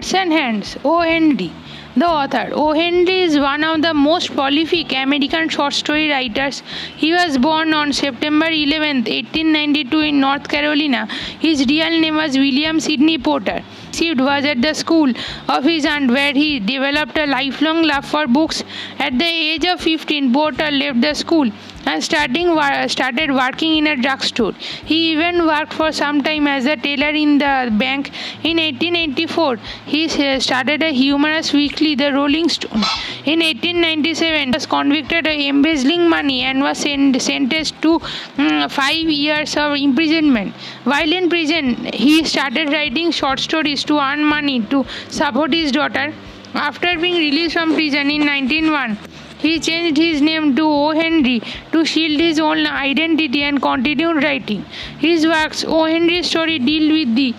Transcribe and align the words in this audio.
Hearts 0.00 0.14
and 0.14 0.32
Hands, 0.32 0.76
O. 0.82 1.00
Henry. 1.00 1.52
The 1.94 2.06
author, 2.06 2.48
O. 2.54 2.72
Henry, 2.72 3.24
is 3.24 3.38
one 3.38 3.62
of 3.62 3.82
the 3.82 3.92
most 3.92 4.34
prolific 4.34 4.94
American 4.94 5.50
short 5.50 5.74
story 5.74 6.08
writers. 6.08 6.62
He 6.96 7.12
was 7.12 7.36
born 7.36 7.74
on 7.74 7.92
September 7.92 8.46
11, 8.46 9.04
1892, 9.04 10.00
in 10.00 10.18
North 10.18 10.48
Carolina. 10.48 11.06
His 11.38 11.66
real 11.66 12.00
name 12.00 12.16
was 12.16 12.38
William 12.38 12.80
Sidney 12.80 13.18
Porter. 13.18 13.60
He 13.92 14.14
was 14.14 14.46
at 14.46 14.62
the 14.62 14.72
school 14.72 15.12
of 15.50 15.64
his 15.64 15.84
aunt 15.84 16.10
where 16.10 16.32
he 16.32 16.60
developed 16.60 17.18
a 17.18 17.26
lifelong 17.26 17.82
love 17.82 18.06
for 18.06 18.26
books. 18.26 18.64
At 18.98 19.18
the 19.18 19.26
age 19.26 19.66
of 19.66 19.82
15, 19.82 20.32
Porter 20.32 20.70
left 20.70 21.02
the 21.02 21.12
school 21.12 21.52
and 21.86 22.02
starting 22.02 22.48
started 22.88 23.30
working 23.32 23.76
in 23.78 23.86
a 23.86 23.96
drugstore. 23.96 24.52
He 24.84 25.12
even 25.12 25.46
worked 25.46 25.72
for 25.72 25.92
some 25.92 26.22
time 26.22 26.46
as 26.46 26.66
a 26.66 26.76
tailor 26.76 27.10
in 27.10 27.38
the 27.38 27.70
bank. 27.78 28.10
In 28.44 28.58
1884, 28.58 29.56
he 29.86 30.08
started 30.40 30.82
a 30.82 30.92
humorous 30.92 31.52
weekly, 31.52 31.94
The 31.94 32.12
Rolling 32.12 32.48
Stone. 32.48 32.82
In 33.24 33.40
1897, 33.40 34.40
he 34.40 34.50
was 34.50 34.66
convicted 34.66 35.26
of 35.26 35.32
embezzling 35.32 36.08
money 36.08 36.42
and 36.42 36.60
was 36.60 36.78
sentenced 36.78 37.80
to 37.82 38.00
um, 38.38 38.68
five 38.68 39.08
years 39.08 39.56
of 39.56 39.76
imprisonment. 39.76 40.54
While 40.84 41.12
in 41.12 41.28
prison, 41.28 41.74
he 41.92 42.24
started 42.24 42.72
writing 42.72 43.10
short 43.10 43.40
stories 43.40 43.84
to 43.84 43.98
earn 43.98 44.24
money 44.24 44.60
to 44.66 44.84
support 45.08 45.52
his 45.52 45.72
daughter. 45.72 46.12
After 46.54 46.98
being 46.98 47.14
released 47.14 47.54
from 47.54 47.74
prison 47.74 48.10
in 48.10 48.26
1901, 48.26 48.98
he 49.42 49.58
changed 49.58 49.96
his 49.96 50.20
name 50.20 50.54
to 50.56 50.64
O. 50.64 50.90
Henry 50.90 51.42
to 51.72 51.84
shield 51.84 52.20
his 52.20 52.38
own 52.38 52.66
identity 52.66 53.42
and 53.42 53.60
continued 53.60 54.22
writing. 54.22 54.64
His 54.98 55.26
works, 55.26 55.64
O. 55.64 55.84
Henry 55.84 56.22
story, 56.22 56.58
deal 56.58 56.92
with 56.92 57.14
the 57.14 57.34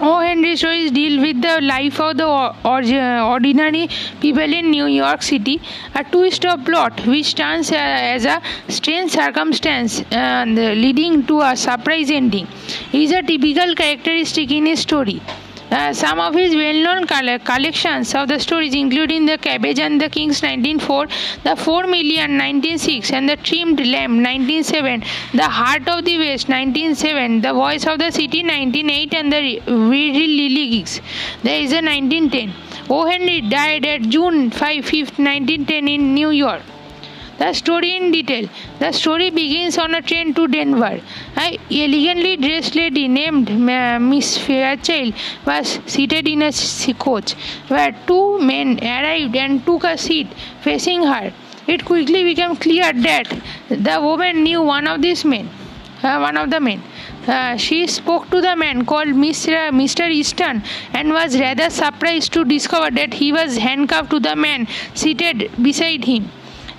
O. 0.00 0.20
Henry 0.20 0.56
stories 0.56 0.92
deal 0.92 1.20
with 1.20 1.42
the 1.42 1.60
life 1.60 1.98
of 1.98 2.16
the 2.16 2.26
ordinary 2.64 3.88
people 4.20 4.52
in 4.58 4.70
New 4.70 4.86
York 4.86 5.22
City. 5.22 5.60
A 5.96 6.04
twist 6.04 6.46
of 6.46 6.64
plot 6.64 7.04
which 7.04 7.34
turns 7.34 7.72
uh, 7.72 7.74
as 7.74 8.24
a 8.24 8.40
strange 8.68 9.10
circumstance 9.10 10.04
and 10.12 10.54
leading 10.54 11.26
to 11.26 11.40
a 11.40 11.56
surprise 11.56 12.12
ending 12.12 12.46
is 12.92 13.10
a 13.10 13.22
typical 13.22 13.74
characteristic 13.74 14.52
in 14.52 14.66
his 14.66 14.78
story. 14.78 15.20
Uh, 15.70 15.92
some 15.92 16.18
of 16.18 16.34
his 16.34 16.54
well-known 16.54 17.06
collections 17.06 18.14
of 18.14 18.28
the 18.28 18.38
stories, 18.40 18.74
including 18.74 19.26
The 19.26 19.36
Cabbage 19.36 19.78
and 19.78 20.00
the 20.00 20.08
Kings 20.08 20.40
1904, 20.40 21.08
The 21.44 21.56
Four 21.56 21.86
Million 21.86 22.38
1906, 22.38 23.12
and 23.12 23.28
The 23.28 23.36
Trimmed 23.36 23.80
Lamb 23.86 24.22
1907, 24.22 25.04
The 25.34 25.42
Heart 25.42 25.86
of 25.88 26.06
the 26.06 26.18
West 26.18 26.48
1907, 26.48 27.42
The 27.42 27.52
Voice 27.52 27.86
of 27.86 27.98
the 27.98 28.10
City 28.10 28.42
1908, 28.42 29.14
and 29.14 29.32
The 29.32 29.60
Whirligigs. 29.66 31.00
There 31.42 31.60
is 31.60 31.72
a 31.72 31.82
1910. 31.82 32.54
O. 32.88 33.04
Henry 33.04 33.42
died 33.42 33.84
at 33.84 34.00
June 34.02 34.50
5, 34.50 34.84
5th, 34.84 35.18
1910 35.18 35.88
in 35.88 36.14
New 36.14 36.30
York. 36.30 36.62
The 37.38 37.52
story 37.52 37.94
in 37.96 38.10
detail. 38.10 38.48
The 38.80 38.90
story 38.90 39.30
begins 39.30 39.78
on 39.78 39.94
a 39.94 40.02
train 40.02 40.34
to 40.34 40.48
Denver. 40.48 41.00
An 41.36 41.56
elegantly 41.70 42.36
dressed 42.36 42.74
lady 42.74 43.06
named 43.06 43.48
Miss 44.00 44.36
Fairchild 44.36 45.14
was 45.46 45.78
seated 45.86 46.26
in 46.26 46.42
a 46.42 46.52
coach, 46.98 47.34
where 47.68 47.94
two 48.08 48.40
men 48.40 48.80
arrived 48.82 49.36
and 49.36 49.64
took 49.64 49.84
a 49.84 49.96
seat 49.96 50.26
facing 50.62 51.04
her. 51.04 51.32
It 51.68 51.84
quickly 51.84 52.24
became 52.24 52.56
clear 52.56 52.92
that 52.92 53.28
the 53.68 54.00
woman 54.00 54.42
knew 54.42 54.62
one 54.62 54.88
of 54.88 55.00
these 55.00 55.24
men, 55.24 55.48
uh, 56.02 56.18
one 56.18 56.36
of 56.36 56.50
the 56.50 56.58
men. 56.58 56.82
Uh, 57.28 57.56
she 57.56 57.86
spoke 57.86 58.28
to 58.30 58.40
the 58.40 58.56
man 58.56 58.84
called 58.84 59.08
Mr. 59.08 59.70
Mr. 59.70 60.10
Easton 60.10 60.62
and 60.92 61.12
was 61.12 61.38
rather 61.38 61.70
surprised 61.70 62.32
to 62.32 62.44
discover 62.44 62.90
that 62.90 63.14
he 63.14 63.32
was 63.32 63.58
handcuffed 63.58 64.10
to 64.10 64.18
the 64.18 64.34
man 64.34 64.66
seated 64.94 65.50
beside 65.62 66.04
him. 66.04 66.30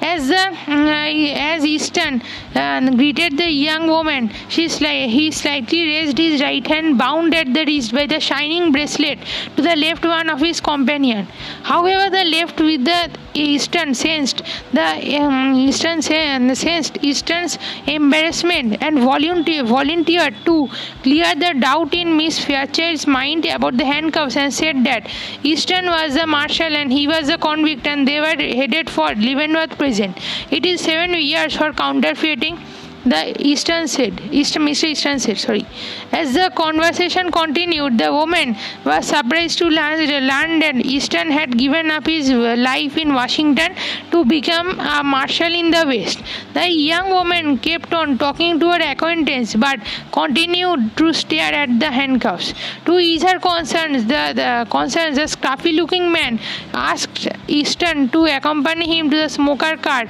As 0.02 0.28
the 0.30 0.36
uh, 0.36 1.54
as 1.54 1.66
Easton 1.66 2.22
uh, 2.56 2.90
greeted 2.92 3.38
the 3.38 3.50
young 3.50 3.88
woman, 3.88 4.32
she 4.48 4.66
sli- 4.66 5.10
he 5.10 5.30
slightly 5.32 5.84
raised 5.86 6.18
his 6.18 6.42
right 6.42 6.66
hand, 6.66 6.98
bound 6.98 7.36
at 7.36 7.54
the 7.54 7.66
wrist 7.66 7.94
by 7.94 8.06
the 8.06 8.20
shining 8.20 8.72
bracelet, 8.72 9.20
to 9.56 9.62
the 9.62 9.76
left 9.76 10.06
one 10.06 10.30
of 10.30 10.40
his 10.40 10.62
companion. 10.62 11.28
However, 11.64 12.10
the 12.10 12.24
left 12.24 12.60
with 12.62 12.86
the 12.86 13.10
Easton 13.34 13.94
sensed 13.94 14.42
the 14.74 15.18
um, 15.18 15.54
Easton 15.56 16.02
sensed 16.02 16.98
Easton's 17.02 17.58
embarrassment 17.88 18.82
and 18.82 19.00
volunteer, 19.00 19.64
volunteered 19.64 20.36
to 20.46 20.68
clear 21.04 21.34
the 21.36 21.54
doubt 21.60 21.94
in 21.94 22.18
Miss 22.18 22.44
Fairchild's 22.44 23.08
mind 23.08 23.46
about 23.46 23.78
the 23.78 23.86
handcuffs 23.86 24.38
and 24.38 24.54
said 24.54 24.84
that 24.84 25.08
Easton 25.44 25.86
was 25.86 26.16
the 26.16 26.28
marshal 26.28 26.76
and 26.76 26.92
he 26.92 27.08
was 27.08 27.28
the 27.28 27.38
convict 27.38 27.88
and 27.88 28.08
they 28.08 28.20
were 28.20 28.38
headed 28.60 28.90
for 28.90 29.14
Leavenworth 29.16 29.78
prison. 29.78 30.16
It 30.52 30.66
is 30.66 30.82
seven 30.82 31.14
years 31.14 31.56
for 31.56 31.72
counterfeiting 31.74 32.60
the 33.06 33.36
Easton 33.42 33.88
said, 33.88 34.20
Easton, 34.32 34.64
Mr. 34.64 34.90
Easton 34.90 35.20
said, 35.20 35.38
sorry. 35.38 35.66
As 36.12 36.34
the 36.34 36.52
conversation 36.56 37.32
continued, 37.32 37.98
the 37.98 38.12
woman 38.12 38.58
was 38.86 39.08
surprised 39.08 39.58
to 39.60 39.66
learn 39.66 40.60
that 40.60 40.76
Easton 40.84 41.32
had 41.32 41.58
given 41.58 41.92
up 41.92 42.06
his 42.08 42.30
life 42.30 42.98
in 42.98 43.14
Washington 43.14 43.76
to 44.12 44.26
become 44.26 44.80
a 44.80 45.04
marshal 45.04 45.54
in 45.54 45.72
the 45.72 45.86
West. 45.86 46.22
The 46.54 46.70
young 46.70 47.10
woman 47.10 47.58
kept 47.58 47.94
on 47.94 48.18
talking 48.18 48.60
to 48.60 48.72
her 48.72 48.82
acquaintance 48.82 49.56
but 49.56 49.80
continued 50.12 50.98
to 50.98 51.14
stare 51.14 51.54
at 51.54 51.80
the 51.80 51.92
handcuffs. 51.92 52.54
To 52.86 53.00
ease 53.00 53.24
her 53.24 53.40
concerns, 53.40 54.06
the, 54.06 54.34
the 54.36 54.68
concerns, 54.70 55.16
the 55.16 55.24
scruffy 55.24 55.76
looking 55.76 56.12
man 56.12 56.40
asked 56.74 57.28
Easton 57.48 58.10
to 58.10 58.26
accompany 58.26 58.98
him 58.98 59.10
to 59.10 59.18
the 59.18 59.30
smoker 59.30 59.78
car 59.78 60.06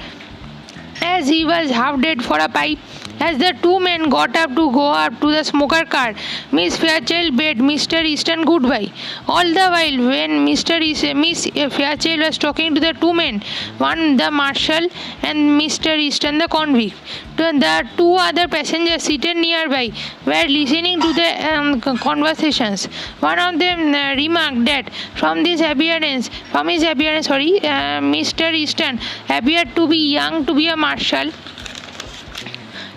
as 1.01 1.27
he 1.27 1.45
was 1.45 1.69
half 1.71 2.01
dead 2.01 2.23
for 2.23 2.37
a 2.39 2.49
pipe. 2.49 2.79
As 3.21 3.37
the 3.37 3.53
two 3.61 3.81
men 3.81 4.09
got 4.09 4.33
up 4.37 4.51
to 4.51 4.71
go 4.71 4.87
up 4.91 5.19
to 5.19 5.29
the 5.29 5.43
smoker 5.43 5.83
car, 5.83 6.13
Miss 6.53 6.77
Fairchild 6.77 7.35
bade 7.35 7.57
Mr. 7.57 8.01
Easton 8.01 8.45
goodbye. 8.45 8.93
All 9.27 9.43
the 9.43 9.67
while, 9.73 9.97
when 10.07 10.45
Mr. 10.47 10.81
East, 10.81 11.03
Miss 11.15 11.45
Fairchild 11.45 12.21
was 12.21 12.37
talking 12.37 12.73
to 12.75 12.79
the 12.79 12.93
two 12.93 13.13
men, 13.13 13.41
one 13.77 14.15
the 14.15 14.31
marshal 14.31 14.87
and 15.21 15.59
Mr. 15.59 15.97
Easton 15.97 16.37
the 16.37 16.47
convict, 16.47 16.95
the 17.35 17.87
two 17.97 18.15
other 18.15 18.47
passengers 18.47 19.03
seated 19.03 19.35
nearby 19.35 19.91
were 20.25 20.47
listening 20.47 21.01
to 21.01 21.13
the 21.13 21.53
um, 21.53 21.81
conversations. 21.81 22.85
One 23.19 23.39
of 23.39 23.59
them 23.59 23.93
uh, 23.93 24.15
remarked 24.15 24.65
that 24.65 24.91
from 25.15 25.43
this 25.43 25.59
appearance, 25.59 26.29
from 26.51 26.69
his 26.69 26.83
appearance, 26.83 27.27
sorry, 27.27 27.59
uh, 27.59 27.99
Mr. 27.99 28.53
Easton 28.53 28.99
appeared 29.29 29.75
to 29.75 29.87
be 29.87 30.13
young 30.13 30.45
to 30.45 30.53
be 30.53 30.67
a 30.67 30.77
marshal 30.77 30.88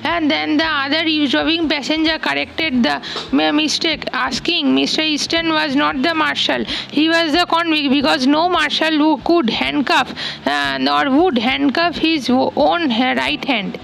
and 0.05 0.31
then 0.31 0.57
the 0.57 0.65
other 0.65 1.03
eavesdropping 1.05 1.69
passenger 1.69 2.19
corrected 2.19 2.83
the 2.83 3.53
mistake 3.53 4.05
asking 4.13 4.75
mr 4.77 5.05
easton 5.05 5.51
was 5.51 5.77
not 5.77 6.01
the 6.03 6.15
marshal. 6.15 6.65
He 6.91 7.09
was 7.09 7.33
the 7.33 7.47
convict 7.47 7.91
because 7.91 8.27
no 8.27 8.49
marshal 8.49 8.91
who 8.91 9.19
could 9.19 9.51
handcuff 9.51 10.15
uh, 10.47 10.79
nor 10.79 11.11
would 11.11 11.39
handcuff 11.39 11.97
his 11.97 12.29
own 12.31 12.89
right 12.89 13.45
hand 13.45 13.79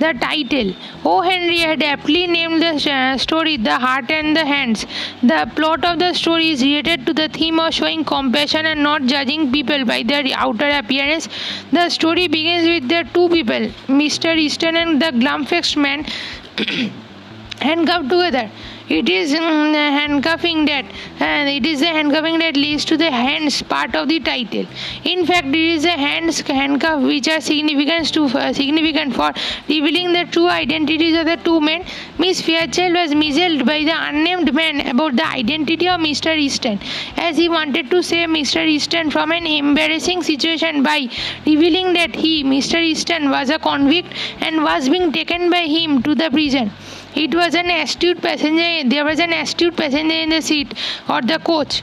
the 0.00 0.12
title. 0.20 0.72
O. 1.04 1.20
Henry 1.20 1.58
had 1.58 1.82
aptly 1.82 2.26
named 2.26 2.62
the 2.62 2.92
uh, 2.92 3.18
story 3.18 3.56
The 3.56 3.78
Heart 3.78 4.10
and 4.10 4.36
the 4.36 4.44
Hands. 4.44 4.86
The 5.22 5.50
plot 5.54 5.84
of 5.84 5.98
the 5.98 6.12
story 6.14 6.48
is 6.50 6.62
related 6.62 7.06
to 7.06 7.12
the 7.12 7.28
theme 7.28 7.60
of 7.60 7.74
showing 7.74 8.04
compassion 8.04 8.66
and 8.66 8.82
not 8.82 9.02
judging 9.04 9.52
people 9.52 9.84
by 9.84 10.02
their 10.02 10.24
outer 10.34 10.68
appearance. 10.68 11.28
The 11.72 11.88
story 11.90 12.26
begins 12.28 12.66
with 12.66 12.88
the 12.88 13.04
two 13.14 13.28
people, 13.28 13.70
Mr. 14.00 14.36
Easton 14.36 14.76
and 14.76 15.00
the 15.00 15.12
glum-faced 15.12 15.76
man, 15.76 16.04
handcuffed 17.60 18.08
together 18.08 18.50
it 18.90 19.08
is 19.08 19.32
um, 19.34 19.72
handcuffing 19.72 20.64
that 20.64 20.84
and 21.20 21.48
it 21.48 21.64
is 21.64 21.78
the 21.78 21.86
handcuffing 21.86 22.40
that 22.40 22.56
leads 22.56 22.84
to 22.84 22.96
the 22.96 23.10
hands 23.10 23.62
part 23.62 23.94
of 23.94 24.08
the 24.08 24.18
title. 24.18 24.66
In 25.04 25.24
fact 25.26 25.46
it 25.46 25.54
is 25.74 25.84
the 25.84 25.96
hands 26.06 26.40
handcuff 26.40 27.00
which 27.02 27.28
are 27.28 27.40
significant 27.40 28.12
to 28.14 28.24
uh, 28.24 28.52
significant 28.52 29.14
for 29.14 29.32
revealing 29.68 30.12
the 30.12 30.24
true 30.32 30.48
identities 30.48 31.16
of 31.16 31.26
the 31.26 31.36
two 31.36 31.60
men. 31.60 31.84
Miss 32.18 32.40
fairchild 32.40 32.94
was 32.94 33.14
misled 33.14 33.64
by 33.64 33.84
the 33.84 33.94
unnamed 34.08 34.52
man 34.52 34.80
about 34.88 35.14
the 35.14 35.26
identity 35.26 35.88
of 35.88 36.00
mr 36.00 36.36
easton. 36.36 36.80
As 37.16 37.36
he 37.36 37.48
wanted 37.48 37.90
to 37.92 38.02
save 38.02 38.28
mr 38.28 38.66
easton 38.66 39.10
from 39.10 39.30
an 39.30 39.46
embarrassing 39.46 40.24
situation 40.24 40.82
by 40.82 41.08
revealing 41.46 41.92
that 41.92 42.16
he 42.16 42.42
mr 42.42 42.82
easton 42.82 43.30
was 43.30 43.50
a 43.50 43.58
convict 43.60 44.12
and 44.40 44.64
was 44.64 44.88
being 44.88 45.12
taken 45.12 45.48
by 45.48 45.62
him 45.76 46.02
to 46.02 46.16
the 46.16 46.28
prison 46.30 46.72
it 47.14 47.34
was 47.34 47.54
an 47.54 47.70
astute 47.70 48.20
passenger. 48.22 48.88
There 48.88 49.04
was 49.04 49.18
an 49.18 49.32
astute 49.32 49.76
passenger 49.76 50.14
in 50.14 50.30
the 50.30 50.40
seat 50.40 50.74
or 51.08 51.22
the 51.22 51.38
coach. 51.38 51.82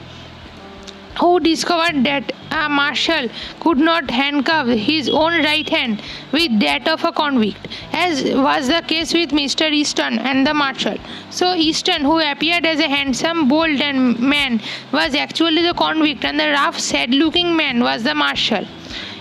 who 1.20 1.40
discovered 1.40 2.04
that 2.04 2.32
a 2.52 2.68
marshal 2.68 3.28
could 3.60 3.78
not 3.78 4.10
handcuff 4.10 4.68
his 4.68 5.08
own 5.08 5.32
right 5.44 5.68
hand 5.68 6.02
with 6.32 6.60
that 6.60 6.86
of 6.88 7.04
a 7.04 7.12
convict, 7.12 7.66
as 7.92 8.22
was 8.34 8.68
the 8.68 8.82
case 8.86 9.12
with 9.12 9.30
Mr. 9.30 9.70
Easton 9.70 10.18
and 10.20 10.46
the 10.46 10.54
marshal. 10.54 10.96
So, 11.30 11.54
Easton, 11.54 12.02
who 12.02 12.20
appeared 12.20 12.64
as 12.66 12.78
a 12.78 12.88
handsome, 12.88 13.48
bold 13.48 13.78
man, 13.80 14.60
was 14.92 15.14
actually 15.14 15.62
the 15.62 15.74
convict, 15.74 16.24
and 16.24 16.38
the 16.38 16.50
rough, 16.50 16.78
sad 16.78 17.10
looking 17.10 17.56
man 17.56 17.82
was 17.82 18.04
the 18.04 18.14
marshal. 18.14 18.64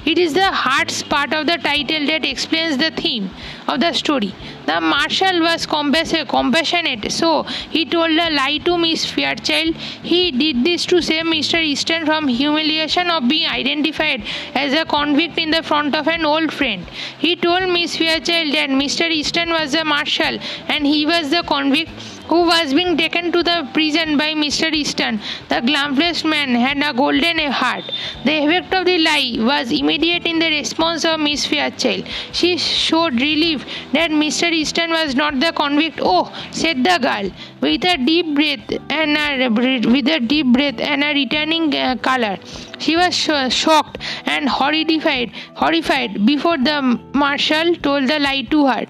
It 0.06 0.18
is 0.18 0.34
the 0.34 0.52
heart's 0.52 1.04
part 1.04 1.34
of 1.34 1.48
the 1.48 1.58
title 1.58 2.06
that 2.08 2.26
explains 2.26 2.78
the 2.78 2.92
theme 2.92 3.30
of 3.68 3.80
the 3.80 3.94
story. 3.94 4.34
The 4.66 4.80
marshal 4.82 5.42
was 5.42 5.66
compassionate, 5.66 7.12
so 7.12 7.44
he 7.44 7.86
told 7.86 8.12
a 8.12 8.30
lie 8.30 8.60
to 8.66 8.78
Miss 8.78 9.06
Fairchild. 9.06 9.76
He 10.04 10.32
did 10.32 10.64
this 10.64 10.86
to 10.88 11.02
save 11.02 11.26
Mr. 11.26 11.62
Easton 11.62 12.06
from 12.06 12.28
humiliation 12.28 13.10
of 13.10 13.28
being 13.28 13.50
identified 13.50 14.24
as 14.56 14.74
a 14.74 14.86
convict 14.86 15.38
in 15.38 15.52
the 15.52 15.64
front 15.64 15.96
of 15.96 16.08
an 16.08 16.26
old 16.26 16.54
friend. 16.54 16.86
He 17.18 17.36
told 17.36 17.70
Miss 17.70 17.96
Fairchild 17.98 18.54
that 18.54 18.70
Mr. 18.70 19.10
Easton 19.10 19.50
was 19.50 19.72
the 19.72 19.86
marshal 19.86 20.40
and 20.68 20.86
he 20.86 21.06
was 21.06 21.30
the 21.30 21.44
convict 21.44 21.92
who 22.28 22.46
was 22.46 22.74
being 22.74 22.98
taken 22.98 23.32
to 23.32 23.42
the 23.42 23.68
prison 23.74 24.18
by 24.18 24.34
Mr. 24.34 24.72
Easton. 24.74 25.20
The 25.48 25.62
glamorous 25.62 26.26
man 26.26 26.50
had 26.56 26.78
a 26.78 26.94
golden 26.94 27.40
heart. 27.52 27.86
The 28.26 28.44
effect 28.44 28.74
of 28.74 28.86
the 28.86 28.98
lie 28.98 29.38
was 29.40 29.72
immediate 29.72 30.26
in 30.26 30.40
the 30.40 30.50
response 30.50 31.06
of 31.06 31.22
Miss 31.22 31.46
Fairchild. 31.46 32.06
She 32.34 32.58
showed 32.58 33.22
relief 33.22 33.57
that 33.94 34.12
Mr. 34.12 34.52
Easton 34.52 34.92
was 34.92 35.16
not 35.16 35.40
the 35.40 35.52
convict. 35.54 36.00
Oh, 36.02 36.32
said 36.52 36.84
the 36.84 36.98
girl, 37.00 37.32
with 37.62 37.86
a 37.86 37.98
deep 37.98 38.34
breath 38.36 38.80
and 38.90 39.18
a, 39.18 39.50
with 39.50 40.08
a 40.08 40.20
deep 40.20 40.48
breath 40.54 40.80
and 40.80 41.04
a 41.04 41.14
returning 41.14 41.76
uh, 41.76 41.96
color. 41.98 42.38
She 42.80 42.96
was 42.96 43.16
sh- 43.16 43.50
shocked 43.50 43.98
and 44.26 44.48
horrified, 44.48 45.32
horrified 45.56 46.26
before 46.26 46.58
the 46.58 46.82
marshal 47.14 47.76
told 47.76 48.08
the 48.08 48.20
lie 48.20 48.44
to 48.52 48.68
her. 48.68 48.86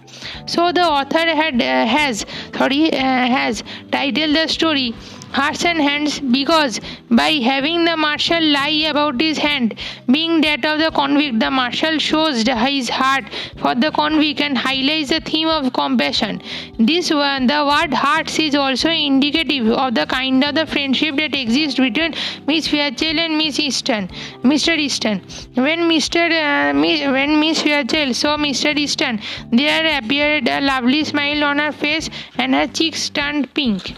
So 0.46 0.72
the 0.72 0.82
author 0.82 1.26
had 1.42 1.62
uh, 1.62 1.86
has 1.86 2.26
sorry 2.56 2.92
uh, 2.92 2.98
has 2.98 3.64
titled 3.92 4.36
the 4.36 4.48
story 4.48 4.94
hearts 5.32 5.66
and 5.66 5.80
hands 5.80 6.20
because 6.20 6.80
by 7.10 7.32
having 7.32 7.86
the 7.86 7.96
marshal 7.98 8.42
lie 8.42 8.88
about 8.90 9.20
his 9.22 9.38
hand 9.38 9.78
being 10.10 10.42
that 10.42 10.66
of 10.66 10.80
the 10.80 10.92
convict 10.92 11.40
the 11.40 11.52
marshal 11.52 11.98
shows 12.00 12.44
his 12.44 12.90
heart 12.90 13.26
for 13.58 13.76
the 13.76 13.92
convict 13.92 14.42
and 14.42 14.58
highlights 14.58 15.10
the 15.10 15.20
theme 15.20 15.48
of 15.48 15.72
compassion. 15.74 16.42
This 16.80 17.12
one 17.12 17.48
the 17.48 17.66
word 17.66 17.94
hearts 17.94 18.40
is 18.40 18.56
also 18.56 18.90
indicative 18.90 19.70
of 19.70 19.96
the 19.96 20.06
kind 20.06 20.44
of 20.44 20.56
the 20.56 20.66
friendship 20.66 21.16
that 21.18 21.36
exists 21.36 21.80
between 21.80 22.14
miss 22.48 22.68
fairchild 22.68 23.18
and 23.18 23.38
miss 23.38 23.60
easton 23.60 24.10
mr 24.44 24.78
easton. 24.78 25.22
When 25.56 25.82
mr 25.90 26.26
uh, 26.42 27.12
when 27.12 27.40
miss 27.40 27.62
fairchild 27.62 28.16
saw 28.16 28.38
mr 28.38 28.78
easton 28.78 29.20
there 29.52 29.98
appeared 29.98 30.48
a 30.48 30.62
lovely 30.62 31.04
smile 31.04 31.44
on 31.44 31.60
her 31.60 31.72
face 31.72 32.10
and 32.38 32.54
her 32.54 32.68
cheeks 32.68 33.10
turned 33.10 33.54
pink 33.54 33.94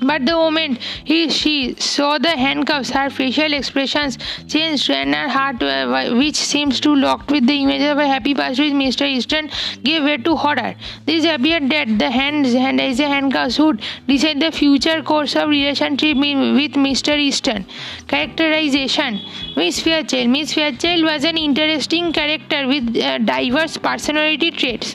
but 0.00 0.24
the 0.26 0.32
moment 0.32 0.78
he 1.04 1.28
she 1.28 1.74
saw 1.74 2.18
the 2.18 2.36
handcuffs, 2.36 2.90
her 2.90 3.10
facial 3.10 3.52
expressions 3.52 4.18
changed, 4.46 4.90
and 4.90 5.14
her 5.14 5.28
heart, 5.28 5.62
uh, 5.62 6.14
which 6.14 6.36
seems 6.36 6.80
to 6.80 6.94
locked 6.94 7.30
with 7.30 7.46
the 7.46 7.62
image 7.62 7.82
of 7.82 7.98
a 7.98 8.06
happy 8.06 8.34
past 8.34 8.58
with 8.60 8.72
Mr. 8.72 9.08
Easton, 9.08 9.50
gave 9.82 10.04
way 10.04 10.16
to 10.16 10.36
horror. 10.36 10.74
This 11.06 11.24
appeared 11.24 11.68
that 11.70 11.98
the 11.98 12.10
hands 12.10 12.54
and 12.54 12.80
as 12.80 13.00
a 13.00 13.08
handcuffs 13.08 13.58
would 13.58 13.82
decide 14.06 14.40
the 14.40 14.52
future 14.52 15.02
course 15.02 15.36
of 15.36 15.48
relationship 15.48 16.16
with 16.16 16.72
Mr. 16.72 17.18
Easton. 17.18 17.66
Characterization 18.06 19.20
Miss 19.56 19.80
Fairchild. 19.80 20.28
Miss 20.28 20.54
Fairchild 20.54 21.04
was 21.04 21.24
an 21.24 21.36
interesting 21.36 22.12
character 22.12 22.66
with 22.68 22.96
uh, 22.96 23.18
diverse 23.18 23.76
personality 23.76 24.50
traits. 24.50 24.94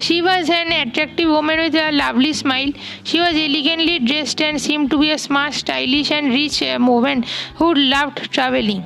She 0.00 0.22
was 0.22 0.50
an 0.50 0.72
attractive 0.72 1.28
woman 1.28 1.58
with 1.58 1.74
a 1.74 1.90
lovely 1.92 2.32
smile. 2.32 2.72
She 3.04 3.20
was 3.20 3.34
elegantly 3.34 3.98
dressed 3.98 4.40
and 4.40 4.60
seemed 4.60 4.90
to 4.90 4.98
be 4.98 5.10
a 5.10 5.18
smart, 5.18 5.54
stylish, 5.54 6.10
and 6.10 6.28
rich 6.28 6.62
uh, 6.62 6.78
woman 6.80 7.24
who 7.56 7.74
loved 7.74 8.30
traveling. 8.32 8.84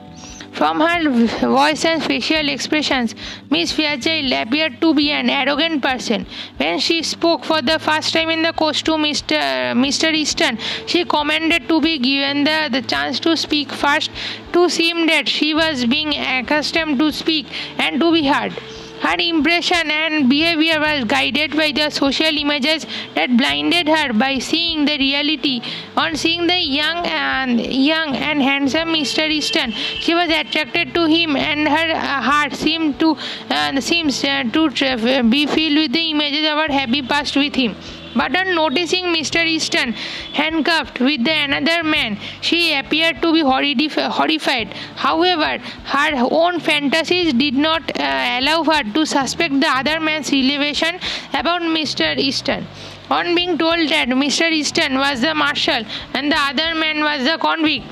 From 0.52 0.80
her 0.80 1.08
voice 1.46 1.84
and 1.84 2.02
facial 2.02 2.48
expressions, 2.48 3.14
Miss 3.48 3.70
Fairchild 3.70 4.32
appeared 4.32 4.80
to 4.80 4.92
be 4.92 5.12
an 5.12 5.30
arrogant 5.30 5.82
person. 5.82 6.26
When 6.56 6.80
she 6.80 7.04
spoke 7.04 7.44
for 7.44 7.62
the 7.62 7.78
first 7.78 8.12
time 8.12 8.30
in 8.30 8.42
the 8.42 8.52
costume, 8.52 9.04
Mr. 9.04 9.38
Mr. 9.84 10.12
Easton, 10.12 10.58
she 10.86 11.04
commanded 11.04 11.68
to 11.68 11.80
be 11.80 11.98
given 11.98 12.42
the, 12.42 12.68
the 12.72 12.82
chance 12.82 13.20
to 13.20 13.36
speak 13.36 13.70
first, 13.70 14.10
to 14.52 14.68
seem 14.68 15.06
that 15.06 15.28
she 15.28 15.54
was 15.54 15.86
being 15.86 16.12
accustomed 16.14 16.98
to 16.98 17.12
speak 17.12 17.46
and 17.78 18.00
to 18.00 18.12
be 18.12 18.26
heard. 18.26 18.52
Her 19.00 19.16
impression 19.18 19.90
and 19.90 20.28
behavior 20.28 20.80
was 20.80 21.04
guided 21.04 21.56
by 21.56 21.72
the 21.72 21.90
social 21.90 22.36
images 22.36 22.86
that 23.14 23.36
blinded 23.36 23.88
her 23.88 24.12
by 24.12 24.38
seeing 24.38 24.84
the 24.84 24.98
reality. 24.98 25.60
On 25.96 26.16
seeing 26.16 26.46
the 26.46 26.58
young 26.58 27.06
and 27.06 27.60
young 27.60 28.16
and 28.16 28.42
handsome 28.42 28.88
Mr. 28.88 29.28
Easton, 29.30 29.72
she 29.72 30.14
was 30.14 30.28
attracted 30.30 30.94
to 30.94 31.06
him, 31.06 31.36
and 31.36 31.68
her 31.68 31.96
heart 31.98 32.54
seemed 32.54 32.98
to 33.00 33.16
uh, 33.50 33.80
seems 33.80 34.22
uh, 34.24 34.42
to 34.52 35.22
be 35.24 35.46
filled 35.46 35.76
with 35.76 35.92
the 35.92 36.10
images 36.10 36.46
of 36.48 36.58
her 36.58 36.72
happy 36.72 37.02
past 37.02 37.36
with 37.36 37.54
him. 37.54 37.76
But 38.18 38.36
on 38.36 38.54
noticing 38.54 39.04
Mr. 39.16 39.44
Easton 39.46 39.92
handcuffed 40.40 40.98
with 41.00 41.24
the 41.24 41.36
another 41.46 41.84
man, 41.84 42.18
she 42.40 42.74
appeared 42.74 43.22
to 43.22 43.32
be 43.32 43.42
horrified. 43.42 44.74
However, 44.96 45.58
her 45.94 46.12
own 46.42 46.58
fantasies 46.58 47.32
did 47.32 47.54
not 47.54 47.82
uh, 47.98 48.38
allow 48.40 48.64
her 48.64 48.82
to 48.82 49.06
suspect 49.06 49.60
the 49.60 49.68
other 49.68 50.00
man's 50.00 50.32
elevation 50.32 50.98
about 51.32 51.62
Mr. 51.62 52.16
Easton. 52.18 52.66
On 53.10 53.34
being 53.34 53.56
told 53.56 53.88
that 53.88 54.08
Mr. 54.08 54.50
Easton 54.50 54.98
was 54.98 55.20
the 55.20 55.34
marshal 55.34 55.82
and 56.12 56.32
the 56.32 56.40
other 56.50 56.74
man 56.74 57.02
was 57.02 57.24
the 57.24 57.38
convict, 57.38 57.86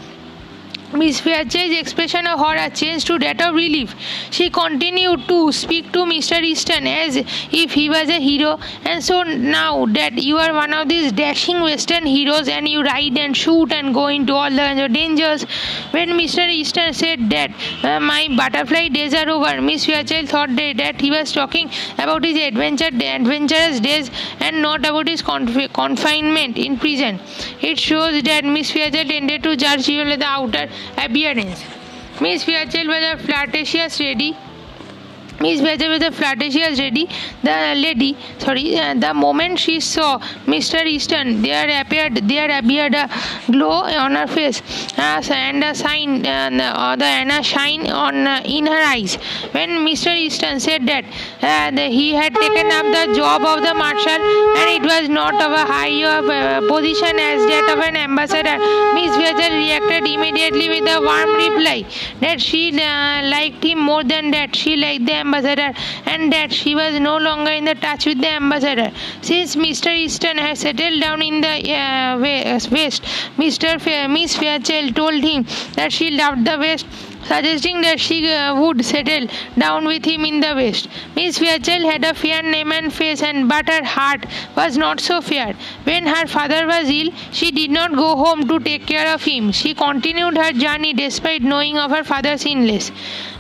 Miss 0.93 1.21
Fairchild's 1.21 1.79
expression 1.79 2.27
of 2.27 2.39
horror 2.39 2.71
changed 2.71 3.09
to 3.09 3.19
that 3.19 3.41
of 3.43 3.55
relief. 3.55 3.95
She 4.31 4.51
continued 4.51 5.27
to 5.29 5.51
speak 5.51 5.93
to 5.93 6.05
Mr. 6.05 6.41
Easton 6.43 6.87
as 6.87 7.17
if 7.17 7.73
he 7.73 7.89
was 7.91 8.09
a 8.09 8.21
hero. 8.21 8.59
And 8.85 9.03
so 9.03 9.23
now 9.25 9.87
that 9.87 10.15
you 10.15 10.37
are 10.39 10.53
one 10.55 10.73
of 10.73 10.89
these 10.89 11.11
dashing 11.13 11.61
Western 11.61 12.07
heroes 12.07 12.49
and 12.49 12.69
you 12.69 12.83
ride 12.83 13.19
and 13.19 13.37
shoot 13.37 13.73
and 13.73 13.93
go 13.93 14.07
into 14.07 14.33
all 14.33 14.51
the 14.51 14.89
dangers, 14.93 15.43
when 15.91 16.11
Mr. 16.11 16.49
Easton 16.49 16.95
said 16.95 17.31
that 17.31 17.51
uh, 17.83 17.99
my 17.99 18.29
butterfly 18.37 18.89
days 18.89 19.13
are 19.13 19.29
over, 19.29 19.61
Miss 19.61 19.87
Fairchild 19.87 20.29
thought 20.29 20.55
that, 20.57 21.01
he 21.01 21.11
was 21.11 21.33
talking 21.33 21.69
about 21.99 22.25
his 22.25 22.37
adventure, 22.39 22.87
adventurous 22.87 23.81
days 23.81 24.11
and 24.41 24.63
not 24.63 24.81
about 24.87 25.09
his 25.09 25.21
conf- 25.21 25.73
confinement 25.73 26.57
in 26.57 26.79
prison. 26.79 27.21
It 27.61 27.79
shows 27.79 28.23
that 28.23 28.45
Miss 28.45 28.71
Fairchild 28.71 29.09
tended 29.09 29.43
to 29.43 29.57
judge 29.57 29.87
the 29.87 30.25
outer 30.25 30.69
appearance. 30.97 31.65
Miss 32.21 32.45
Fairchild 32.45 32.89
was 32.89 33.03
a 33.03 33.17
flirtatious 33.19 34.01
lady 34.01 34.37
Miss 35.41 35.61
a 35.61 36.11
flirtatious 36.13 36.79
lady. 36.79 37.09
The 37.43 37.75
lady, 37.77 38.17
sorry, 38.39 38.79
uh, 38.79 38.95
the 38.95 39.13
moment 39.13 39.59
she 39.59 39.81
saw 39.81 40.19
Mr. 40.47 40.85
Easton, 40.87 41.43
there 41.43 41.81
appeared 41.81 42.17
there 42.27 42.59
appeared 42.59 42.95
a 42.95 43.11
glow 43.51 43.83
on 43.85 44.15
her 44.15 44.27
face 44.27 44.63
uh, 44.99 45.23
and 45.31 45.63
a 45.63 45.75
sign 45.75 46.25
uh, 46.25 46.97
the 46.97 47.05
and 47.05 47.31
a 47.31 47.43
shine 47.43 47.87
on 47.91 48.27
uh, 48.27 48.41
in 48.47 48.67
her 48.67 48.83
eyes. 48.95 49.17
When 49.53 49.71
Mr. 49.87 50.17
Easton 50.17 50.59
said 50.59 50.87
that 50.87 51.05
uh, 51.43 51.91
he 51.91 52.15
had 52.15 52.35
taken 52.35 52.71
up 52.73 52.87
the 52.87 53.15
job 53.15 53.43
of 53.43 53.63
the 53.63 53.75
marshal 53.75 54.23
and 54.61 54.71
it 54.71 54.83
was 54.83 55.09
not 55.11 55.35
of 55.35 55.53
a 55.53 55.65
higher 55.67 56.25
uh, 56.25 56.61
position 56.67 57.19
as 57.19 57.45
that 57.51 57.69
of 57.77 57.85
an 57.85 57.97
ambassador, 57.97 58.57
Miss 58.95 59.13
Beja 59.21 59.51
reacted 59.51 60.07
immediately 60.09 60.69
with 60.71 60.89
a 60.89 61.01
warm 61.01 61.31
reply 61.37 61.85
that 62.21 62.41
she 62.41 62.73
liked 62.73 63.63
him 63.63 63.81
more 63.81 64.03
than 64.03 64.31
that. 64.31 64.57
She 64.57 64.77
liked 64.77 65.05
them 65.05 65.26
ambassador 65.27 65.73
and 66.07 66.33
that 66.33 66.53
she 66.53 66.75
was 66.75 66.99
no 67.01 67.17
longer 67.17 67.51
in 67.51 67.65
the 67.65 67.75
touch 67.75 68.07
with 68.07 68.21
the 68.21 68.33
ambassador. 68.41 68.91
Since 69.23 69.57
Mr. 69.57 69.95
Easton 69.95 70.39
had 70.39 70.59
settled 70.59 71.01
down 71.01 71.23
in 71.23 71.41
the 71.41 71.55
uh, 71.73 72.19
West, 72.19 72.71
Mr. 73.43 73.81
Fair, 73.81 74.09
Miss 74.09 74.37
Fairchild 74.37 74.97
told 74.97 75.23
him 75.23 75.45
that 75.75 75.93
she 75.93 76.11
loved 76.11 76.45
the 76.47 76.59
West 76.59 76.87
suggesting 77.29 77.81
that 77.83 78.01
she 78.01 78.33
uh, 78.33 78.55
would 78.61 78.85
settle 78.85 79.27
down 79.59 79.85
with 79.87 80.05
him 80.05 80.25
in 80.25 80.41
the 80.41 80.55
West. 80.55 80.89
Miss 81.15 81.39
Fairchild 81.39 81.85
had 81.85 82.05
a 82.05 82.15
fair 82.15 82.43
name 82.43 82.73
and 82.73 82.93
face, 82.93 83.23
and 83.23 83.49
but 83.49 83.69
her 83.69 83.85
heart 83.85 84.27
was 84.57 84.77
not 84.77 85.01
so 85.01 85.21
fair. 85.21 85.55
When 85.85 86.07
her 86.07 86.27
father 86.27 86.67
was 86.67 86.89
ill, 86.89 87.11
she 87.33 87.51
did 87.51 87.71
not 87.71 87.95
go 87.95 88.17
home 88.17 88.47
to 88.49 88.59
take 88.61 88.87
care 88.87 89.13
of 89.15 89.23
him. 89.23 89.53
She 89.53 89.75
continued 89.75 90.37
her 90.37 90.53
journey 90.53 90.93
despite 90.93 91.43
knowing 91.43 91.79
of 91.79 91.91
her 91.91 92.05
father's 92.05 92.47
illness. 92.47 92.93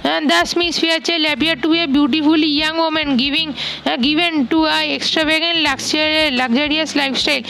And 0.04 0.30
thus, 0.30 0.56
Miss 0.56 0.78
Fairchild 0.78 1.26
appeared 1.26 1.62
to 1.62 1.70
be 1.70 1.80
a 1.82 1.88
beautifully 1.88 2.46
young 2.46 2.76
woman, 2.76 3.16
giving 3.16 3.54
uh, 3.84 3.96
given 3.96 4.46
to 4.48 4.64
a 4.64 4.94
extravagant 4.94 5.62
luxurious 5.62 6.96
lifestyle. 6.96 7.42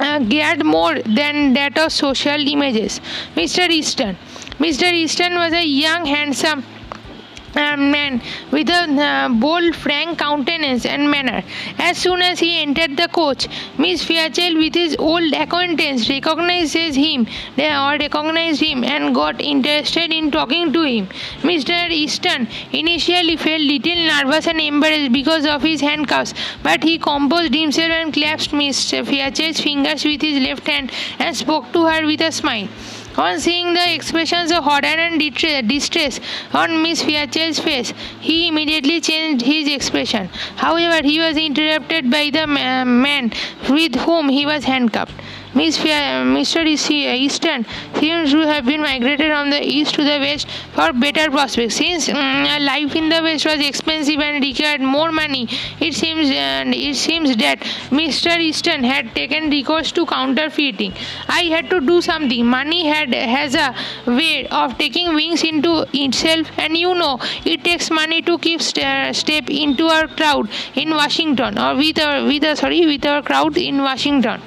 uh, 0.00 0.18
geared 0.20 0.64
more 0.64 1.00
than 1.02 1.52
that 1.54 1.78
of 1.78 1.92
social 1.92 2.48
images. 2.48 3.00
Mr. 3.34 3.68
Easton. 3.68 4.16
Mr. 4.58 4.92
Easton 4.92 5.34
was 5.36 5.52
a 5.52 5.64
young, 5.64 6.04
handsome, 6.04 6.64
uh, 7.54 7.76
man 7.76 8.20
with 8.50 8.68
a 8.68 8.82
uh, 9.02 9.28
bold, 9.28 9.74
frank 9.74 10.18
countenance 10.18 10.84
and 10.84 11.10
manner. 11.10 11.42
As 11.78 11.96
soon 11.98 12.22
as 12.22 12.38
he 12.38 12.60
entered 12.60 12.96
the 12.96 13.08
coach, 13.08 13.46
Miss 13.78 14.04
Fairchild, 14.04 14.56
with 14.56 14.74
his 14.74 14.96
old 14.98 15.32
acquaintance, 15.32 16.08
recognizes 16.08 16.96
him 16.96 17.26
or 17.56 17.96
recognized 17.98 18.60
him 18.60 18.84
and 18.84 19.14
got 19.14 19.40
interested 19.40 20.12
in 20.12 20.30
talking 20.30 20.72
to 20.72 20.82
him. 20.82 21.08
Mr. 21.42 21.90
Easton 21.90 22.48
initially 22.72 23.36
felt 23.36 23.60
little 23.60 24.06
nervous 24.12 24.46
and 24.46 24.60
embarrassed 24.60 25.12
because 25.12 25.46
of 25.46 25.62
his 25.62 25.80
handcuffs, 25.80 26.34
but 26.62 26.82
he 26.82 26.98
composed 26.98 27.54
himself 27.54 27.90
and 27.90 28.12
clasped 28.12 28.52
Miss 28.52 28.90
Fairchild's 28.90 29.60
fingers 29.60 30.04
with 30.04 30.20
his 30.20 30.40
left 30.42 30.66
hand 30.66 30.90
and 31.18 31.36
spoke 31.36 31.72
to 31.72 31.84
her 31.84 32.04
with 32.06 32.20
a 32.20 32.32
smile. 32.32 32.68
On 33.18 33.40
seeing 33.40 33.74
the 33.74 33.94
expressions 33.94 34.52
of 34.52 34.62
horror 34.62 34.84
and 34.84 35.18
distress 35.20 36.20
on 36.54 36.82
Miss 36.82 37.02
Fairchild's 37.02 37.58
face, 37.58 37.92
he 38.20 38.46
immediately 38.46 39.00
changed 39.00 39.44
his 39.44 39.66
expression. 39.66 40.28
However, 40.54 41.04
he 41.04 41.18
was 41.18 41.36
interrupted 41.36 42.12
by 42.12 42.30
the 42.30 42.46
man 42.46 43.32
with 43.68 43.96
whom 43.96 44.28
he 44.28 44.46
was 44.46 44.62
handcuffed. 44.62 45.14
Mr. 45.54 46.66
Easton 46.66 47.66
seems 47.98 48.32
to 48.32 48.40
have 48.46 48.66
been 48.66 48.80
migrated 48.82 49.30
from 49.30 49.50
the 49.50 49.62
east 49.62 49.94
to 49.94 50.04
the 50.04 50.18
west 50.18 50.48
for 50.72 50.92
better 50.92 51.30
prospects. 51.30 51.76
Since 51.76 52.08
um, 52.08 52.44
life 52.64 52.94
in 52.94 53.08
the 53.08 53.22
west 53.22 53.46
was 53.46 53.60
expensive 53.60 54.20
and 54.20 54.42
required 54.42 54.80
more 54.80 55.10
money, 55.10 55.48
it 55.80 55.94
seems 55.94 56.28
uh, 56.30 56.64
it 56.66 56.96
seems 56.96 57.36
that 57.36 57.60
Mr. 57.90 58.38
Easton 58.38 58.84
had 58.84 59.14
taken 59.14 59.50
recourse 59.50 59.92
to 59.92 60.04
counterfeiting. 60.06 60.92
I 61.28 61.42
had 61.44 61.70
to 61.70 61.80
do 61.80 62.00
something. 62.02 62.44
Money 62.46 62.86
had 62.86 63.14
has 63.14 63.54
a 63.54 63.74
way 64.06 64.46
of 64.48 64.76
taking 64.76 65.14
wings 65.14 65.42
into 65.42 65.86
itself, 65.92 66.50
and 66.58 66.76
you 66.76 66.94
know 66.94 67.18
it 67.44 67.64
takes 67.64 67.90
money 67.90 68.22
to 68.22 68.38
keep 68.38 68.60
st- 68.60 69.16
step 69.16 69.48
into 69.48 69.86
our 69.86 70.08
crowd 70.08 70.48
in 70.74 70.90
Washington 70.90 71.58
or 71.58 71.74
with 71.76 71.98
our 71.98 72.24
with 72.24 72.44
a, 72.44 72.56
sorry 72.56 72.86
with 72.86 73.06
our 73.06 73.22
crowd 73.22 73.56
in 73.56 73.82
Washington. 73.82 74.40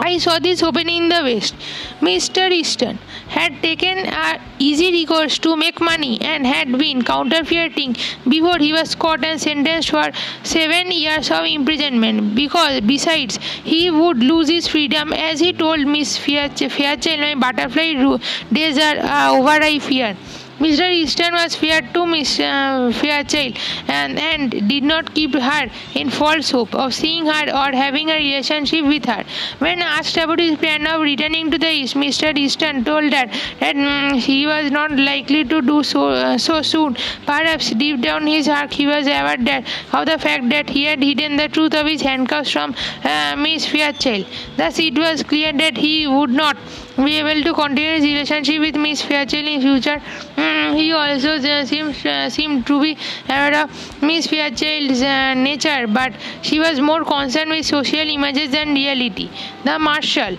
I 0.00 0.18
saw 0.18 0.38
this 0.38 0.62
opening 0.62 1.04
in 1.04 1.08
the 1.08 1.22
West. 1.22 1.54
Mr. 2.00 2.50
Easton 2.52 2.98
had 3.28 3.60
taken 3.62 3.98
a 4.06 4.40
easy 4.58 4.92
recourse 4.92 5.38
to 5.40 5.56
make 5.56 5.80
money 5.80 6.20
and 6.20 6.46
had 6.46 6.78
been 6.78 7.02
counterfeiting 7.02 7.96
before 8.28 8.58
he 8.58 8.72
was 8.72 8.94
caught 8.94 9.24
and 9.24 9.40
sentenced 9.40 9.90
for 9.90 10.10
seven 10.44 10.92
years 10.92 11.30
of 11.32 11.44
imprisonment. 11.44 12.34
Because 12.36 12.80
besides, 12.82 13.38
he 13.64 13.90
would 13.90 14.18
lose 14.18 14.48
his 14.48 14.68
freedom, 14.68 15.12
as 15.12 15.40
he 15.40 15.52
told 15.52 15.86
Miss 15.86 16.16
Fairchild, 16.16 17.20
my 17.20 17.34
butterfly 17.34 18.18
days 18.52 18.78
are 18.78 18.98
uh, 18.98 19.36
over. 19.36 19.58
I 19.70 19.78
fear. 19.80 20.16
Mr. 20.58 20.90
Easton 20.90 21.32
was 21.34 21.54
feared 21.54 21.94
to 21.94 22.04
Miss 22.04 22.40
uh, 22.40 22.90
Fairchild 22.92 23.56
and, 23.86 24.18
and 24.18 24.50
did 24.68 24.82
not 24.82 25.14
keep 25.14 25.34
her 25.34 25.70
in 25.94 26.10
false 26.10 26.50
hope 26.50 26.74
of 26.74 26.92
seeing 26.92 27.26
her 27.26 27.44
or 27.50 27.70
having 27.76 28.10
a 28.10 28.14
relationship 28.14 28.84
with 28.84 29.04
her. 29.04 29.24
When 29.58 29.80
asked 29.82 30.16
about 30.16 30.40
his 30.40 30.58
plan 30.58 30.86
of 30.86 31.00
returning 31.02 31.52
to 31.52 31.58
the 31.58 31.70
East, 31.70 31.94
Mr. 31.94 32.36
Easton 32.36 32.84
told 32.84 33.04
her 33.12 33.26
that 33.60 33.76
um, 33.76 34.18
he 34.18 34.46
was 34.46 34.72
not 34.72 34.90
likely 34.90 35.44
to 35.44 35.62
do 35.62 35.82
so 35.84 36.08
uh, 36.08 36.36
so 36.38 36.62
soon. 36.62 36.96
Perhaps 37.24 37.70
deep 37.74 38.00
down 38.00 38.26
his 38.26 38.48
heart 38.48 38.72
he 38.72 38.86
was 38.86 39.06
aware 39.06 39.36
that 39.36 39.64
of 39.92 40.06
the 40.06 40.18
fact 40.18 40.48
that 40.48 40.68
he 40.68 40.84
had 40.84 41.02
hidden 41.02 41.36
the 41.36 41.48
truth 41.48 41.74
of 41.74 41.86
his 41.86 42.02
handcuffs 42.02 42.50
from 42.50 42.74
uh, 43.04 43.36
Miss 43.36 43.66
Fairchild. 43.66 44.26
Thus, 44.56 44.78
it 44.78 44.98
was 44.98 45.22
clear 45.22 45.52
that 45.52 45.76
he 45.76 46.06
would 46.06 46.30
not 46.30 46.56
be 47.04 47.16
able 47.18 47.42
to 47.42 47.54
continue 47.54 47.94
his 47.96 48.04
relationship 48.04 48.60
with 48.60 48.76
Miss 48.76 49.02
Fairchild 49.02 49.46
in 49.46 49.60
future. 49.60 50.00
Mm, 50.36 50.76
he 50.76 50.92
also 50.92 51.36
uh, 51.36 51.64
seems 51.64 52.04
uh, 52.04 52.28
seemed 52.28 52.66
to 52.66 52.80
be 52.80 52.96
aware 53.28 53.64
of 53.64 54.02
Miss 54.02 54.26
Fairchild's 54.26 55.02
uh, 55.02 55.34
nature, 55.34 55.86
but 55.86 56.12
she 56.42 56.58
was 56.58 56.80
more 56.80 57.04
concerned 57.04 57.50
with 57.50 57.66
social 57.66 58.08
images 58.18 58.50
than 58.50 58.74
reality. 58.74 59.30
The 59.64 59.78
Marshal 59.78 60.36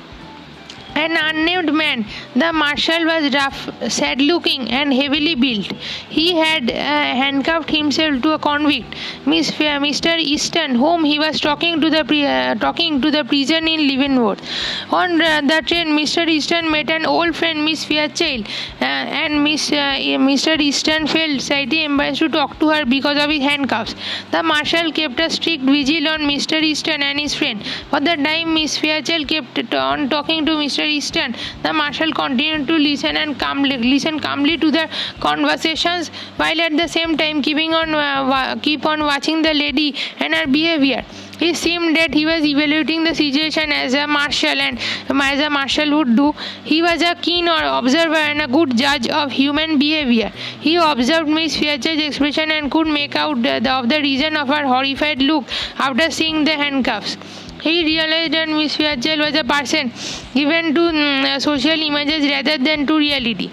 an 0.95 1.15
unnamed 1.15 1.73
man. 1.73 2.05
The 2.39 2.53
marshal 2.53 3.03
was 3.05 3.33
rough, 3.33 3.69
sad 3.91 4.21
looking, 4.21 4.69
and 4.71 4.93
heavily 4.93 5.35
built. 5.35 5.73
He 6.17 6.35
had 6.35 6.71
uh, 6.71 6.75
handcuffed 7.21 7.69
himself 7.69 8.21
to 8.21 8.31
a 8.31 8.39
convict, 8.39 8.95
Miss, 9.25 9.49
uh, 9.49 9.79
Mr. 9.85 10.17
Easton, 10.17 10.75
whom 10.75 11.03
he 11.03 11.19
was 11.19 11.41
talking 11.41 11.81
to 11.81 11.89
the 11.89 12.03
uh, 12.25 12.55
talking 12.55 13.01
to 13.01 13.11
the 13.11 13.25
prison 13.25 13.67
in 13.67 13.81
Leavenworth. 13.89 14.41
On 14.89 15.17
the 15.17 15.61
train, 15.65 15.89
Mr. 15.97 16.29
Easton 16.29 16.71
met 16.71 16.89
an 16.89 17.05
old 17.05 17.35
friend, 17.35 17.65
Miss 17.65 17.83
Fairchild, 17.83 18.47
uh, 18.79 18.85
and 18.85 19.43
Miss 19.43 19.69
uh, 19.73 19.97
Mr. 20.29 20.57
Easton 20.61 21.07
felt 21.07 21.41
slightly 21.41 21.83
embarrassed 21.83 22.19
to 22.19 22.29
talk 22.29 22.57
to 22.59 22.69
her 22.69 22.85
because 22.85 23.21
of 23.21 23.29
his 23.29 23.43
handcuffs. 23.43 23.95
The 24.31 24.43
marshal 24.43 24.93
kept 24.93 25.19
a 25.19 25.29
strict 25.29 25.63
vigil 25.63 26.07
on 26.07 26.21
Mr. 26.21 26.61
Easton 26.71 27.03
and 27.03 27.19
his 27.19 27.35
friend. 27.35 27.61
For 27.89 27.99
the 27.99 28.15
time, 28.15 28.53
Miss 28.53 28.77
Fairchild 28.77 29.27
kept 29.27 29.73
on 29.73 30.09
talking 30.09 30.45
to 30.45 30.53
Mr. 30.63 30.87
Easton, 30.87 31.35
the 31.63 31.73
marshal 31.73 32.13
continued 32.29 32.67
to 32.67 32.75
listen 32.89 33.17
and 33.17 33.39
calmly 33.39 33.77
listen 33.77 34.19
calmly 34.25 34.57
to 34.57 34.69
their 34.75 34.89
conversations 35.19 36.11
while 36.41 36.61
at 36.67 36.75
the 36.81 36.87
same 36.97 37.17
time 37.21 37.41
keeping 37.47 37.73
on 37.73 37.95
uh, 37.95 38.55
keep 38.67 38.85
on 38.85 39.03
watching 39.11 39.41
the 39.41 39.53
lady 39.53 39.89
and 40.19 40.35
her 40.35 40.45
behavior. 40.47 41.03
It 41.47 41.55
seemed 41.55 41.95
that 41.95 42.13
he 42.13 42.25
was 42.25 42.43
evaluating 42.43 43.05
the 43.05 43.15
situation 43.15 43.71
as 43.71 43.93
a 43.93 44.05
marshal 44.05 44.59
and 44.67 44.77
as 45.09 45.39
a 45.39 45.49
marshal 45.49 45.95
would 45.97 46.15
do. 46.15 46.33
He 46.65 46.81
was 46.81 47.01
a 47.01 47.15
keen 47.15 47.47
observer 47.47 48.23
and 48.31 48.41
a 48.41 48.47
good 48.47 48.75
judge 48.77 49.07
of 49.07 49.31
human 49.31 49.79
behavior. 49.79 50.31
He 50.59 50.75
observed 50.75 51.29
Miss 51.29 51.55
Fairchild's 51.55 52.03
expression 52.07 52.51
and 52.51 52.69
could 52.69 52.87
make 52.87 53.15
out 53.15 53.41
the, 53.41 53.59
the, 53.63 53.71
of 53.71 53.87
the 53.87 54.01
reason 54.01 54.35
of 54.35 54.49
her 54.49 54.65
horrified 54.67 55.21
look 55.21 55.45
after 55.77 56.11
seeing 56.11 56.43
the 56.43 56.57
handcuffs. 56.63 57.15
He 57.61 57.83
realized 57.83 58.33
that 58.33 58.49
Miss 58.49 58.75
Fairchild 58.75 59.19
was 59.19 59.35
a 59.35 59.43
person 59.43 59.91
given 60.33 60.73
to 60.75 60.87
um, 60.87 61.39
social 61.39 61.79
images 61.79 62.29
rather 62.29 62.57
than 62.57 62.87
to 62.87 62.97
reality. 62.97 63.51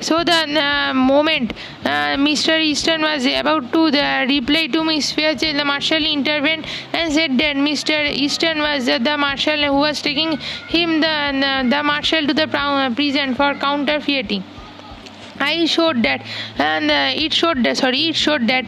So 0.00 0.22
the 0.22 0.32
uh, 0.32 0.94
moment 0.94 1.54
uh, 1.84 2.14
Mr. 2.16 2.60
Easton 2.60 3.02
was 3.02 3.26
about 3.26 3.72
to 3.72 3.86
uh, 3.86 4.26
reply 4.28 4.68
to 4.68 4.84
Miss 4.84 5.10
Fairchild, 5.10 5.56
the 5.56 5.64
marshal 5.64 6.04
intervened 6.04 6.66
and 6.92 7.12
said 7.12 7.36
that 7.38 7.56
Mr. 7.56 8.08
Easton 8.08 8.58
was 8.58 8.86
the 8.86 9.16
marshal 9.18 9.60
who 9.64 9.72
was 9.72 10.00
taking 10.00 10.38
him 10.68 11.00
the, 11.00 11.66
the 11.68 11.82
marshal 11.82 12.26
to 12.28 12.34
the 12.34 12.46
prison 12.94 13.34
for 13.34 13.54
counterfeiting. 13.54 14.44
I 15.40 15.66
showed 15.66 16.02
that, 16.02 16.24
and 16.58 16.90
uh, 16.90 17.24
it 17.24 17.32
showed 17.32 17.62
that. 17.64 17.76
Sorry, 17.76 18.08
it 18.08 18.16
showed 18.16 18.46
that 18.48 18.66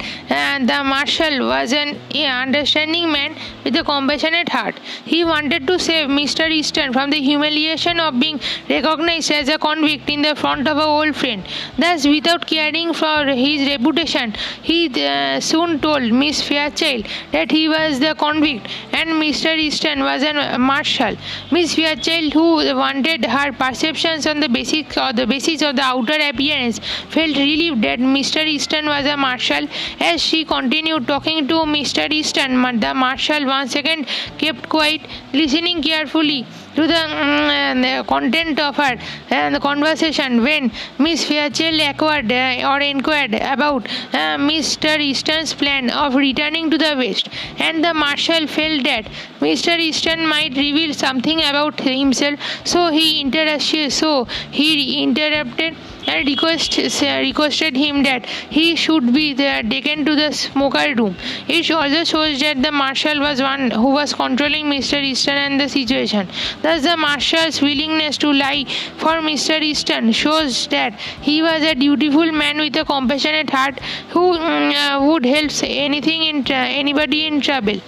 the 0.67 0.83
marshal 0.85 1.47
was 1.47 1.73
an 1.73 1.99
understanding 2.15 3.11
man 3.11 3.37
with 3.65 3.77
a 3.77 3.85
compassionate 3.85 4.49
heart. 4.49 4.79
He 5.05 5.25
wanted 5.25 5.67
to 5.67 5.79
save 5.79 6.09
Mr. 6.09 6.49
Easton 6.51 6.93
from 6.93 7.11
the 7.11 7.21
humiliation 7.21 7.99
of 7.99 8.19
being 8.21 8.41
recognized 8.69 9.33
as 9.33 9.49
a 9.49 9.59
convict 9.59 10.09
in 10.09 10.23
the 10.23 10.35
front 10.37 10.69
of 10.69 10.77
a 10.77 10.85
old 10.85 11.17
friend. 11.17 11.45
Thus, 11.79 12.07
without 12.07 12.47
caring 12.47 12.93
for 12.93 13.25
his 13.27 13.69
reputation, 13.69 14.35
he 14.63 14.81
uh, 15.05 15.41
soon 15.41 15.81
told 15.81 16.13
Miss 16.13 16.43
Fairchild 16.43 17.07
that 17.33 17.51
he 17.51 17.69
was 17.69 18.01
the 18.01 18.15
convict 18.15 18.69
and 18.93 19.11
Mr. 19.23 19.57
Easton 19.57 20.01
was 20.01 20.23
a 20.23 20.59
marshal. 20.59 21.17
Miss 21.51 21.75
Fairchild, 21.75 22.33
who 22.33 22.57
wanted 22.77 23.25
her 23.25 23.53
perceptions 23.53 24.27
on 24.27 24.41
the 24.41 24.49
basis, 24.49 24.97
or 24.97 25.13
the 25.13 25.27
basis 25.27 25.63
of 25.63 25.77
the 25.77 25.83
outer 25.83 26.19
appearance 26.29 26.60
felt 26.69 27.37
relieved 27.37 27.83
that 27.83 27.99
Mr. 27.99 28.45
Easton 28.47 28.87
was 28.87 29.07
a 29.07 29.17
marshal. 29.17 29.67
As 30.01 30.23
she 30.23 30.45
continued 30.45 31.07
talking 31.07 31.49
to 31.49 31.55
Mr. 31.77 32.11
Easton, 32.13 32.63
but 32.63 32.81
the 32.81 32.95
marshal 32.95 33.47
once 33.47 33.75
again 33.75 34.07
kept 34.39 34.69
quiet, 34.69 35.01
listening 35.33 35.83
carefully 35.83 36.47
to 36.77 36.87
the, 36.87 37.03
um, 37.25 37.83
the 37.83 38.05
content 38.07 38.59
of 38.61 38.77
her 38.77 38.97
uh, 39.31 39.51
the 39.51 39.61
conversation 39.61 40.43
when 40.43 40.71
Miss 40.99 41.25
Fairchild 41.25 41.81
acquired 41.81 42.31
uh, 42.31 42.71
or 42.71 42.81
inquired 42.81 43.35
about 43.35 43.87
uh, 44.13 44.37
Mr. 44.51 44.99
Easton's 44.99 45.55
plan 45.55 45.91
of 45.91 46.15
returning 46.15 46.71
to 46.71 46.79
the 46.79 46.95
West, 46.97 47.29
and 47.59 47.85
the 47.85 47.95
marshal 47.95 48.47
felt 48.47 48.85
that 48.85 49.07
Mr. 49.41 49.79
Easton 49.79 50.27
might 50.27 50.57
reveal 50.57 50.95
something 50.95 51.39
about 51.41 51.81
himself, 51.81 52.39
so 52.65 52.91
he 52.91 53.21
interrupted. 53.21 53.93
So 53.93 54.25
he 54.51 55.03
interrupted 55.03 55.77
and 56.07 56.27
request, 56.27 56.77
requested 56.79 57.77
him 57.77 58.03
that 58.03 58.27
he 58.27 58.77
should 58.77 59.13
be 59.13 59.35
taken 59.35 60.05
to 60.05 60.15
the 60.17 60.33
smoker 60.33 60.95
room. 60.95 61.17
It 61.49 61.71
also 61.71 62.05
shows 62.05 62.41
that 62.41 62.63
the 62.63 62.73
marshal 62.73 63.21
was 63.21 63.41
one 63.41 63.71
who 63.71 63.93
was 63.93 64.13
controlling 64.13 64.67
Mr. 64.67 65.03
Easton 65.03 65.37
and 65.37 65.61
the 65.61 65.69
situation. 65.69 66.29
Thus, 66.63 66.83
the 66.83 66.97
marshal's 66.97 67.63
willingness 67.63 68.19
to 68.19 68.33
lie 68.33 68.65
for 68.99 69.15
Mr. 69.29 69.61
Easton 69.63 70.13
shows 70.13 70.67
that 70.69 70.95
he 71.29 71.43
was 71.43 71.63
a 71.63 71.75
dutiful 71.75 72.33
man 72.33 72.59
with 72.59 72.77
a 72.77 72.85
compassionate 72.85 73.51
heart 73.51 73.81
who 74.11 74.37
mm, 74.37 74.75
uh, 74.75 75.03
would 75.07 75.25
help 75.25 75.51
anything 75.63 76.23
in 76.23 76.47
anybody 76.51 77.27
in 77.27 77.41
trouble. 77.41 77.81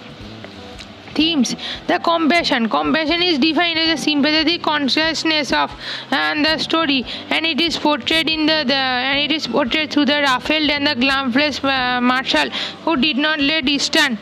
themes 1.17 1.55
the 1.89 1.97
compassion 2.05 2.67
compassion 2.75 3.21
is 3.21 3.37
defined 3.39 3.79
as 3.81 3.89
a 3.95 4.03
sympathetic 4.03 4.63
consciousness 4.67 5.51
of 5.61 5.71
and 6.19 6.45
the 6.47 6.57
story 6.57 7.05
and 7.29 7.45
it 7.45 7.61
is 7.61 7.77
portrayed 7.77 8.29
in 8.35 8.45
the, 8.51 8.59
the 8.73 8.81
and 9.09 9.19
it 9.19 9.31
is 9.31 9.47
portrayed 9.55 9.91
through 9.91 10.05
the 10.05 10.19
Raphael 10.27 10.71
and 10.71 10.87
the 10.87 10.95
glamorous 10.95 11.63
uh, 11.63 11.99
Marshall 12.01 12.49
who 12.85 12.97
did 12.97 13.17
not 13.17 13.39
let 13.39 13.69
Easton 13.69 14.17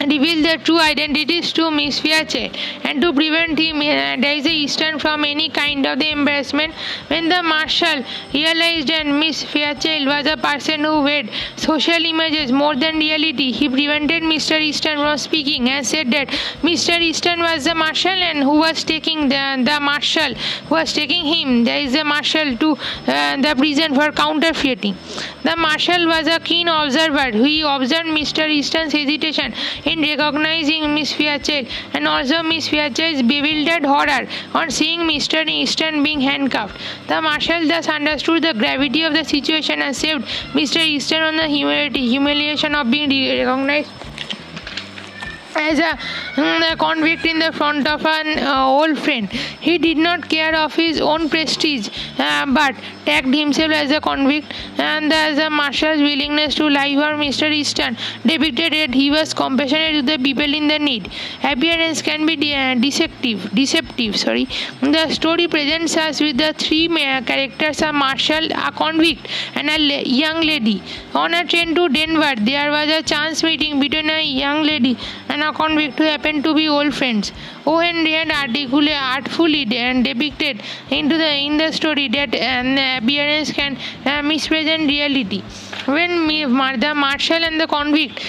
reveal 0.00 0.42
their 0.42 0.58
true 0.58 0.78
identities 0.78 1.52
to 1.52 1.70
Miss 1.70 1.98
Fairchild 2.00 2.56
and 2.82 3.00
to 3.00 3.12
prevent 3.12 3.58
him 3.58 3.76
uh, 3.80 4.16
Daisy 4.20 4.50
Easton 4.50 4.98
from 4.98 5.24
any 5.24 5.48
kind 5.48 5.86
of 5.86 5.98
the 5.98 6.10
embarrassment 6.10 6.74
when 7.08 7.28
the 7.28 7.42
marshal 7.42 8.04
realized 8.32 8.88
that 8.88 9.06
Miss 9.06 9.42
Fairchild 9.42 10.06
was 10.06 10.26
a 10.26 10.36
person 10.36 10.84
who 10.84 11.04
read 11.04 11.30
social 11.56 12.04
images 12.04 12.52
more 12.52 12.74
than 12.76 12.98
reality 12.98 13.52
he 13.52 13.68
prevented 13.68 14.22
Mr. 14.22 14.60
Easton 14.60 14.96
from 14.96 15.16
speaking 15.16 15.68
and 15.70 15.86
said 15.86 16.10
that 16.10 16.28
Mr. 16.62 17.00
Easton 17.00 17.40
was 17.40 17.64
the 17.64 17.74
marshal 17.74 18.10
and 18.10 18.38
who 18.38 18.58
was 18.58 18.84
taking 18.84 19.28
the, 19.28 19.62
the 19.64 19.78
marshal 19.80 20.34
was 20.70 20.92
taking 20.92 21.24
him 21.24 21.64
there 21.64 21.80
is 21.80 21.94
a 21.94 22.04
marshal 22.04 22.56
to 22.56 22.72
uh, 22.72 23.36
the 23.40 23.54
prison 23.56 23.94
for 23.94 24.10
counterfeiting 24.12 24.96
the 25.44 25.56
marshal 25.56 26.06
was 26.06 26.26
a 26.26 26.40
keen 26.40 26.68
observer 26.68 27.30
he 27.30 27.62
observed 27.62 28.08
Mr. 28.08 28.48
Easton's 28.48 28.92
hesitation 28.92 29.54
in 29.84 30.00
recognizing 30.00 30.94
Miss 30.94 31.12
Fairchild 31.12 31.68
and 31.92 32.08
also 32.08 32.42
Miss 32.42 32.68
Fairchild's 32.68 33.22
bewildered 33.22 33.84
horror 33.84 34.26
on 34.54 34.70
seeing 34.70 35.00
Mr. 35.00 35.46
Easton 35.48 36.02
being 36.02 36.20
handcuffed. 36.20 36.80
The 37.08 37.20
marshal 37.20 37.66
thus 37.66 37.88
understood 37.88 38.42
the 38.42 38.54
gravity 38.54 39.02
of 39.02 39.12
the 39.14 39.24
situation 39.24 39.82
and 39.82 39.94
saved 39.94 40.24
Mr. 40.52 40.78
Easton 40.84 41.22
on 41.22 41.36
the 41.36 41.48
humiliation 41.48 42.74
of 42.74 42.90
being 42.90 43.10
recognized 43.10 43.90
as 45.56 45.78
a, 45.78 45.98
mm, 46.36 46.72
a, 46.72 46.76
convict 46.76 47.24
in 47.24 47.38
the 47.38 47.52
front 47.52 47.86
of 47.86 48.04
an 48.06 48.38
uh, 48.38 48.66
old 48.66 48.98
friend. 48.98 49.28
He 49.28 49.78
did 49.78 49.96
not 49.96 50.28
care 50.28 50.54
of 50.54 50.74
his 50.74 51.00
own 51.00 51.28
prestige, 51.28 51.88
uh, 52.18 52.46
but 52.46 52.74
tagged 53.04 53.34
himself 53.34 53.72
as 53.72 53.90
a 53.90 54.00
convict 54.00 54.52
and 54.78 55.12
as 55.12 55.38
a 55.38 55.50
marshal's 55.50 56.00
willingness 56.00 56.54
to 56.56 56.68
lie 56.68 56.94
for 56.94 57.12
Mr. 57.22 57.50
Easton 57.50 57.96
depicted 58.24 58.72
that 58.72 58.94
he 58.94 59.10
was 59.10 59.34
compassionate 59.34 59.94
to 59.94 60.02
the 60.02 60.22
people 60.22 60.54
in 60.54 60.68
the 60.68 60.78
need. 60.78 61.10
Appearance 61.42 62.02
can 62.02 62.26
be 62.26 62.36
de- 62.36 62.54
uh, 62.54 62.74
deceptive. 62.74 63.50
Deceptive, 63.54 64.16
sorry. 64.16 64.48
The 64.80 65.08
story 65.10 65.48
presents 65.48 65.96
us 65.96 66.20
with 66.20 66.38
the 66.38 66.54
three 66.58 66.88
characters: 66.88 67.82
a 67.82 67.92
marshal, 67.92 68.46
a 68.52 68.72
convict, 68.72 69.28
and 69.54 69.70
a 69.70 70.02
young 70.04 70.40
lady. 70.40 70.82
On 71.14 71.34
a 71.34 71.44
train 71.44 71.74
to 71.74 71.88
Denver, 71.88 72.34
there 72.40 72.70
was 72.70 72.88
a 72.88 73.02
chance 73.02 73.42
meeting 73.42 73.80
between 73.80 74.10
a 74.10 74.22
young 74.22 74.62
lady 74.62 74.96
and 75.28 75.43
convict 75.52 75.98
who 75.98 76.04
happened 76.04 76.44
to 76.44 76.54
be 76.54 76.68
old 76.68 76.94
friends. 76.94 77.32
Owen 77.66 78.04
had 78.06 78.52
artfully 78.92 79.64
depicted 79.64 80.62
into 80.90 81.16
the 81.16 81.32
in 81.34 81.56
the 81.56 81.72
story 81.72 82.08
that 82.08 82.34
uh, 82.78 82.98
appearance 83.02 83.52
can 83.52 83.76
uh, 84.06 84.22
misrepresent 84.22 84.88
reality. 84.88 85.42
When 85.86 86.26
the 86.76 86.94
Marshall 86.94 87.44
and 87.44 87.60
the 87.60 87.66
convict 87.66 88.22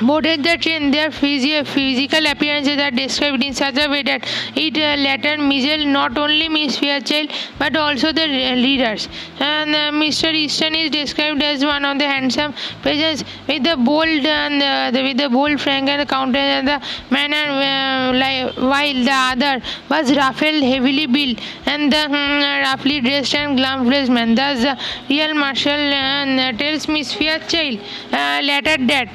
boarded 0.00 0.44
the 0.44 0.56
train, 0.58 0.90
their 0.90 1.10
physio- 1.10 1.64
physical 1.64 2.26
appearances 2.26 2.78
are 2.78 2.90
described 2.90 3.42
in 3.42 3.52
such 3.52 3.76
a 3.78 3.88
way 3.88 4.02
that 4.02 4.24
it 4.54 4.76
uh, 4.76 4.94
later 5.02 5.36
misses 5.42 5.84
not 5.84 6.16
only 6.16 6.48
Miss 6.48 6.78
Fairchild 6.78 7.30
but 7.58 7.76
also 7.76 8.12
the 8.12 8.26
readers. 8.26 9.08
And 9.40 9.74
uh, 9.74 9.90
Mr. 9.92 10.32
Easton 10.32 10.74
is 10.74 10.90
described 10.90 11.42
as 11.42 11.64
one 11.64 11.84
of 11.84 11.98
the 11.98 12.06
handsome 12.06 12.54
peasants 12.82 13.24
with 13.46 13.64
the 13.64 13.76
bold 13.76 14.24
and 14.24 14.62
uh, 14.62 14.90
the, 14.90 15.02
with 15.02 15.16
the 15.18 15.28
bold 15.28 15.60
frank 15.60 15.88
and 15.88 16.08
countenance 16.08 16.38
and 16.38 16.68
the 16.68 16.80
manner, 17.10 17.46
uh, 17.50 18.12
like, 18.16 18.56
while 18.56 19.04
the 19.04 19.18
other 19.32 19.62
was 19.90 20.14
Raphael, 20.14 20.62
heavily 20.62 21.06
built 21.06 21.40
and 21.66 21.92
the 21.92 22.04
um, 22.04 22.40
roughly 22.62 23.00
dressed 23.00 23.34
and 23.34 23.56
glamorous 23.56 24.08
man. 24.08 24.34
Thus, 24.34 24.62
the 24.62 24.78
real 25.08 25.34
marshal 25.34 25.72
uh, 25.72 26.52
tells 26.52 26.86
Miss 26.88 27.12
Fairchild 27.14 27.80
uh, 28.12 28.40
later 28.42 28.76
that 28.86 29.08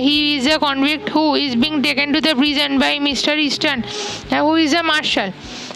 he 0.00 0.17
is 0.18 0.46
a 0.46 0.58
convict 0.58 1.08
who 1.08 1.34
is 1.34 1.56
being 1.56 1.82
taken 1.82 2.12
to 2.12 2.20
the 2.20 2.34
prison 2.34 2.78
by 2.78 2.98
Mr. 2.98 3.36
Easton, 3.36 3.82
who 4.30 4.54
is 4.56 4.72
a 4.72 4.82
marshal. 4.82 5.32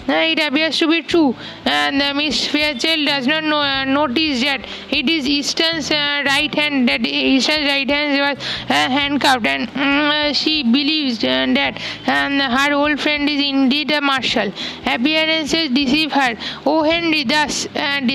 It 0.09 0.41
appears 0.41 0.79
to 0.79 0.89
be 0.89 1.03
true, 1.03 1.37
and 1.65 2.17
Miss 2.17 2.47
Fairchild 2.47 3.07
does 3.07 3.27
not 3.27 3.45
know, 3.45 3.61
uh, 3.61 3.85
notice 3.85 4.41
that 4.43 4.67
it 4.91 5.09
is 5.09 5.29
Easton's 5.29 5.91
uh, 5.93 6.25
right 6.27 6.53
hand 6.53 6.89
that 6.89 7.07
Easton's 7.07 7.67
right 7.67 7.89
hand 7.89 8.37
was 8.37 8.45
uh, 8.69 8.73
handcuffed, 8.73 9.47
and 9.47 9.69
mm, 9.69 10.35
she 10.35 10.65
believes 10.65 11.21
that 11.21 11.79
her 11.79 12.73
old 12.73 12.99
friend 12.99 13.29
is 13.29 13.41
indeed 13.41 13.93
a 13.93 14.01
marshal. 14.01 14.53
Appearances 14.87 15.71
deceive 15.71 16.11
her. 16.13 16.37
O. 16.67 16.83
Henry 16.83 17.23
thus 17.23 17.69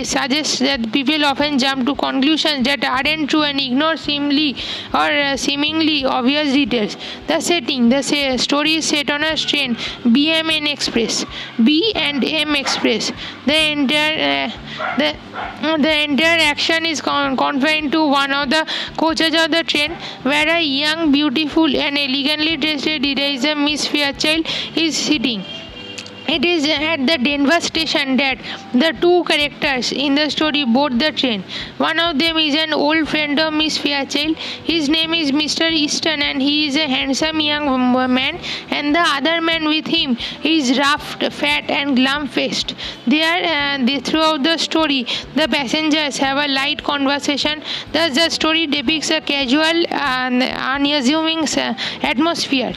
suggests 0.03 0.59
that 0.59 0.91
people 0.91 1.23
often 1.23 1.57
jump 1.57 1.85
to 1.85 1.95
conclusions 1.95 2.65
that 2.65 2.83
aren't 2.83 3.29
true 3.29 3.43
and 3.43 3.61
ignore 3.61 3.95
seemingly 3.95 4.55
or 4.93 5.37
seemingly 5.37 6.03
obvious 6.03 6.51
details. 6.51 6.97
The 7.27 7.39
setting, 7.39 7.89
the 7.89 8.01
story 8.37 8.75
is 8.75 8.85
set 8.85 9.09
on 9.09 9.23
a 9.23 9.37
train, 9.37 9.75
BMN 10.03 10.71
Express. 10.71 11.25
B 11.63 11.76
and 11.95 12.23
M 12.23 12.55
Express. 12.55 13.11
The 13.45 13.57
entire 13.71 14.49
uh, 14.49 14.97
the 14.97 15.15
the 15.87 16.03
entire 16.03 16.39
action 16.39 16.85
is 16.85 17.01
con- 17.01 17.37
confined 17.37 17.91
to 17.93 18.05
one 18.07 18.31
of 18.31 18.49
the 18.49 18.65
coaches 18.97 19.33
of 19.43 19.51
the 19.51 19.63
train, 19.63 19.91
where 20.23 20.47
a 20.47 20.61
young, 20.61 21.11
beautiful, 21.11 21.65
and 21.85 21.97
elegantly 21.97 22.57
dressed 22.57 22.85
lady, 22.85 23.55
Miss 23.55 23.87
Fairchild, 23.87 24.45
is 24.75 24.97
sitting. 24.97 25.43
It 26.27 26.43
is 26.43 26.65
at 26.67 27.07
the 27.07 27.17
Denver 27.17 27.61
station 27.61 28.17
that 28.17 28.37
the 28.73 28.91
two 28.99 29.23
characters 29.23 29.93
in 29.93 30.15
the 30.15 30.29
story 30.29 30.65
board 30.65 30.99
the 30.99 31.11
train. 31.13 31.43
One 31.77 31.99
of 31.99 32.19
them 32.19 32.37
is 32.37 32.53
an 32.53 32.73
old 32.73 33.07
friend 33.07 33.39
of 33.39 33.53
Miss 33.53 33.77
Fairchild. 33.77 34.35
His 34.65 34.89
name 34.89 35.13
is 35.13 35.31
Mr. 35.31 35.71
Easton 35.71 36.21
and 36.21 36.41
he 36.41 36.67
is 36.67 36.75
a 36.75 36.87
handsome 36.87 37.39
young 37.39 37.65
man 38.13 38.39
and 38.69 38.93
the 38.93 38.99
other 38.99 39.39
man 39.39 39.69
with 39.69 39.87
him 39.87 40.17
is 40.43 40.77
rough, 40.77 41.15
fat 41.31 41.69
and 41.69 41.95
glum-faced. 41.95 42.75
There, 43.05 43.43
uh, 43.45 43.85
they, 43.85 43.99
throughout 43.99 44.43
the 44.43 44.57
story, 44.57 45.07
the 45.35 45.47
passengers 45.47 46.17
have 46.17 46.37
a 46.37 46.51
light 46.51 46.83
conversation. 46.83 47.63
Thus, 47.93 48.15
the 48.15 48.29
story 48.29 48.67
depicts 48.67 49.11
a 49.11 49.21
casual 49.21 49.85
and 49.91 50.43
unassuming 50.43 51.47
uh, 51.57 51.73
atmosphere 52.03 52.73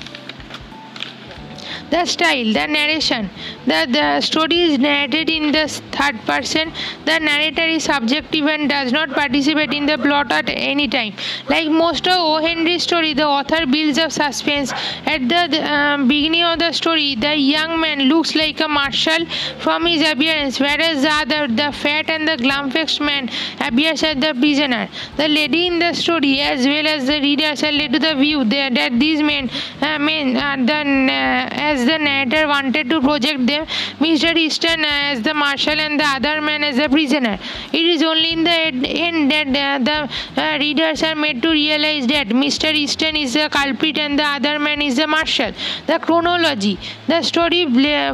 the 1.90 2.04
style 2.06 2.52
the 2.52 2.66
narration 2.66 3.28
the, 3.70 4.20
story 4.20 4.60
is 4.62 4.78
narrated 4.78 5.30
in 5.30 5.52
the 5.52 5.68
third 5.92 6.16
person. 6.26 6.72
The 7.04 7.18
narrator 7.18 7.62
is 7.62 7.84
subjective 7.84 8.46
and 8.46 8.68
does 8.68 8.92
not 8.92 9.10
participate 9.10 9.72
in 9.72 9.86
the 9.86 9.96
plot 9.98 10.32
at 10.32 10.48
any 10.48 10.88
time. 10.88 11.14
Like 11.48 11.70
most 11.70 12.06
of 12.06 12.18
o. 12.18 12.38
Henry's 12.38 12.82
story 12.82 13.14
the 13.14 13.26
author 13.26 13.66
builds 13.66 13.98
up 13.98 14.12
suspense. 14.12 14.72
At 15.06 15.28
the, 15.28 15.62
um, 15.72 16.08
beginning 16.08 16.42
of 16.42 16.58
the 16.58 16.72
story 16.72 17.14
the 17.14 17.36
young 17.36 17.80
man 17.80 18.00
looks 18.12 18.34
like 18.34 18.60
a 18.60 18.68
marshal 18.68 19.26
from 19.58 19.86
his 19.86 20.02
appearance 20.10 20.58
whereas 20.60 21.02
the 21.02 21.10
other 21.10 21.48
the 21.48 21.70
fat 21.72 22.10
and 22.10 22.26
the 22.26 22.36
glum-faced 22.36 23.00
man 23.00 23.30
appears 23.60 24.02
as 24.02 24.16
the 24.16 24.34
prisoner. 24.34 24.88
The 25.16 25.28
lady 25.28 25.66
in 25.66 25.78
the 25.78 25.92
story 25.94 26.40
as 26.40 26.66
well 26.66 26.86
as 26.86 27.06
the 27.06 27.20
readers 27.20 27.62
are 27.62 27.72
led 27.72 27.92
to 27.92 27.98
the 27.98 28.14
view 28.14 28.44
that 28.44 28.98
these 28.98 29.22
men, 29.22 29.50
uh, 29.80 29.98
men 29.98 30.36
are 30.36 30.56
the 30.56 30.80
uh, 30.80 31.48
as 31.70 31.84
the 31.84 31.98
narrator 31.98 32.46
wanted 32.48 32.88
to 32.90 33.00
project 33.00 33.46
them, 33.46 33.59
Mr. 33.98 34.36
Easton 34.36 34.84
as 34.84 35.22
the 35.22 35.34
marshal 35.34 35.78
and 35.78 35.98
the 35.98 36.04
other 36.04 36.40
man 36.40 36.64
as 36.64 36.78
a 36.78 36.88
prisoner. 36.88 37.38
It 37.72 37.86
is 37.94 38.02
only 38.02 38.32
in 38.32 38.44
the 38.44 38.50
end 38.50 39.30
that 39.30 39.48
uh, 39.48 40.08
the 40.36 40.42
uh, 40.42 40.58
readers 40.58 41.02
are 41.02 41.14
made 41.14 41.42
to 41.42 41.50
realize 41.50 42.06
that 42.08 42.28
Mr. 42.28 42.72
Easton 42.72 43.16
is 43.16 43.34
the 43.34 43.48
culprit 43.50 43.98
and 43.98 44.18
the 44.18 44.24
other 44.24 44.58
man 44.58 44.82
is 44.82 44.96
the 44.96 45.06
marshal. 45.06 45.52
The 45.86 45.98
chronology. 45.98 46.78
The 47.06 47.22
story 47.22 47.64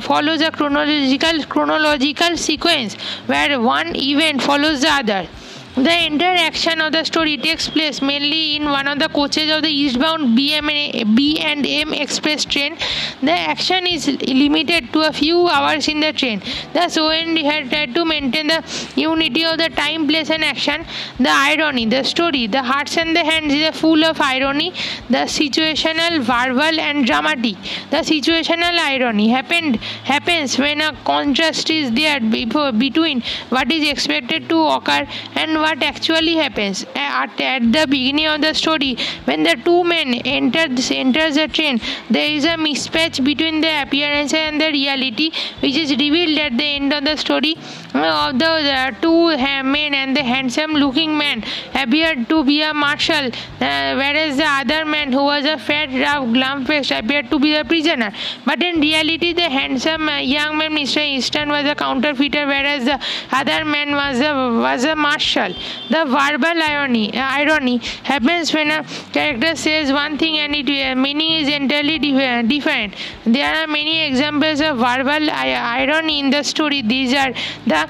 follows 0.00 0.40
a 0.40 0.50
chronological 0.50 1.44
chronological 1.44 2.36
sequence 2.36 2.94
where 3.26 3.60
one 3.60 3.94
event 3.96 4.42
follows 4.42 4.82
the 4.82 4.92
other. 4.92 5.28
The 5.76 6.06
entire 6.06 6.38
action 6.38 6.80
of 6.80 6.92
the 6.92 7.04
story 7.04 7.36
takes 7.36 7.68
place 7.68 8.00
mainly 8.00 8.56
in 8.56 8.64
one 8.64 8.88
of 8.88 8.98
the 8.98 9.10
coaches 9.10 9.50
of 9.50 9.60
the 9.60 9.68
eastbound 9.68 10.36
BM 10.36 11.14
B 11.14 11.38
and 11.38 11.66
M 11.66 11.92
express 11.92 12.46
train. 12.46 12.78
The 13.20 13.32
action 13.32 13.86
is 13.86 14.06
limited 14.26 14.90
to 14.94 15.00
a 15.02 15.12
few 15.12 15.48
hours 15.48 15.86
in 15.88 16.00
the 16.00 16.14
train. 16.14 16.40
Thus, 16.72 16.96
O. 16.96 17.10
Henry 17.10 17.42
had 17.42 17.68
tried 17.68 17.94
to 17.94 18.06
maintain 18.06 18.46
the 18.46 18.64
unity 18.96 19.44
of 19.44 19.58
the 19.58 19.68
time, 19.68 20.08
place, 20.08 20.30
and 20.30 20.44
action. 20.44 20.86
The 21.18 21.28
irony, 21.28 21.84
the 21.84 22.04
story, 22.04 22.46
the 22.46 22.62
hearts 22.62 22.96
and 22.96 23.14
the 23.14 23.24
hands 23.24 23.52
is 23.52 23.78
full 23.78 24.02
of 24.02 24.18
irony. 24.18 24.70
The 25.10 25.26
situational, 25.36 26.22
verbal, 26.22 26.80
and 26.80 27.04
dramatic. 27.04 27.56
The 27.90 27.98
situational 27.98 28.78
irony 28.78 29.28
happened 29.28 29.76
happens 30.04 30.58
when 30.58 30.80
a 30.80 30.94
contrast 31.04 31.68
is 31.68 31.92
there 31.92 32.20
before, 32.20 32.72
between 32.72 33.22
what 33.50 33.70
is 33.70 33.86
expected 33.86 34.48
to 34.48 34.58
occur 34.68 35.06
and 35.34 35.65
what 35.66 35.82
actually 35.82 36.34
happens. 36.36 36.84
At, 36.94 37.40
at 37.40 37.72
the 37.76 37.86
beginning 37.94 38.26
of 38.26 38.40
the 38.40 38.52
story 38.54 38.96
when 39.24 39.42
the 39.42 39.56
two 39.66 39.82
men 39.92 40.14
enter 40.36 40.66
enters 41.04 41.34
the 41.40 41.48
train 41.56 41.80
there 42.16 42.28
is 42.36 42.44
a 42.44 42.56
mismatch 42.64 43.16
between 43.28 43.60
the 43.60 43.72
appearance 43.82 44.34
and 44.34 44.60
the 44.60 44.68
reality 44.78 45.30
which 45.60 45.76
is 45.82 45.90
revealed 45.90 46.38
at 46.46 46.56
the 46.56 46.68
end 46.78 46.92
of 46.92 47.04
the 47.04 47.16
story. 47.16 47.54
Of 47.94 48.38
the, 48.38 48.50
the 48.70 48.96
two 49.00 49.36
men 49.74 49.94
and 49.94 50.16
the 50.16 50.22
handsome 50.22 50.72
looking 50.72 51.16
man 51.16 51.42
appeared 51.74 52.28
to 52.28 52.44
be 52.44 52.62
a 52.62 52.72
marshal 52.74 53.26
uh, 53.26 53.92
whereas 54.00 54.36
the 54.36 54.48
other 54.60 54.84
man 54.84 55.12
who 55.12 55.24
was 55.24 55.44
a 55.46 55.58
fat 55.58 55.88
rough 56.04 56.26
glum 56.34 56.64
faced 56.66 56.90
appeared 56.90 57.30
to 57.30 57.38
be 57.38 57.56
the 57.56 57.64
prisoner. 57.64 58.12
But 58.44 58.62
in 58.62 58.80
reality 58.80 59.32
the 59.32 59.48
handsome 59.58 60.08
uh, 60.08 60.18
young 60.18 60.58
man 60.58 60.72
mr 60.72 61.04
easton 61.16 61.48
was 61.48 61.66
a 61.66 61.74
counterfeiter 61.74 62.46
whereas 62.46 62.84
the 62.84 63.00
other 63.32 63.64
man 63.64 63.92
was 64.02 64.20
a 64.20 64.32
was 64.66 64.84
a 64.84 64.94
marshal 64.94 65.55
the 65.90 66.04
verbal 66.04 66.62
irony 66.62 67.12
irony 67.16 67.78
happens 68.02 68.52
when 68.52 68.70
a 68.70 68.84
character 69.12 69.54
says 69.56 69.92
one 69.92 70.18
thing 70.18 70.38
and 70.38 70.54
its 70.54 70.70
uh, 70.70 70.94
meaning 70.94 71.32
is 71.42 71.48
entirely 71.48 71.98
different. 71.98 72.94
There 73.24 73.54
are 73.54 73.66
many 73.66 74.06
examples 74.06 74.60
of 74.60 74.78
verbal 74.78 75.30
irony 75.30 76.20
in 76.20 76.30
the 76.30 76.42
story. 76.42 76.82
These 76.82 77.14
are 77.14 77.32
the 77.66 77.88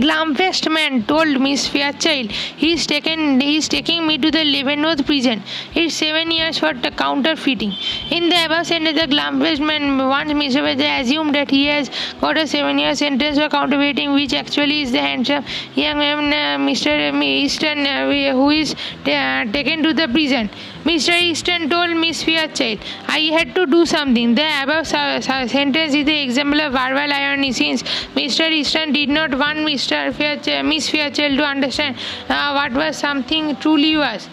Glumfest 0.00 0.72
man 0.72 1.02
told 1.04 1.38
Miss 1.38 1.68
Fairchild 1.68 2.30
he's 2.32 2.86
taken 2.86 3.40
he's 3.40 3.68
taking 3.68 4.06
me 4.06 4.16
to 4.16 4.30
the 4.30 4.42
Leavenworth 4.42 5.04
prison. 5.04 5.42
It's 5.74 5.94
seven 5.94 6.30
years 6.30 6.58
for 6.58 6.72
the 6.72 6.90
counterfeiting. 6.90 7.72
In 8.10 8.30
the 8.30 8.46
above 8.46 8.66
sentence, 8.66 8.98
the 8.98 9.06
Glumfest 9.06 9.60
man 9.60 9.98
wants 9.98 10.32
Miss 10.32 10.54
Fairchild 10.54 11.02
assumed 11.02 11.34
that 11.34 11.50
he 11.50 11.66
has 11.66 11.90
got 12.22 12.38
a 12.38 12.46
seven 12.46 12.78
year 12.78 12.94
sentence 12.94 13.38
for 13.38 13.50
counterfeiting, 13.50 14.14
which 14.14 14.32
actually 14.32 14.80
is 14.80 14.92
the 14.92 15.00
handsome 15.00 15.44
young 15.74 15.98
man, 15.98 16.32
uh, 16.32 16.64
Mr. 16.64 17.22
Easton, 17.22 17.86
uh, 17.86 18.32
who 18.32 18.48
is 18.48 18.74
uh, 19.04 19.44
taken 19.52 19.82
to 19.82 19.92
the 19.92 20.08
prison. 20.08 20.48
Mr. 20.84 21.12
Easton 21.16 21.68
told 21.70 21.96
Miss 21.96 22.24
Fairchild, 22.24 22.80
I 23.06 23.20
had 23.36 23.54
to 23.54 23.66
do 23.66 23.86
something. 23.86 24.34
The 24.34 24.62
above 24.62 24.86
sentence 24.86 25.94
is 25.94 26.04
the 26.04 26.22
example 26.22 26.60
of 26.60 26.72
verbal 26.72 27.12
irony 27.12 27.52
since 27.52 27.84
Mr. 28.16 28.50
Easton 28.50 28.92
did 28.92 29.08
not 29.08 29.30
want 29.38 29.58
Mr. 29.58 30.12
Fairchild, 30.12 30.66
Miss 30.66 30.90
Fairchild 30.90 31.38
to 31.38 31.44
understand 31.44 31.96
uh, 32.28 32.52
what 32.52 32.72
was 32.72 32.98
something 32.98 33.54
truly 33.56 33.96
was. 33.96 34.28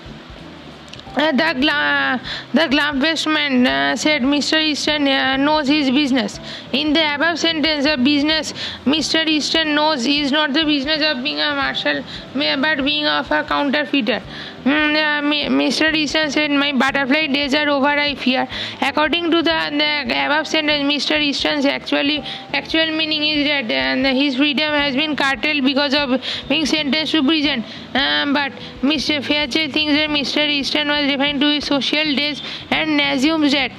Uh, 1.16 1.32
the, 1.32 1.60
gla- 1.60 2.22
the 2.54 2.68
Glumfest 2.74 3.26
man 3.34 3.66
uh, 3.66 3.96
said 3.96 4.22
Mr. 4.22 4.62
Easton 4.62 5.08
uh, 5.08 5.38
knows 5.38 5.68
his 5.68 5.90
business. 5.90 6.40
In 6.72 6.94
the 6.94 7.16
above 7.16 7.40
sentence, 7.40 7.86
the 7.86 7.98
business 7.98 8.54
Mr. 8.86 9.28
Easton 9.28 9.74
knows 9.74 10.06
is 10.06 10.32
not 10.32 10.54
the 10.54 10.64
business 10.64 11.02
of 11.02 11.24
being 11.24 11.40
a 11.40 11.56
marshal, 11.56 12.04
but 12.34 12.86
being 12.86 13.08
of 13.08 13.30
a 13.32 13.44
counterfeiter. 13.44 14.22
Mr. 14.66 15.94
Easton 15.94 16.32
said, 16.32 16.52
My 16.52 16.72
butterfly 16.72 17.28
days 17.28 17.54
are 17.54 17.70
over, 17.70 17.88
I 17.88 18.16
fear. 18.16 18.48
According 18.82 19.32
to 19.32 19.42
the, 19.42 19.60
the 19.72 20.26
above 20.26 20.48
sentence, 20.48 20.84
Mr. 20.84 21.20
Easton's 21.20 21.66
actually 21.66 22.24
actual 22.54 22.88
meaning 22.96 23.24
is 23.24 23.48
that 23.48 24.06
uh, 24.06 24.14
his 24.14 24.36
freedom 24.36 24.74
has 24.74 24.96
been 24.96 25.16
curtailed 25.16 25.64
because 25.64 25.94
of 25.94 26.22
being 26.48 26.66
sentenced 26.66 27.14
to 27.14 27.24
prison. 27.24 27.64
Um, 27.94 28.34
but 28.34 28.52
Mr. 28.82 29.24
Fairchild 29.24 29.72
thinks 29.74 29.94
that 29.94 30.10
Mr. 30.10 30.48
Easton 30.48 30.88
was 30.88 31.10
referring 31.12 31.40
to 31.40 31.48
his 31.48 31.66
social 31.66 32.16
days 32.16 32.42
and 32.72 33.00
assumes 33.02 33.52
that 33.54 33.72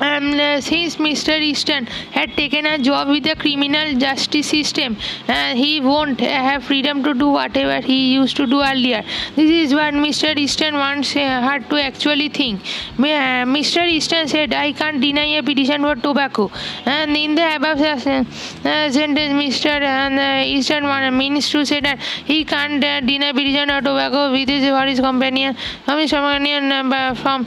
um, 0.00 0.38
uh, 0.38 0.60
since 0.60 0.96
Mr. 0.96 1.40
Easton 1.40 1.86
had 2.16 2.36
taken 2.36 2.66
a 2.66 2.78
job 2.78 3.08
with 3.08 3.24
the 3.24 3.34
criminal 3.36 3.94
justice 3.98 4.48
system, 4.48 4.96
uh, 5.28 5.54
he 5.54 5.80
won't 5.80 6.20
have 6.20 6.64
freedom 6.64 7.02
to 7.02 7.14
do 7.14 7.28
whatever 7.28 7.80
he 7.86 8.12
used 8.14 8.36
to 8.36 8.46
do 8.46 8.62
earlier. 8.62 9.02
This 9.36 9.50
is 9.50 9.74
what 9.74 9.94
Mr. 9.94 10.36
Easton 10.36 10.74
wants 10.74 11.16
uh, 11.16 11.40
her 11.40 11.60
to 11.60 11.82
actually 11.82 12.28
think. 12.28 12.60
Uh, 12.98 13.46
Mr. 13.56 13.88
Easton 13.88 14.28
said, 14.28 14.52
I 14.52 14.72
can't 14.72 15.00
deny 15.00 15.38
a 15.38 15.42
petition 15.42 15.82
for 15.82 15.94
tobacco. 15.96 16.50
And 16.84 17.16
in 17.16 17.34
the 17.34 17.56
above 17.56 17.80
uh, 17.80 17.98
sentence, 17.98 18.62
Mr. 18.62 19.80
Uh, 19.80 20.44
Easton 20.44 21.16
means 21.16 21.48
to 21.50 21.64
say 21.64 21.80
that 21.80 21.98
he 22.00 22.44
can't 22.44 22.80
deny 22.80 23.30
a 23.30 23.34
petition 23.34 23.68
for 23.68 23.80
tobacco 23.80 24.32
with 24.32 24.48
his, 24.48 24.68
for 24.68 24.86
his 24.86 25.00
companion, 25.00 25.56
from 25.84 25.98
his 25.98 26.10
companion 26.10 26.90
from, 27.16 27.46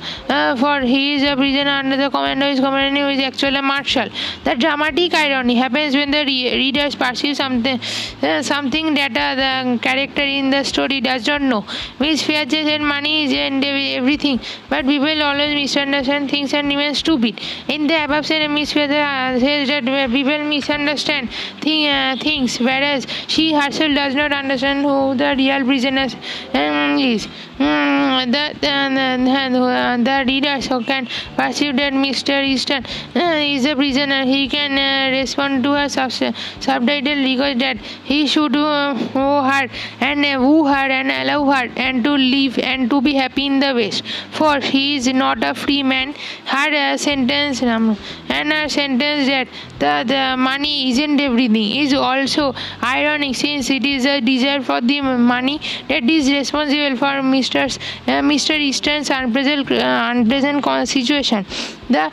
for 0.57 0.81
he 0.81 1.15
is 1.15 1.23
a 1.23 1.35
prisoner 1.35 1.71
under 1.71 1.97
the 1.97 2.09
command 2.09 2.38
Fernando 2.39 2.53
is 2.53 2.59
companion 2.61 2.95
who 2.95 3.09
is 3.09 3.19
actually 3.19 3.57
a 3.57 3.61
marshal. 3.61 4.07
The 4.45 4.55
dramatic 4.55 5.13
irony 5.13 5.55
happens 5.55 5.93
when 5.93 6.11
the 6.11 6.23
re- 6.25 6.53
readers 6.53 6.95
perceive 6.95 7.35
something, 7.35 7.79
uh, 8.21 8.41
something 8.41 8.93
that 8.93 9.11
uh, 9.11 9.35
the 9.35 9.79
character 9.79 10.21
in 10.21 10.49
the 10.49 10.63
story 10.63 11.01
does 11.01 11.27
not 11.27 11.41
know. 11.41 11.65
Miss 11.99 12.21
Fairchild 12.23 12.65
said 12.65 12.81
money 12.81 13.25
is 13.25 13.33
and 13.33 13.63
everything, 13.65 14.39
but 14.69 14.85
people 14.85 15.21
always 15.21 15.53
misunderstand 15.53 16.29
things 16.29 16.53
and 16.53 16.69
remain 16.69 16.95
stupid. 16.95 17.41
In 17.67 17.87
the 17.87 18.05
above 18.05 18.25
sentence, 18.25 18.53
Miss 18.53 18.71
Fairchild 18.71 19.41
says 19.41 19.67
that 19.67 19.83
people 20.09 20.39
misunderstand 20.45 21.29
thing, 21.59 21.87
uh, 21.87 22.15
things, 22.21 22.57
whereas 22.59 23.05
she 23.27 23.53
herself 23.53 23.93
does 23.95 24.15
not 24.15 24.31
understand 24.31 24.85
who 24.85 25.13
the 25.15 25.35
real 25.37 25.65
prisoner 25.65 26.07
um, 26.53 26.97
is. 26.99 27.27
Mm, 27.59 28.31
the, 28.31 28.53
the, 28.61 28.73
the, 29.25 30.03
the 30.03 30.23
readers 30.25 30.65
who 30.67 30.81
can 30.83 31.07
perceive 31.35 31.75
that 31.75 31.91
Mr. 31.93 32.19
Mr. 32.29 32.43
Easton 32.45 32.85
uh, 33.15 33.35
is 33.39 33.65
a 33.65 33.75
prisoner. 33.75 34.23
He 34.25 34.47
can 34.47 34.77
uh, 34.77 35.17
respond 35.17 35.63
to 35.63 35.73
a 35.73 35.89
sub- 35.89 36.11
subtitle 36.59 37.23
because 37.23 37.57
that 37.59 37.77
he 38.03 38.27
should 38.27 38.55
uh, 38.55 38.93
woo 39.13 39.41
her 39.49 39.67
and 39.99 40.25
uh, 40.25 40.37
woo 40.39 40.65
her 40.65 40.89
and 40.97 41.11
allow 41.11 41.45
her 41.51 41.69
and 41.75 42.03
to 42.03 42.11
live 42.11 42.59
and 42.59 42.89
to 42.89 43.01
be 43.01 43.13
happy 43.15 43.45
in 43.47 43.59
the 43.59 43.73
West. 43.73 44.03
For 44.31 44.59
he 44.59 44.95
is 44.97 45.07
not 45.07 45.43
a 45.43 45.53
free 45.55 45.83
man. 45.83 46.13
Her 46.45 46.93
uh, 46.93 46.97
sentence 46.97 47.63
um, 47.63 47.97
and 48.29 48.51
her 48.53 48.69
sentence 48.69 49.27
that 49.27 49.47
the, 49.79 50.03
the 50.13 50.35
money 50.37 50.91
isn't 50.91 51.19
everything 51.19 51.75
is 51.77 51.93
also 51.93 52.53
ironic 52.83 53.35
since 53.35 53.69
it 53.69 53.85
is 53.85 54.05
a 54.05 54.19
desire 54.21 54.61
for 54.61 54.81
the 54.81 55.01
money 55.01 55.59
that 55.87 56.03
is 56.03 56.29
responsible 56.31 56.95
for 56.97 57.13
Mr. 57.33 57.48
Uh, 57.55 58.21
Mr. 58.21 58.57
Easton's 58.57 59.09
unpleasant, 59.09 59.71
uh, 59.71 60.11
unpleasant 60.11 60.87
situation. 60.87 61.45
The 61.89 62.11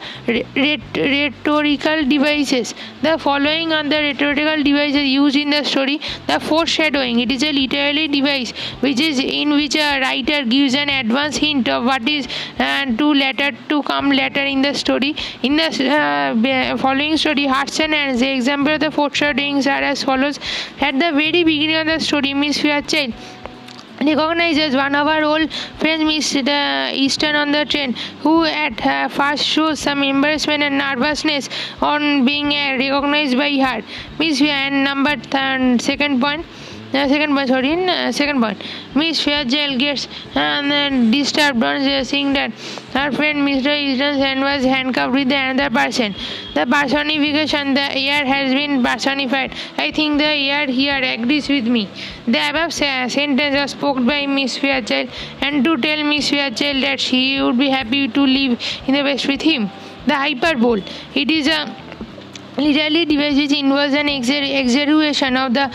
rhetorical 0.96 2.04
devices. 2.08 2.74
The 3.02 3.18
following 3.18 3.72
are 3.72 3.84
the 3.84 3.96
rhetorical 3.96 4.62
devices 4.62 5.06
used 5.06 5.36
in 5.36 5.50
the 5.50 5.62
story. 5.64 6.00
The 6.26 6.40
foreshadowing. 6.40 7.20
It 7.20 7.30
is 7.30 7.42
a 7.42 7.52
literary 7.52 8.08
device 8.08 8.52
which 8.80 9.00
is 9.00 9.18
in 9.18 9.50
which 9.50 9.76
a 9.76 10.00
writer 10.00 10.44
gives 10.44 10.74
an 10.74 10.88
advance 10.88 11.36
hint 11.36 11.68
of 11.68 11.84
what 11.84 12.08
is 12.08 12.26
uh, 12.58 12.86
to 12.86 13.12
later 13.12 13.52
to 13.68 13.82
come 13.82 14.10
later 14.10 14.40
in 14.40 14.62
the 14.62 14.74
story. 14.74 15.14
In 15.42 15.56
the 15.56 15.68
uh, 15.90 16.76
following 16.78 17.16
story, 17.16 17.46
Hudson 17.46 17.92
and 17.92 18.18
the 18.18 18.30
example 18.32 18.74
of 18.74 18.80
the 18.80 18.90
foreshadowings 18.90 19.66
are 19.66 19.82
as 19.82 20.02
follows. 20.02 20.38
At 20.80 20.94
the 20.94 21.12
very 21.12 21.44
beginning 21.44 21.76
of 21.76 21.86
the 21.86 22.00
story, 22.00 22.32
Miss 22.34 22.60
Fairchild 22.60 23.12
recognizes 24.00 24.74
one 24.74 24.94
of 24.94 25.06
our 25.06 25.22
old 25.24 25.52
friends, 25.78 26.02
Mr. 26.02 26.92
Easton, 26.92 27.34
on 27.34 27.52
the 27.52 27.64
train, 27.64 27.94
who 28.20 28.44
at 28.44 29.10
first 29.10 29.44
shows 29.44 29.80
some 29.80 30.02
embarrassment 30.02 30.62
and 30.62 30.78
nervousness 30.78 31.48
on 31.80 32.24
being 32.24 32.52
uh, 32.52 32.76
recognized 32.78 33.36
by 33.36 33.56
her. 33.56 33.82
Miss 34.18 34.40
and 34.42 34.84
number 34.84 35.16
th- 35.16 35.80
second 35.80 36.20
point 36.20 36.44
uh, 36.94 37.08
second 37.08 37.34
point 37.34 37.48
sorry 37.48 37.72
uh, 37.88 38.12
second 38.12 38.40
point. 38.40 38.62
Miss 38.94 39.22
fairchild 39.22 39.78
gets 39.78 40.08
uh, 40.34 40.88
disturbed 41.10 41.62
on 41.62 42.04
seeing 42.04 42.32
that 42.32 42.52
her 42.92 43.10
friend 43.12 43.38
mr 43.46 43.76
easton's 43.76 44.18
hand 44.18 44.40
was 44.40 44.64
handcuffed 44.64 45.12
with 45.12 45.32
another 45.32 45.68
person. 45.74 46.14
The 46.54 46.66
personification 46.66 47.74
the 47.74 47.86
air 47.92 48.24
has 48.24 48.52
been 48.52 48.82
personified. 48.82 49.54
I 49.76 49.90
think 49.90 50.18
the 50.18 50.24
air 50.24 50.66
here 50.66 51.00
agrees 51.02 51.48
with 51.48 51.66
me. 51.66 51.88
The 52.26 52.50
above 52.50 52.72
sentence 52.72 53.54
was 53.54 53.70
spoken 53.72 54.06
by 54.06 54.26
miss 54.26 54.56
fairchild 54.56 55.10
and 55.40 55.64
to 55.64 55.76
tell 55.76 56.04
miss 56.04 56.30
fairchild 56.30 56.82
that 56.82 57.00
she 57.00 57.40
would 57.42 57.58
be 57.58 57.70
happy 57.70 58.08
to 58.08 58.20
live 58.20 58.60
in 58.86 58.94
the 58.94 59.02
west 59.02 59.26
with 59.26 59.42
him. 59.42 59.70
The 60.06 60.14
hyperbole. 60.14 60.84
It 61.14 61.30
is 61.30 61.48
a 61.48 61.85
literally 62.56 63.04
devices 63.04 63.52
involves 63.52 63.94
an 63.94 64.08
exaggeration 64.08 65.36
of 65.36 65.54
the 65.54 65.70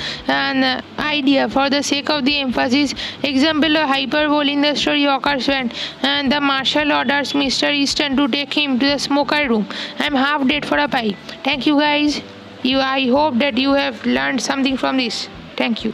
idea 0.97 1.47
for 1.49 1.69
the 1.69 1.81
sake 1.83 2.09
of 2.09 2.25
the 2.25 2.39
emphasis. 2.39 2.93
Example 3.23 3.75
hyperbole 3.93 4.53
in 4.53 4.61
the 4.61 4.75
story 4.75 5.05
occurs 5.05 5.47
when 5.47 5.71
uh, 6.03 6.27
the 6.27 6.39
marshal 6.39 6.91
orders 6.91 7.33
Mr. 7.33 7.73
Easton 7.73 8.15
to 8.15 8.27
take 8.27 8.53
him 8.53 8.79
to 8.79 8.85
the 8.85 8.99
smoker 8.99 9.47
room. 9.49 9.67
I'm 9.99 10.15
half 10.15 10.47
dead 10.47 10.65
for 10.65 10.77
a 10.77 10.87
pipe. 10.87 11.15
Thank 11.43 11.65
you 11.65 11.79
guys. 11.79 12.21
You, 12.63 12.79
I 12.79 13.07
hope 13.07 13.35
that 13.39 13.57
you 13.57 13.73
have 13.73 14.05
learned 14.05 14.41
something 14.41 14.77
from 14.77 14.97
this. 14.97 15.27
Thank 15.57 15.83
you. 15.83 15.93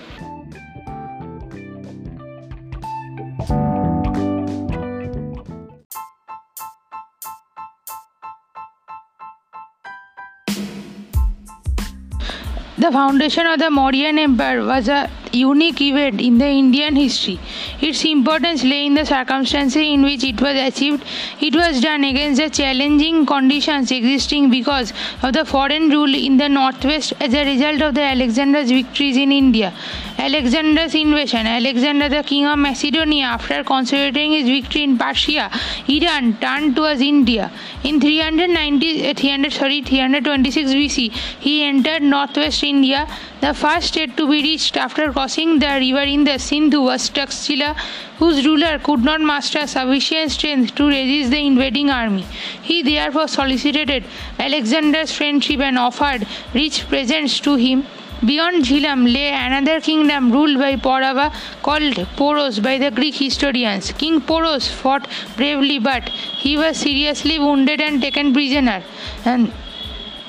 The 12.78 12.92
foundation 12.92 13.48
of 13.48 13.58
the 13.58 13.72
Mauryan 13.72 14.20
Empire 14.20 14.64
was 14.64 14.88
a 14.88 15.10
unique 15.34 15.82
event 15.82 16.22
in 16.22 16.38
the 16.38 16.48
Indian 16.48 16.96
history. 16.96 17.40
Its 17.82 18.04
importance 18.06 18.64
lay 18.64 18.86
in 18.86 18.94
the 18.94 19.06
circumstances 19.06 19.82
in 19.82 20.04
which 20.04 20.24
it 20.24 20.42
was 20.42 20.58
achieved. 20.58 21.04
It 21.40 21.56
was 21.56 21.82
done 21.82 22.04
against 22.04 22.42
the 22.42 22.50
challenging 22.50 23.26
conditions 23.26 23.92
existing 23.92 24.50
because 24.50 24.94
of 25.24 25.34
the 25.34 25.46
foreign 25.46 25.90
rule 25.90 26.14
in 26.14 26.38
the 26.38 26.50
northwest 26.50 27.14
as 27.20 27.34
a 27.34 27.46
result 27.46 27.82
of 27.82 27.96
the 27.96 28.02
Alexander's 28.02 28.70
victories 28.70 29.18
in 29.18 29.32
India. 29.32 29.74
Alexander's 30.18 30.96
invasion. 30.96 31.46
Alexander, 31.46 32.10
the 32.10 32.24
king 32.24 32.46
of 32.48 32.58
Macedonia, 32.58 33.26
after 33.26 33.64
consolidating 33.64 34.32
his 34.32 34.48
victory 34.48 34.84
in 34.84 34.98
Persia, 34.98 35.50
Iran, 35.88 36.36
turned 36.38 36.76
towards 36.76 37.02
India. 37.02 37.52
In 37.84 38.02
390, 38.02 39.14
300, 39.14 39.48
uh, 39.48 39.56
sorry, 39.56 39.82
326 39.84 40.72
BC, 40.72 41.12
he 41.40 41.64
entered 41.64 42.02
northwest 42.02 42.64
India. 42.64 43.08
The 43.42 43.54
first 43.54 43.90
state 43.90 44.18
to 44.18 44.28
be 44.28 44.42
reached 44.42 44.76
after 44.76 45.12
crossing 45.18 45.58
the 45.58 45.70
river 45.84 46.06
in 46.16 46.24
the 46.26 46.38
Sindhu 46.38 46.80
was 46.84 47.10
Taxila, 47.10 47.76
whose 48.20 48.46
ruler 48.46 48.78
could 48.78 49.04
not 49.04 49.20
muster 49.20 49.66
sufficient 49.66 50.32
strength 50.32 50.76
to 50.76 50.90
resist 50.90 51.32
the 51.32 51.40
invading 51.44 51.90
army. 51.90 52.24
He 52.62 52.84
therefore 52.84 53.28
solicited 53.28 54.06
Alexander's 54.38 55.12
friendship 55.12 55.60
and 55.60 55.80
offered 55.80 56.28
rich 56.54 56.88
presents 56.88 57.40
to 57.40 57.56
him. 57.56 57.84
Beyond 58.28 58.64
Jhelum 58.66 59.12
lay 59.12 59.30
another 59.30 59.80
kingdom 59.82 60.32
ruled 60.32 60.60
by 60.60 60.76
Porava 60.76 61.34
called 61.64 61.96
Poros 62.20 62.62
by 62.62 62.78
the 62.78 62.92
Greek 62.92 63.16
historians. 63.16 63.92
King 63.94 64.22
Poros 64.22 64.68
fought 64.70 65.08
bravely 65.36 65.80
but 65.80 66.10
he 66.44 66.58
was 66.58 66.78
seriously 66.78 67.40
wounded 67.40 67.82
and 67.82 68.00
taken 68.04 68.34
prisoner. 68.34 68.84
And 69.26 69.52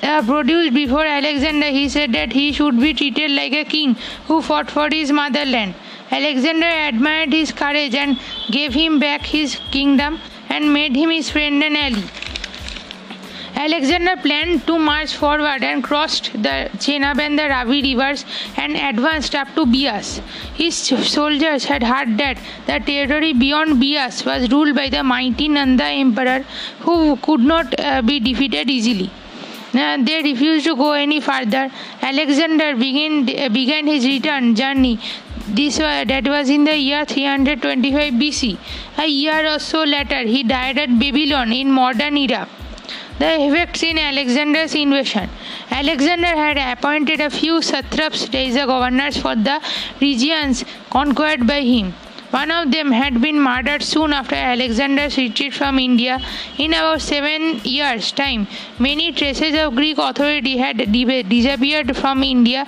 uh, 0.02 0.22
produced 0.22 0.74
before 0.74 1.04
Alexander, 1.04 1.66
he 1.66 1.88
said 1.88 2.12
that 2.12 2.32
he 2.32 2.52
should 2.52 2.78
be 2.78 2.94
treated 2.94 3.30
like 3.30 3.52
a 3.52 3.64
king 3.64 3.94
who 4.26 4.40
fought 4.42 4.70
for 4.70 4.88
his 4.90 5.12
motherland. 5.12 5.74
Alexander 6.10 6.66
admired 6.66 7.32
his 7.32 7.52
courage 7.52 7.94
and 7.94 8.18
gave 8.50 8.72
him 8.74 8.98
back 8.98 9.26
his 9.26 9.56
kingdom 9.70 10.18
and 10.48 10.72
made 10.72 10.96
him 10.96 11.10
his 11.10 11.30
friend 11.30 11.62
and 11.62 11.76
ally. 11.76 12.02
Alexander 13.56 14.16
planned 14.16 14.64
to 14.68 14.78
march 14.78 15.16
forward 15.16 15.64
and 15.64 15.82
crossed 15.82 16.32
the 16.32 16.70
Chenab 16.78 17.18
and 17.18 17.36
the 17.36 17.48
Ravi 17.48 17.82
rivers 17.82 18.24
and 18.56 18.76
advanced 18.76 19.34
up 19.34 19.52
to 19.56 19.66
Beas. 19.66 20.22
His 20.54 20.76
soldiers 20.76 21.64
had 21.64 21.82
heard 21.82 22.16
that 22.18 22.38
the 22.66 22.78
territory 22.78 23.32
beyond 23.32 23.80
Beas 23.80 24.24
was 24.24 24.48
ruled 24.52 24.76
by 24.76 24.88
the 24.88 25.02
mighty 25.02 25.48
Nanda 25.48 25.84
emperor 25.84 26.44
who 26.80 27.16
could 27.16 27.40
not 27.40 27.78
uh, 27.80 28.00
be 28.00 28.20
defeated 28.20 28.70
easily. 28.70 29.10
They 29.72 30.20
refused 30.24 30.66
to 30.66 30.76
go 30.76 30.92
any 30.92 31.20
further. 31.20 31.70
Alexander 32.00 32.74
began, 32.76 33.26
began 33.52 33.86
his 33.86 34.06
return 34.06 34.54
journey 34.54 34.98
this 35.48 35.80
uh, 35.80 36.04
that 36.04 36.28
was 36.28 36.50
in 36.50 36.64
the 36.64 36.76
year 36.76 37.04
325 37.04 38.14
BC. 38.14 38.58
A 38.98 39.06
year 39.06 39.54
or 39.54 39.58
so 39.58 39.82
later, 39.82 40.20
he 40.20 40.42
died 40.42 40.78
at 40.78 40.98
Babylon 40.98 41.52
in 41.52 41.70
modern 41.70 42.16
Iraq. 42.18 42.48
The 43.18 43.46
effects 43.46 43.82
in 43.82 43.98
Alexander's 43.98 44.74
invasion. 44.74 45.28
Alexander 45.70 46.26
had 46.26 46.58
appointed 46.58 47.20
a 47.20 47.30
few 47.30 47.62
satraps 47.62 48.24
as 48.32 48.54
the 48.54 48.66
governors 48.66 49.16
for 49.16 49.34
the 49.34 49.60
regions 50.00 50.64
conquered 50.90 51.46
by 51.46 51.62
him. 51.62 51.94
One 52.30 52.50
of 52.50 52.70
them 52.70 52.92
had 52.92 53.22
been 53.22 53.40
murdered 53.40 53.82
soon 53.82 54.12
after 54.12 54.34
Alexander's 54.34 55.16
retreat 55.16 55.54
from 55.54 55.78
India. 55.78 56.20
In 56.58 56.74
about 56.74 57.00
seven 57.00 57.60
years' 57.64 58.12
time, 58.12 58.46
many 58.78 59.12
traces 59.12 59.54
of 59.58 59.74
Greek 59.74 59.96
authority 59.96 60.58
had 60.58 60.92
disappeared 60.92 61.96
from 61.96 62.22
India 62.22 62.66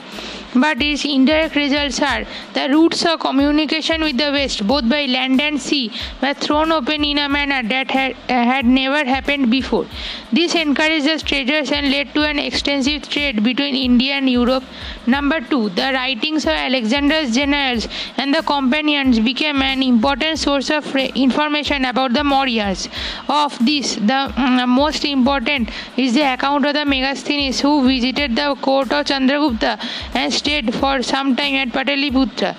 but 0.55 0.81
its 0.83 1.05
indirect 1.05 1.55
results 1.57 2.01
are 2.01 2.25
the 2.55 2.69
routes 2.71 3.05
of 3.05 3.21
communication 3.21 4.03
with 4.03 4.17
the 4.17 4.31
West, 4.33 4.67
both 4.67 4.89
by 4.89 5.07
land 5.07 5.41
and 5.41 5.61
sea, 5.61 5.93
were 6.23 6.35
thrown 6.35 6.73
open 6.73 7.05
in 7.05 7.19
a 7.19 7.29
manner 7.29 7.63
that 7.69 7.91
had, 7.91 8.15
had 8.29 8.67
never 8.67 9.05
happened 9.05 9.51
before. 9.51 9.87
This 10.33 10.55
encouraged 10.55 11.27
traders 11.27 11.71
and 11.73 11.91
led 11.91 12.15
to 12.15 12.25
an 12.25 12.39
extensive 12.39 13.09
trade 13.09 13.43
between 13.43 13.75
India 13.75 14.15
and 14.15 14.29
Europe. 14.29 14.65
Number 15.07 15.41
two, 15.41 15.71
the 15.71 15.93
writings 15.95 16.45
of 16.45 16.53
Alexander's 16.53 17.35
generals 17.35 17.89
and 18.17 18.35
the 18.35 18.43
companions 18.43 19.19
became 19.19 19.63
an 19.63 19.83
important 19.83 20.39
source 20.39 20.71
of 20.71 20.95
information 20.97 21.85
about 21.85 22.13
the 22.13 22.21
Mauryas. 22.21 22.89
Of 23.29 23.59
this, 23.65 23.97
the 23.97 24.33
um, 24.37 24.71
most 24.71 25.05
important 25.05 25.71
is 25.97 26.15
the 26.15 26.33
account 26.33 26.67
of 26.67 26.75
the 26.75 26.81
Megasthenes 26.81 27.61
who 27.61 27.87
visited 27.87 28.37
the 28.37 28.55
court 28.61 28.93
of 28.93 29.07
Chandragupta 29.07 29.79
and 30.15 30.33
stayed 30.41 30.75
for 30.81 30.97
some 31.03 31.37
time 31.37 31.55
at 31.63 31.69
Pataliputra. 31.79 32.57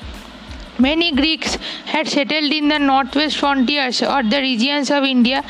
Many 0.80 1.12
Greeks 1.12 1.58
had 1.86 2.08
settled 2.08 2.52
in 2.60 2.68
the 2.74 2.80
northwest 2.80 3.38
frontiers 3.38 4.02
or 4.02 4.24
the 4.24 4.40
regions 4.40 4.90
of 4.90 5.04
India. 5.04 5.44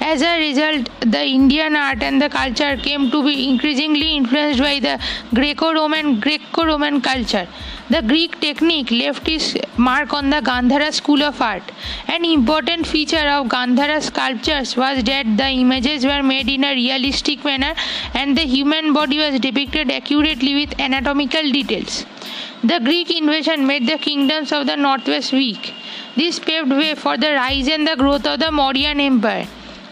As 0.00 0.22
a 0.22 0.34
result, 0.38 0.88
the 1.00 1.22
Indian 1.38 1.76
art 1.76 2.02
and 2.02 2.22
the 2.22 2.30
culture 2.30 2.76
came 2.76 3.10
to 3.10 3.22
be 3.22 3.34
increasingly 3.50 4.16
influenced 4.16 4.60
by 4.60 4.78
the 4.86 4.94
Greco-Roman 5.34 6.20
Greco-Roman 6.20 7.00
culture. 7.10 7.46
The 7.90 8.02
Greek 8.12 8.40
technique 8.40 8.90
left 8.90 9.28
its 9.28 9.48
mark 9.78 10.12
on 10.12 10.30
the 10.30 10.40
Gandhara 10.40 10.92
school 10.92 11.22
of 11.22 11.40
art. 11.40 11.62
An 12.08 12.24
important 12.24 12.86
feature 12.86 13.28
of 13.28 13.46
Gandhara 13.46 14.02
sculptures 14.02 14.76
was 14.76 15.02
that 15.04 15.36
the 15.36 15.48
images 15.48 16.04
were 16.04 16.22
made 16.22 16.48
in 16.48 16.64
a 16.64 16.74
realistic 16.74 17.44
manner 17.44 17.74
and 18.14 18.36
the 18.36 18.42
human 18.42 18.92
body 18.92 19.18
was 19.18 19.38
depicted 19.40 19.90
accurately 19.90 20.54
with 20.54 20.80
anatomical 20.80 21.50
details. 21.52 22.06
The 22.62 22.80
Greek 22.80 23.10
invasion 23.16 23.66
made 23.66 23.86
the 23.86 23.98
kingdoms 23.98 24.50
of 24.52 24.66
the 24.66 24.76
northwest 24.76 25.32
weak. 25.32 25.72
This 26.16 26.38
paved 26.40 26.70
way 26.70 26.94
for 26.96 27.16
the 27.16 27.32
rise 27.32 27.68
and 27.68 27.86
the 27.86 27.94
growth 27.94 28.26
of 28.26 28.40
the 28.40 28.46
Mauryan 28.46 29.00
Empire. 29.00 29.46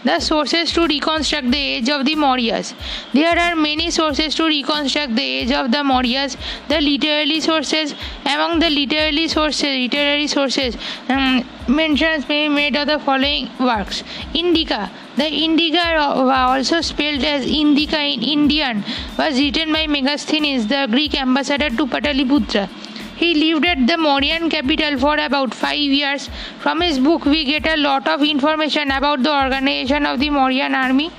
The 0.07 0.21
sources 0.21 0.71
to 0.71 0.87
reconstruct 0.87 1.51
the 1.51 1.57
age 1.57 1.89
of 1.89 2.05
the 2.05 2.15
Mauryas. 2.15 2.73
There 3.13 3.37
are 3.37 3.55
many 3.57 3.91
sources 3.91 4.35
to 4.35 4.45
reconstruct 4.45 5.13
the 5.17 5.21
age 5.39 5.51
of 5.51 5.69
the 5.69 5.79
Mauryas. 5.89 6.37
The 6.69 6.79
literary 6.79 7.41
sources, 7.41 7.93
among 8.25 8.59
the 8.59 8.69
literary 8.69 9.27
sources, 9.27 9.75
literary 9.83 10.27
sources, 10.27 10.77
um, 11.09 11.45
mentions 11.67 12.29
may 12.29 12.47
be 12.47 12.53
made 12.53 12.77
of 12.77 12.87
the 12.87 12.99
following 12.99 13.49
works. 13.59 14.03
Indica. 14.33 14.89
The 15.17 15.27
Indica, 15.27 15.99
also 15.99 16.79
spelled 16.79 17.25
as 17.25 17.45
Indica 17.45 18.01
in 18.01 18.23
Indian, 18.23 18.85
was 19.17 19.37
written 19.37 19.73
by 19.73 19.87
Megasthenes, 19.87 20.69
the 20.69 20.87
Greek 20.89 21.19
ambassador 21.19 21.69
to 21.69 21.85
Pataliputra. 21.85 22.69
He 23.17 23.33
lived 23.33 23.65
at 23.65 23.85
the 23.87 23.93
Mauryan 23.93 24.49
capital 24.49 24.97
for 24.99 25.15
about 25.17 25.53
five 25.53 25.93
years. 25.99 26.29
From 26.59 26.81
his 26.81 26.99
book, 26.99 27.25
we 27.25 27.43
get 27.45 27.65
a 27.67 27.77
lot 27.77 28.07
of 28.07 28.21
information 28.23 28.91
about 28.91 29.23
the 29.23 29.33
organization 29.43 30.05
of 30.05 30.19
the 30.19 30.29
Mauryan 30.29 30.75
army 30.75 31.11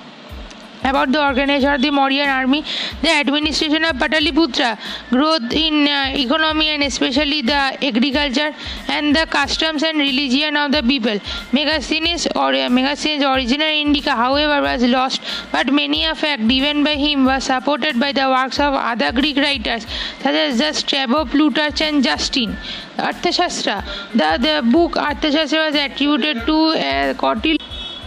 about 0.85 1.13
the 1.13 1.23
organization 1.25 1.73
of 1.73 1.83
the 1.83 1.91
Mauryan 1.91 2.27
army, 2.27 2.65
the 3.03 3.11
administration 3.11 3.85
of 3.85 3.97
Pataliputra, 3.97 4.79
growth 5.11 5.53
in 5.53 5.87
uh, 5.87 6.13
economy 6.15 6.69
and 6.69 6.83
especially 6.83 7.43
the 7.43 7.53
agriculture, 7.53 8.55
and 8.89 9.15
the 9.15 9.27
customs 9.27 9.83
and 9.83 9.99
religion 9.99 10.57
of 10.57 10.73
the 10.73 10.83
people. 10.83 11.19
Megasthenes 11.53 12.27
or 12.37 12.51
uh, 12.51 12.69
Megasthenes' 12.69 13.23
original 13.35 13.69
Indica, 13.69 14.11
however, 14.11 14.63
was 14.63 14.83
lost, 14.85 15.21
but 15.53 15.73
many 15.73 16.05
a 16.05 16.15
fact 16.15 16.47
given 16.49 16.85
by 16.85 16.95
him 16.95 17.25
was 17.25 17.45
supported 17.45 17.99
by 17.99 18.13
the 18.13 18.29
works 18.29 18.59
of 18.59 18.75
other 18.75 19.13
Greek 19.13 19.37
writers 19.37 19.87
such 20.23 20.35
as 20.35 20.59
the 20.59 20.73
Strabo, 20.73 21.25
Plutarch, 21.25 21.81
and 21.81 22.03
Justin. 22.03 22.57
Arthashastra, 22.99 23.85
the, 24.13 24.39
the 24.43 24.71
book 24.71 24.93
Arthashastra 24.93 25.67
was 25.67 25.75
attributed 25.75 26.45
to 26.47 26.57
uh. 26.77 27.15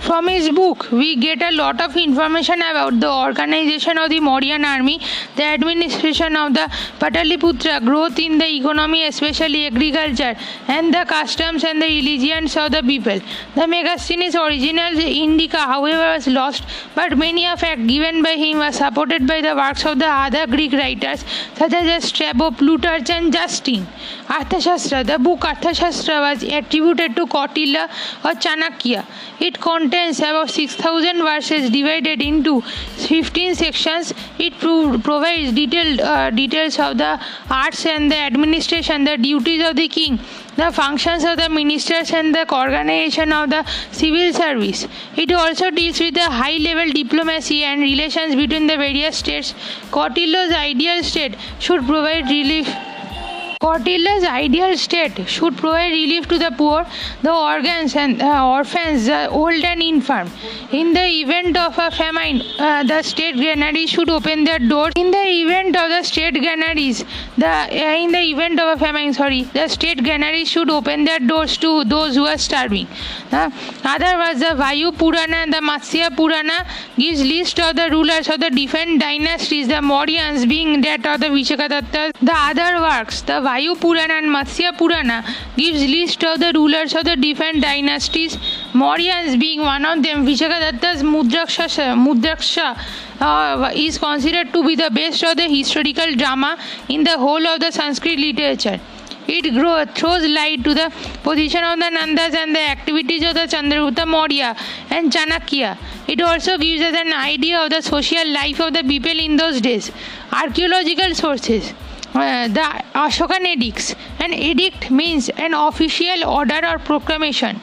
From 0.02 0.28
his 0.28 0.50
book, 0.50 0.90
we 0.92 1.16
get 1.16 1.44
a 1.44 1.52
lot 1.52 1.80
of 1.80 1.96
information 1.96 2.60
about 2.60 3.00
the 3.00 3.10
organization 3.10 4.00
of 4.00 4.10
the 4.10 4.20
Mauryan 4.20 4.66
army, 4.66 5.00
the 5.36 5.44
administration 5.44 6.36
of 6.36 6.56
the 6.56 6.68
Pataliputra, 7.00 7.86
growth 7.86 8.18
in 8.18 8.40
the 8.40 8.48
economy, 8.48 9.06
especially 9.06 9.68
agriculture, 9.68 10.36
and 10.68 10.92
the 10.92 11.06
customs 11.08 11.64
and 11.64 11.80
the 11.80 11.86
religions 11.86 12.58
of 12.58 12.72
the 12.72 12.82
people. 12.82 13.20
The 13.54 13.68
Megasthenes' 13.74 14.34
original 14.36 14.98
Indica, 15.00 15.60
however, 15.60 16.14
was 16.16 16.26
lost, 16.26 16.64
but 16.96 17.16
many 17.16 17.46
of 17.46 17.60
facts 17.60 17.86
given 17.86 18.24
by 18.24 18.34
him 18.46 18.58
were 18.58 18.72
supported 18.72 19.28
by 19.28 19.42
the 19.42 19.56
works 19.56 19.86
of 19.86 20.00
the 20.00 20.08
other 20.08 20.48
Greek 20.48 20.74
writers, 20.74 21.24
such 21.56 21.74
as 21.74 22.06
Strabo, 22.06 22.50
Plutarch, 22.50 23.12
and 23.12 23.32
Justin. 23.32 23.88
Arthashastra, 24.28 25.06
the 25.06 25.20
book 25.20 25.42
Arthashastra 25.42 26.20
was 26.22 26.42
attributed 26.42 27.16
to 27.16 27.28
Kautilya 27.28 27.88
or 28.26 28.32
Chanakya. 28.32 29.06
It 29.40 29.62
contains 29.62 29.90
about 29.93 30.49
6000 30.49 31.17
verses 31.17 31.69
divided 31.69 32.21
into 32.21 32.62
15 32.62 33.56
sections. 33.56 34.13
It 34.39 34.54
pro- 34.60 34.99
provides 34.99 35.51
detailed 35.54 36.01
uh, 36.01 36.30
details 36.30 36.80
of 36.80 36.97
the 36.97 37.19
arts 37.49 37.86
and 37.86 38.12
the 38.12 38.17
administration, 38.17 39.04
the 39.04 39.17
duties 39.17 39.67
of 39.67 39.75
the 39.75 39.88
king, 39.88 40.19
the 40.56 40.71
functions 40.71 41.23
of 41.23 41.38
the 41.38 41.49
ministers, 41.49 42.12
and 42.12 42.34
the 42.34 42.45
organization 42.54 43.32
of 43.32 43.49
the 43.49 43.65
civil 43.91 44.34
service. 44.34 44.88
It 45.15 45.32
also 45.32 45.71
deals 45.71 45.99
with 45.99 46.13
the 46.13 46.30
high 46.30 46.58
level 46.58 46.91
diplomacy 46.91 47.63
and 47.63 47.82
relations 47.82 48.36
between 48.36 48.67
the 48.67 48.77
various 48.77 49.17
states. 49.17 49.54
Kautilya's 49.91 50.54
ideal 50.54 51.04
state 51.04 51.36
should 51.60 51.86
provide 51.86 52.25
relief 52.25 52.67
Kautilya's 53.62 54.24
ideal 54.24 54.76
state 54.76 55.17
should 55.30 55.56
provide 55.56 55.91
relief 55.91 56.28
to 56.28 56.39
the 56.39 56.52
poor, 56.58 56.84
the 57.21 57.32
orphans 57.32 57.95
and 57.95 58.19
uh, 58.19 58.47
orphans, 58.47 59.06
the 59.06 59.30
old 59.30 59.63
and 59.63 59.84
infirm. 59.84 60.32
In 60.71 60.93
the 60.93 61.06
event 61.21 61.56
of 61.56 61.78
a 61.78 61.91
famine, 61.91 62.41
uh, 62.58 62.82
the 62.84 63.04
state 63.04 63.36
granaries 63.36 63.91
should 63.91 64.10
open 64.10 64.45
their 64.45 64.58
doors. 64.58 64.93
In 64.95 65.12
the 65.12 65.26
event 65.43 65.76
of 65.76 65.89
the 65.89 66.02
state 66.02 66.39
granaries, 66.45 67.06
the 67.38 67.47
uh, 67.47 68.02
in 68.04 68.12
the 68.12 68.24
event 68.32 68.60
of 68.60 68.76
a 68.76 68.80
famine, 68.80 69.13
sorry, 69.13 69.43
the 69.54 69.67
state 69.67 70.04
granaries 70.04 70.50
should 70.50 70.71
open 70.71 71.06
their 71.06 71.19
doors 71.19 71.56
to 71.58 71.84
those 71.84 72.15
who 72.15 72.26
are 72.26 72.39
starving. 72.39 72.88
Uh, 73.32 73.52
otherwise, 73.84 74.39
the 74.39 74.56
Vayu 74.63 74.91
Purana 74.97 75.38
and 75.43 75.54
the 75.54 75.62
Matsya 75.69 76.10
Purana 76.15 76.65
gives 76.97 77.21
list 77.21 77.60
of 77.60 77.76
the 77.76 77.89
rulers 77.91 78.28
of 78.28 78.39
the 78.39 78.50
different 78.50 79.00
dynasties, 79.00 79.67
the 79.67 79.82
Mauryans 79.82 80.47
being 80.47 80.82
that 80.82 81.06
of 81.06 81.19
the 81.19 81.28
Vishakadatta. 81.28 82.12
The 82.21 82.36
other 82.36 82.82
works, 82.82 83.21
the 83.21 83.39
Vayu 83.52 83.76
Purana 83.76 84.14
and 84.14 84.28
Matsya 84.28 84.72
Purana 84.78 85.26
gives 85.58 85.82
list 85.84 86.24
of 86.24 86.40
the 86.40 86.52
rulers 86.56 86.96
of 86.96 87.04
the 87.04 87.16
different 87.18 87.62
dynasties. 87.62 88.38
Mauryans 88.74 89.38
being 89.38 89.60
one 89.60 89.84
of 89.84 90.02
them, 90.04 90.26
Vishakadatta's 90.26 91.04
Mudraksha, 91.04 91.68
Mudraksha 92.06 92.70
uh, 93.20 93.72
is 93.76 93.98
considered 93.98 94.54
to 94.54 94.64
be 94.66 94.76
the 94.78 94.90
best 94.90 95.24
of 95.26 95.36
the 95.36 95.50
historical 95.50 96.16
drama 96.16 96.58
in 96.88 97.04
the 97.04 97.18
whole 97.18 97.46
of 97.46 97.60
the 97.60 97.72
Sanskrit 97.72 98.18
literature. 98.18 98.80
It 99.28 99.54
grow, 99.54 99.86
throws 99.86 100.26
light 100.28 100.64
to 100.64 100.74
the 100.74 100.90
position 101.22 101.64
of 101.64 101.78
the 101.78 101.92
Nandas 101.98 102.34
and 102.34 102.56
the 102.56 102.66
activities 102.70 103.24
of 103.24 103.34
the 103.34 103.48
Chandragupta 103.54 104.08
Maurya 104.08 104.56
and 104.90 105.12
Chanakya. 105.12 105.78
It 106.08 106.22
also 106.22 106.58
gives 106.58 106.82
us 106.82 106.96
an 106.96 107.12
idea 107.14 107.60
of 107.60 107.70
the 107.70 107.82
social 107.82 108.28
life 108.32 108.62
of 108.62 108.74
the 108.74 108.84
people 108.84 109.20
in 109.28 109.36
those 109.36 109.60
days. 109.60 109.92
Archaeological 110.32 111.16
sources. 111.16 111.74
Uh, 112.13 112.47
the 112.50 112.84
Ashokan 112.93 113.45
edicts. 113.45 113.95
An 114.19 114.34
edict 114.34 114.91
means 114.91 115.30
an 115.30 115.54
official 115.54 116.26
order 116.26 116.60
or 116.67 116.78
proclamation. 116.78 117.62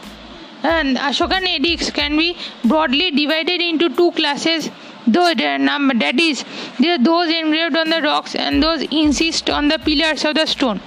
And 0.63 0.97
Ashokan 0.97 1.47
edicts 1.47 1.91
can 1.91 2.17
be 2.17 2.37
broadly 2.65 3.11
divided 3.11 3.61
into 3.61 3.91
two 3.95 4.11
classes. 4.13 4.71
Those 5.07 5.37
that 5.37 6.15
is, 6.19 6.45
those 6.79 7.29
engraved 7.29 7.77
on 7.77 7.91
the 7.91 8.03
rocks 8.03 8.35
and 8.35 8.63
those 8.63 8.83
insist 8.91 9.49
on 9.51 9.69
the 9.69 9.79
pillars 9.79 10.25
of 10.25 10.35
the 10.35 10.47
stone. 10.47 10.81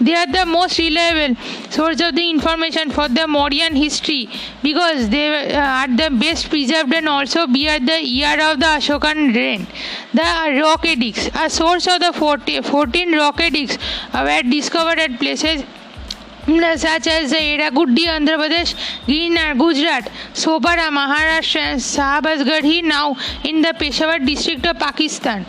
They 0.00 0.14
are 0.14 0.26
the 0.26 0.44
most 0.44 0.78
reliable 0.78 1.40
source 1.70 2.00
of 2.00 2.16
the 2.16 2.28
information 2.28 2.90
for 2.90 3.08
the 3.08 3.26
Mauryan 3.28 3.76
history 3.76 4.28
because 4.62 5.08
they 5.08 5.54
uh, 5.54 5.60
are 5.60 5.88
the 5.88 6.10
best 6.10 6.50
preserved 6.50 6.92
and 6.92 7.08
also 7.08 7.46
bear 7.46 7.78
the 7.78 8.02
year 8.02 8.34
of 8.50 8.58
the 8.58 8.66
Ashokan 8.66 9.34
reign. 9.34 9.66
The 10.12 10.60
rock 10.60 10.84
edicts, 10.84 11.30
a 11.34 11.48
source 11.48 11.86
of 11.86 12.00
the 12.00 12.12
14 12.12 13.16
rock 13.16 13.40
edicts, 13.40 13.78
uh, 14.12 14.24
were 14.24 14.50
discovered 14.50 14.98
at 14.98 15.18
places 15.20 15.62
mm, 16.46 16.62
uh, 16.62 16.76
such 16.76 17.06
as 17.06 17.30
the 17.30 17.36
Erragudi, 17.36 18.06
Andhra 18.06 18.36
Pradesh, 18.36 18.74
Girnar, 19.06 19.56
Gujarat, 19.56 20.10
Sopara, 20.32 20.90
Maharashtra, 20.90 21.60
and 21.60 21.80
Shahbazgarhi, 21.80 22.82
now 22.82 23.16
in 23.44 23.62
the 23.62 23.72
Peshawar 23.78 24.18
district 24.18 24.66
of 24.66 24.76
Pakistan. 24.76 25.46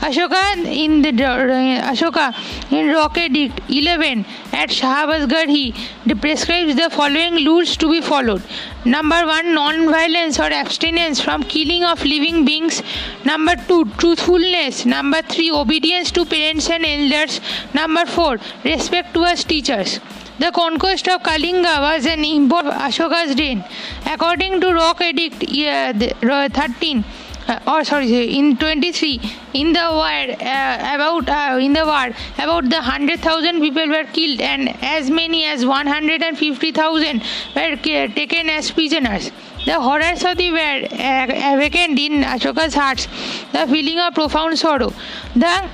Ashoka 0.00 0.42
in 0.64 1.02
the 1.02 1.12
Ashoka 1.12 2.34
in 2.72 2.92
Rock 2.92 3.18
Edict 3.18 3.60
11 3.68 4.24
at 4.52 4.70
Shahbazgarhi 4.70 6.20
prescribes 6.20 6.76
the 6.76 6.88
following 6.90 7.44
rules 7.44 7.76
to 7.76 7.90
be 7.90 8.00
followed. 8.00 8.42
Number 8.84 9.26
one, 9.26 9.54
non-violence 9.54 10.38
or 10.38 10.50
abstinence 10.62 11.20
from 11.20 11.42
killing 11.42 11.84
of 11.84 12.04
living 12.04 12.44
beings. 12.44 12.82
Number 13.24 13.56
two, 13.68 13.84
truthfulness. 13.98 14.86
Number 14.86 15.22
three, 15.22 15.50
obedience 15.50 16.10
to 16.12 16.24
parents 16.24 16.70
and 16.70 16.84
elders. 16.84 17.40
Number 17.74 18.06
four, 18.06 18.38
respect 18.64 19.14
towards 19.14 19.44
teachers. 19.44 20.00
The 20.38 20.50
conquest 20.52 21.08
of 21.08 21.22
Kalinga 21.22 21.80
was 21.80 22.04
an 22.04 22.22
important 22.22 22.74
Ashoka's 22.74 23.38
reign. 23.38 23.64
According 24.04 24.60
to 24.60 24.72
Rock 24.74 25.00
Edict 25.00 25.42
uh, 25.42 26.48
13, 26.48 27.04
or 27.66 27.84
sorry, 27.84 28.36
in 28.36 28.56
23, 28.56 29.20
in 29.54 29.72
the 29.72 29.88
war 29.92 30.08
uh, 30.08 30.94
about 30.94 31.28
uh, 31.28 31.58
in 31.58 31.72
the 31.72 31.84
war 31.84 32.08
about 32.38 32.68
the 32.68 32.80
hundred 32.80 33.20
thousand 33.20 33.60
people 33.60 33.88
were 33.88 34.04
killed 34.12 34.40
and 34.40 34.68
as 34.82 35.10
many 35.10 35.44
as 35.44 35.64
150,000 35.64 37.22
were 37.54 37.76
taken 37.76 38.50
as 38.50 38.70
prisoners. 38.70 39.30
The 39.64 39.80
horrors 39.80 40.24
of 40.24 40.36
the 40.36 40.50
war 40.50 40.76
uh, 40.92 41.54
awakened 41.54 41.98
in 41.98 42.22
Ashoka's 42.22 42.74
hearts 42.74 43.06
the 43.52 43.66
feeling 43.66 43.98
of 43.98 44.14
profound 44.14 44.58
sorrow. 44.58 44.92
The 45.34 45.68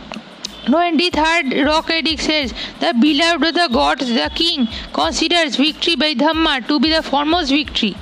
23rd 0.66 1.66
Rock 1.66 1.90
Edict 1.90 2.22
says, 2.22 2.54
The 2.80 2.94
beloved 3.00 3.48
of 3.48 3.54
the 3.54 3.68
gods, 3.72 4.08
the 4.08 4.30
king, 4.34 4.68
considers 4.92 5.56
victory 5.56 5.96
by 5.96 6.14
Dhamma 6.14 6.66
to 6.68 6.78
be 6.78 6.90
the 6.90 7.02
foremost 7.02 7.50
victory. 7.50 7.96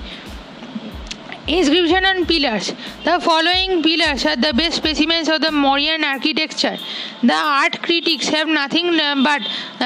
Inscription 1.51 2.05
on 2.05 2.27
pillars. 2.27 2.73
The 3.03 3.19
following 3.19 3.83
pillars 3.83 4.25
are 4.25 4.37
the 4.37 4.53
best 4.55 4.77
specimens 4.77 5.29
of 5.29 5.41
the 5.41 5.49
Mauryan 5.49 6.05
architecture. 6.05 6.77
The 7.25 7.35
art 7.35 7.83
critics 7.83 8.29
have 8.29 8.47
nothing 8.47 8.97
but 9.25 9.43
uh, 9.81 9.85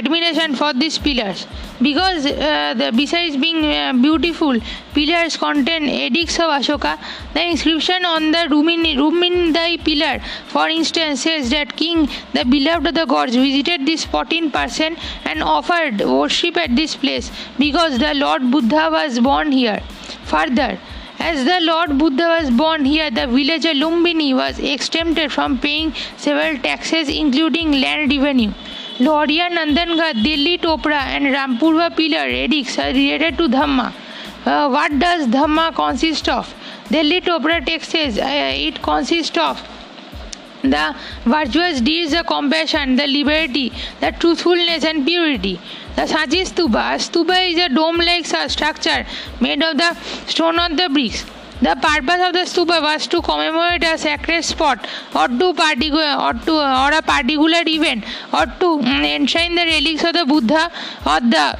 admiration 0.00 0.56
for 0.56 0.72
these 0.72 0.98
pillars. 0.98 1.46
Because 1.80 2.26
uh, 2.26 2.74
the, 2.76 2.90
besides 2.96 3.36
being 3.36 3.64
uh, 3.64 3.92
beautiful, 3.92 4.58
pillars 4.92 5.36
contain 5.36 5.84
edicts 5.84 6.40
of 6.40 6.50
Ashoka. 6.50 6.98
The 7.32 7.42
inscription 7.42 8.04
on 8.04 8.32
the 8.32 8.48
Rumin, 8.50 8.82
Rumindai 8.96 9.84
pillar, 9.84 10.18
for 10.48 10.68
instance, 10.68 11.22
says 11.22 11.48
that 11.50 11.76
King, 11.76 12.08
the 12.32 12.44
beloved 12.44 12.88
of 12.88 12.94
the 12.94 13.04
gods, 13.04 13.36
visited 13.36 13.86
this 13.86 14.00
spot 14.00 14.32
in 14.32 14.50
person 14.50 14.96
and 15.24 15.44
offered 15.44 16.00
worship 16.00 16.56
at 16.56 16.74
this 16.74 16.96
place 16.96 17.30
because 17.56 18.00
the 18.00 18.14
Lord 18.14 18.50
Buddha 18.50 18.88
was 18.90 19.20
born 19.20 19.52
here. 19.52 19.80
Further, 20.24 20.80
as 21.18 21.44
the 21.44 21.60
Lord 21.60 21.98
Buddha 21.98 22.38
was 22.40 22.50
born 22.50 22.84
here, 22.84 23.10
the 23.10 23.26
villager 23.26 23.72
Lumbini 23.72 24.34
was 24.34 24.58
exempted 24.58 25.32
from 25.32 25.58
paying 25.58 25.94
several 26.16 26.58
taxes, 26.62 27.08
including 27.08 27.72
land 27.72 28.10
revenue. 28.12 28.52
Lauriya 28.98 29.48
Nandangarh, 29.50 30.22
Delhi 30.22 30.58
Topra, 30.58 31.00
and 31.14 31.26
Rampurva 31.26 31.96
pillar 31.96 32.28
edicts 32.28 32.78
are 32.78 32.92
related 32.92 33.38
to 33.38 33.48
Dhamma. 33.48 33.92
Uh, 34.44 34.68
what 34.68 34.98
does 34.98 35.26
Dhamma 35.28 35.74
consist 35.74 36.28
of? 36.28 36.52
Delhi 36.90 37.20
Topra 37.20 37.82
says 37.82 38.18
uh, 38.18 38.22
it 38.24 38.82
consists 38.82 39.36
of 39.38 39.60
the 40.62 40.96
virtuous 41.24 41.80
deeds, 41.80 42.12
the 42.12 42.24
compassion, 42.24 42.96
the 42.96 43.06
liberty, 43.06 43.72
the 44.00 44.10
truthfulness, 44.12 44.84
and 44.84 45.06
purity. 45.06 45.60
The 45.96 46.02
Saji 46.02 46.42
Stupa. 46.44 46.84
Stupa 46.98 47.50
is 47.50 47.58
a 47.58 47.68
dome-like 47.68 48.26
structure 48.50 49.06
made 49.40 49.62
of 49.62 49.76
the 49.76 49.94
stone 50.26 50.58
of 50.58 50.76
the 50.76 50.88
bricks. 50.88 51.24
The 51.62 51.76
purpose 51.80 52.20
of 52.26 52.32
the 52.32 52.40
stupa 52.40 52.82
was 52.82 53.06
to 53.06 53.22
commemorate 53.22 53.84
a 53.84 53.96
sacred 53.96 54.44
spot 54.44 54.86
or 55.14 55.28
to 55.28 55.54
particular 55.54 56.16
or 56.20 56.32
to 56.32 56.52
or 56.52 56.92
a 56.92 57.00
particular 57.00 57.62
event 57.64 58.04
or 58.32 58.44
to 58.46 58.80
enshrine 58.80 59.54
the 59.54 59.62
relics 59.62 60.02
of 60.04 60.14
the 60.14 60.26
Buddha 60.26 60.70
or 61.06 61.20
the 61.20 61.56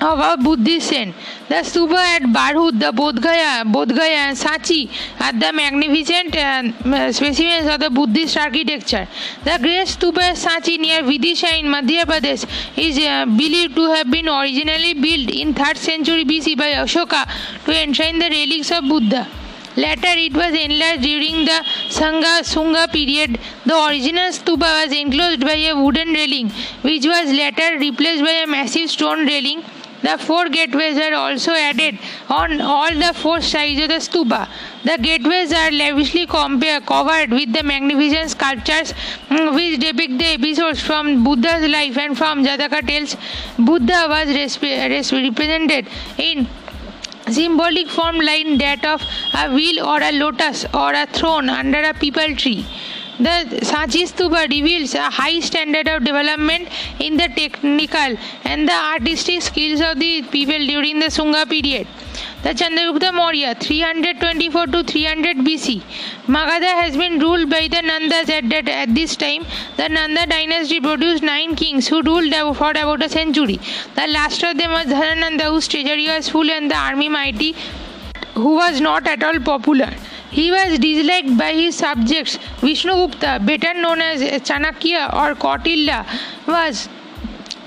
of 0.00 0.18
a 0.18 0.42
Buddhist 0.42 0.88
saint. 0.88 1.14
The 1.48 1.56
stupa 1.56 1.96
at 1.96 2.22
Barhut, 2.22 2.78
the 2.78 2.90
Bodhgaya, 2.92 3.64
Bodhgaya 3.64 4.20
and 4.28 4.36
Sachi 4.36 4.88
are 5.20 5.32
the 5.32 5.52
magnificent 5.52 6.36
uh, 6.36 7.12
specimens 7.12 7.68
of 7.68 7.80
the 7.80 7.90
Buddhist 7.90 8.36
architecture. 8.36 9.06
The 9.44 9.58
great 9.60 9.88
stupa 9.88 10.22
at 10.22 10.36
Sachi 10.36 10.78
near 10.78 11.02
Vidisha 11.02 11.58
in 11.58 11.66
Madhya 11.66 12.04
Pradesh 12.04 12.46
is 12.78 12.98
uh, 12.98 13.26
believed 13.26 13.76
to 13.76 13.90
have 13.90 14.10
been 14.10 14.28
originally 14.28 14.94
built 14.94 15.30
in 15.30 15.54
3rd 15.54 15.76
century 15.76 16.24
BC 16.24 16.56
by 16.56 16.72
Ashoka 16.72 17.26
to 17.64 17.82
enshrine 17.82 18.18
the 18.18 18.30
relics 18.30 18.70
of 18.70 18.84
Buddha. 18.84 19.28
Later, 19.76 20.14
it 20.26 20.34
was 20.34 20.52
enlarged 20.52 21.02
during 21.02 21.44
the 21.44 21.64
Sangha 21.88 22.40
Sunga 22.42 22.90
period. 22.90 23.38
The 23.64 23.76
original 23.86 24.30
stupa 24.30 24.84
was 24.84 24.92
enclosed 24.92 25.42
by 25.42 25.54
a 25.54 25.74
wooden 25.74 26.12
railing, 26.12 26.50
which 26.82 27.06
was 27.06 27.30
later 27.30 27.78
replaced 27.78 28.24
by 28.24 28.32
a 28.32 28.46
massive 28.46 28.90
stone 28.90 29.26
railing. 29.26 29.62
The 30.02 30.16
four 30.18 30.48
gateways 30.48 30.98
are 30.98 31.14
also 31.14 31.52
added 31.52 31.98
on 32.28 32.60
all 32.60 32.90
the 32.90 33.12
four 33.14 33.40
sides 33.40 33.80
of 33.80 33.88
the 33.88 34.00
stupa. 34.06 34.48
The 34.84 34.96
gateways 34.98 35.52
are 35.52 35.70
lavishly 35.70 36.26
covered 36.26 37.30
with 37.30 37.52
the 37.52 37.62
magnificent 37.62 38.30
sculptures 38.30 38.94
mm, 39.28 39.54
which 39.54 39.78
depict 39.80 40.18
the 40.18 40.26
episodes 40.38 40.80
from 40.80 41.22
Buddha's 41.22 41.68
life 41.68 41.98
and 41.98 42.16
from 42.16 42.44
Jataka 42.44 42.86
tales. 42.86 43.16
Buddha 43.58 44.06
was 44.08 44.28
represented 45.12 45.86
in 46.16 46.48
symbolic 47.28 47.88
form 47.88 48.16
like 48.16 48.58
that 48.58 48.84
of 48.84 49.02
a 49.34 49.52
wheel 49.54 49.84
or 49.86 50.00
a 50.02 50.12
lotus 50.12 50.64
or 50.74 50.92
a 50.94 51.06
throne 51.06 51.48
under 51.48 51.80
a 51.80 51.92
peepal 51.94 52.36
tree. 52.36 52.66
The 53.20 53.60
Sanchi 53.60 54.04
Stupa 54.08 54.48
reveals 54.48 54.94
a 54.94 55.10
high 55.10 55.40
standard 55.40 55.86
of 55.88 56.04
development 56.04 56.70
in 56.98 57.18
the 57.18 57.28
technical 57.28 58.16
and 58.44 58.66
the 58.66 58.72
artistic 58.72 59.42
skills 59.42 59.82
of 59.82 59.98
the 59.98 60.22
people 60.22 60.56
during 60.56 61.00
the 61.00 61.10
Sunga 61.16 61.46
period. 61.46 61.86
The 62.42 62.54
Chandragupta 62.54 63.12
Maurya 63.12 63.54
324 63.56 64.66
to 64.68 64.82
300 64.84 65.36
BC. 65.36 65.82
Magadha 66.28 66.72
has 66.80 66.96
been 66.96 67.18
ruled 67.18 67.50
by 67.50 67.68
the 67.68 67.82
Nandas 67.90 68.30
at, 68.30 68.48
that, 68.48 68.66
at 68.70 68.94
this 68.94 69.16
time. 69.16 69.44
The 69.76 69.90
Nanda 69.90 70.24
dynasty 70.26 70.80
produced 70.80 71.22
nine 71.22 71.54
kings 71.56 71.88
who 71.88 72.00
ruled 72.00 72.32
for 72.56 72.70
about 72.70 73.02
a 73.02 73.10
century. 73.10 73.60
The 73.96 74.06
last 74.06 74.42
of 74.42 74.56
them 74.56 74.70
was 74.70 74.86
Dhanananda 74.86 75.50
whose 75.50 75.68
treasury 75.68 76.06
was 76.06 76.30
full 76.30 76.50
and 76.50 76.70
the 76.70 76.76
army 76.76 77.10
mighty 77.10 77.54
who 78.34 78.54
was 78.54 78.80
not 78.80 79.06
at 79.06 79.22
all 79.22 79.38
popular. 79.40 79.92
He 80.30 80.50
was 80.50 80.78
disliked 80.78 81.36
by 81.36 81.52
his 81.52 81.76
subjects. 81.76 82.38
Vishnu 82.60 82.92
Vishnugupta, 82.92 83.44
better 83.44 83.74
known 83.74 84.00
as 84.00 84.20
Chanakya 84.48 85.12
or 85.12 85.34
Kautilya, 85.34 86.06
was 86.46 86.88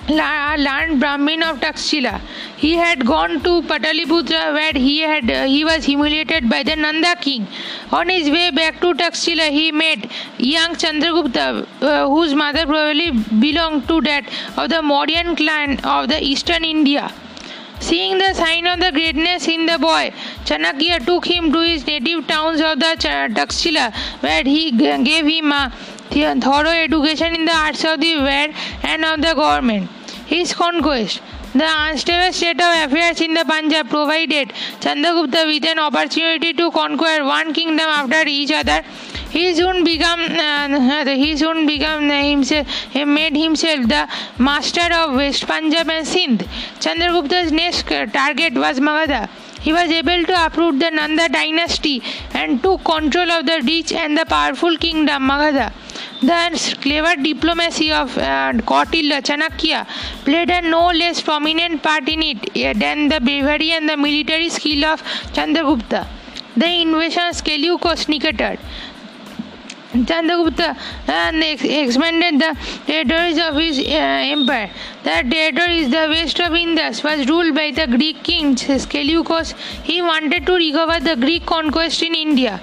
a 0.09 0.57
learned 0.57 0.99
Brahmin 0.99 1.43
of 1.43 1.59
Takshila. 1.59 2.20
He 2.57 2.76
had 2.76 3.05
gone 3.05 3.41
to 3.43 3.61
Pataliputra 3.64 4.53
where 4.53 4.74
he 4.74 4.99
had 4.99 5.30
uh, 5.30 5.45
he 5.45 5.64
was 5.64 5.86
humiliated 5.86 6.49
by 6.49 6.64
the 6.64 6.76
Nanda 6.76 7.16
king. 7.16 7.47
On 7.91 8.09
his 8.09 8.30
way 8.30 8.51
back 8.51 8.82
to 8.82 8.93
Takshila, 8.93 9.49
he 9.49 9.72
met 9.72 10.11
young 10.38 10.76
Chandragupta, 10.76 11.66
uh, 11.82 12.09
whose 12.09 12.34
mother 12.34 12.66
probably 12.66 13.11
belonged 13.39 13.88
to 13.88 14.01
that 14.01 14.26
of 14.57 14.70
the 14.70 14.82
Mauryan 14.82 15.38
clan 15.38 15.80
of 15.86 16.09
the 16.09 16.22
eastern 16.22 16.64
India. 16.64 17.11
Seeing 17.84 18.18
the 18.18 18.34
sign 18.34 18.66
of 18.66 18.80
the 18.80 18.92
greatness 18.94 19.46
in 19.50 19.66
the 19.66 19.78
boy, 19.78 20.14
Chanakya 20.46 21.06
took 21.06 21.26
him 21.26 21.52
to 21.52 21.60
his 21.60 21.86
native 21.86 22.26
towns 22.28 22.62
of 22.62 22.80
the 22.80 22.96
Takshila, 22.98 23.94
where 24.22 24.44
he 24.46 24.72
gave 24.72 25.26
him 25.26 25.52
a 25.52 25.70
thorough 26.10 26.70
education 26.70 27.36
in 27.36 27.44
the 27.44 27.54
arts 27.54 27.84
of 27.84 28.00
the 28.00 28.16
war 28.20 28.48
and 28.84 29.04
of 29.04 29.22
the 29.22 29.34
government. 29.36 29.90
His 30.28 30.54
conquest. 30.54 31.22
The 31.54 31.68
unstable 31.70 32.32
state 32.32 32.62
of 32.62 32.72
affairs 32.86 33.20
in 33.20 33.34
the 33.34 33.44
Punjab 33.46 33.90
provided 33.90 34.54
Chandragupta 34.80 35.46
with 35.46 35.66
an 35.66 35.80
opportunity 35.80 36.54
to 36.54 36.72
conquer 36.72 37.26
one 37.26 37.54
kingdom 37.54 37.86
after 37.86 38.24
each 38.26 38.52
other. 38.52 38.82
He 39.34 39.56
soon 39.56 39.84
became 39.84 40.24
uh, 40.40 41.06
he 41.22 41.36
soon 41.36 41.66
became 41.66 42.10
himself 42.10 42.68
he 42.96 43.04
made 43.04 43.36
himself 43.36 43.88
the 43.94 44.08
master 44.38 44.88
of 44.98 45.16
West 45.16 45.48
Punjab 45.48 45.90
and 45.90 46.06
Sindh. 46.06 46.44
Chandragupta's 46.84 47.52
next 47.52 47.88
target 48.18 48.54
was 48.54 48.80
Magadha. 48.80 49.28
He 49.60 49.74
was 49.74 49.90
able 49.90 50.24
to 50.26 50.46
uproot 50.46 50.78
the 50.78 50.92
Nanda 50.92 51.28
dynasty 51.30 52.04
and 52.36 52.62
took 52.62 52.84
control 52.84 53.32
of 53.32 53.48
the 53.48 53.60
rich 53.66 53.92
and 53.92 54.16
the 54.16 54.26
powerful 54.26 54.78
kingdom 54.78 55.24
Magadha. 55.32 55.74
The 56.22 56.78
clever 56.82 57.16
diplomacy 57.20 57.92
of 57.92 58.16
uh, 58.18 58.54
Kautilya 58.72 59.22
Chanakya 59.30 59.88
played 60.26 60.52
a 60.52 60.62
no 60.62 60.86
less 60.90 61.22
prominent 61.22 61.82
part 61.82 62.08
in 62.08 62.22
it 62.22 62.50
uh, 62.56 62.78
than 62.78 63.08
the 63.08 63.20
bravery 63.20 63.72
and 63.72 63.90
the 63.90 63.98
military 63.98 64.50
skill 64.50 64.86
of 64.86 65.02
Chandragupta. 65.38 66.08
The 66.56 66.68
invasion 66.82 67.24
of 67.30 67.36
Seleucus 67.36 68.06
Nicator 68.06 68.60
Chandragupta 69.94 70.76
uh, 71.08 71.32
expanded 71.36 72.41
the 72.41 72.58
territories 72.88 73.38
of 73.38 73.56
his 73.56 73.78
uh, 73.78 74.34
empire. 74.36 74.72
The 75.04 75.24
territory 75.30 75.80
is 75.80 75.91
the 75.91 76.08
west 76.10 76.39
of 76.39 76.56
Indus 76.56 77.04
was 77.04 77.28
ruled 77.30 77.54
by 77.54 77.70
the 77.70 77.86
Greek 77.86 78.24
king 78.24 78.58
Seleucus. 78.58 79.54
He 79.84 80.02
wanted 80.02 80.48
to 80.48 80.54
recover 80.54 81.00
the 81.00 81.16
Greek 81.16 81.46
conquest 81.46 82.02
in 82.02 82.16
India. 82.16 82.60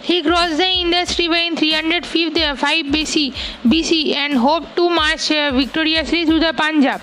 He 0.00 0.22
crossed 0.22 0.56
the 0.56 0.66
Indus 0.66 1.18
River 1.18 1.34
in 1.34 1.56
305 1.56 2.86
BC, 2.86 3.34
BC 3.64 4.14
and 4.14 4.34
hoped 4.34 4.74
to 4.76 4.88
march 4.88 5.30
uh, 5.30 5.52
victoriously 5.52 6.24
through 6.24 6.40
the 6.40 6.54
Punjab. 6.54 7.02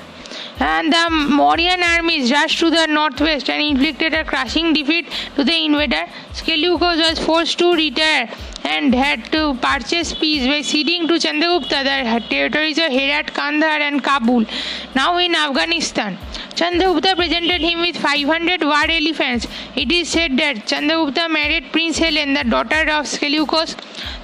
And 0.60 0.92
the 0.92 1.08
Mauryan 1.10 1.82
armies 1.82 2.32
rushed 2.32 2.60
to 2.60 2.70
the 2.70 2.88
northwest 2.88 3.50
and 3.50 3.62
inflicted 3.62 4.14
a 4.14 4.26
crushing 4.26 4.74
defeat 4.74 5.08
to 5.36 5.44
the 5.44 5.66
invader. 5.66 6.06
Seleucus 6.34 6.98
was 6.98 7.20
forced 7.20 7.60
to 7.60 7.74
retire 7.74 8.30
and 8.76 8.94
had 8.94 9.32
to 9.34 9.42
purchase 9.66 10.14
peace 10.14 10.46
by 10.52 10.62
ceding 10.62 11.08
to 11.10 11.16
Chandragupta 11.26 11.80
the 11.90 12.24
territories 12.30 12.78
of 12.78 12.92
Herat, 12.98 13.34
Kandahar 13.34 13.80
and 13.90 14.04
Kabul, 14.04 14.46
now 14.96 15.18
in 15.18 15.36
Afghanistan. 15.36 16.18
Chandragupta 16.60 17.16
presented 17.16 17.62
him 17.62 17.80
with 17.82 17.98
500 17.98 18.62
war 18.62 18.86
elephants. 18.98 19.48
It 19.76 19.92
is 19.92 20.10
said 20.10 20.38
that 20.38 20.58
Chandragupta 20.72 21.30
married 21.30 21.72
Prince 21.72 21.98
Helen, 21.98 22.34
the 22.34 22.44
daughter 22.44 22.84
of 22.92 23.08
Seleucus. 23.08 23.76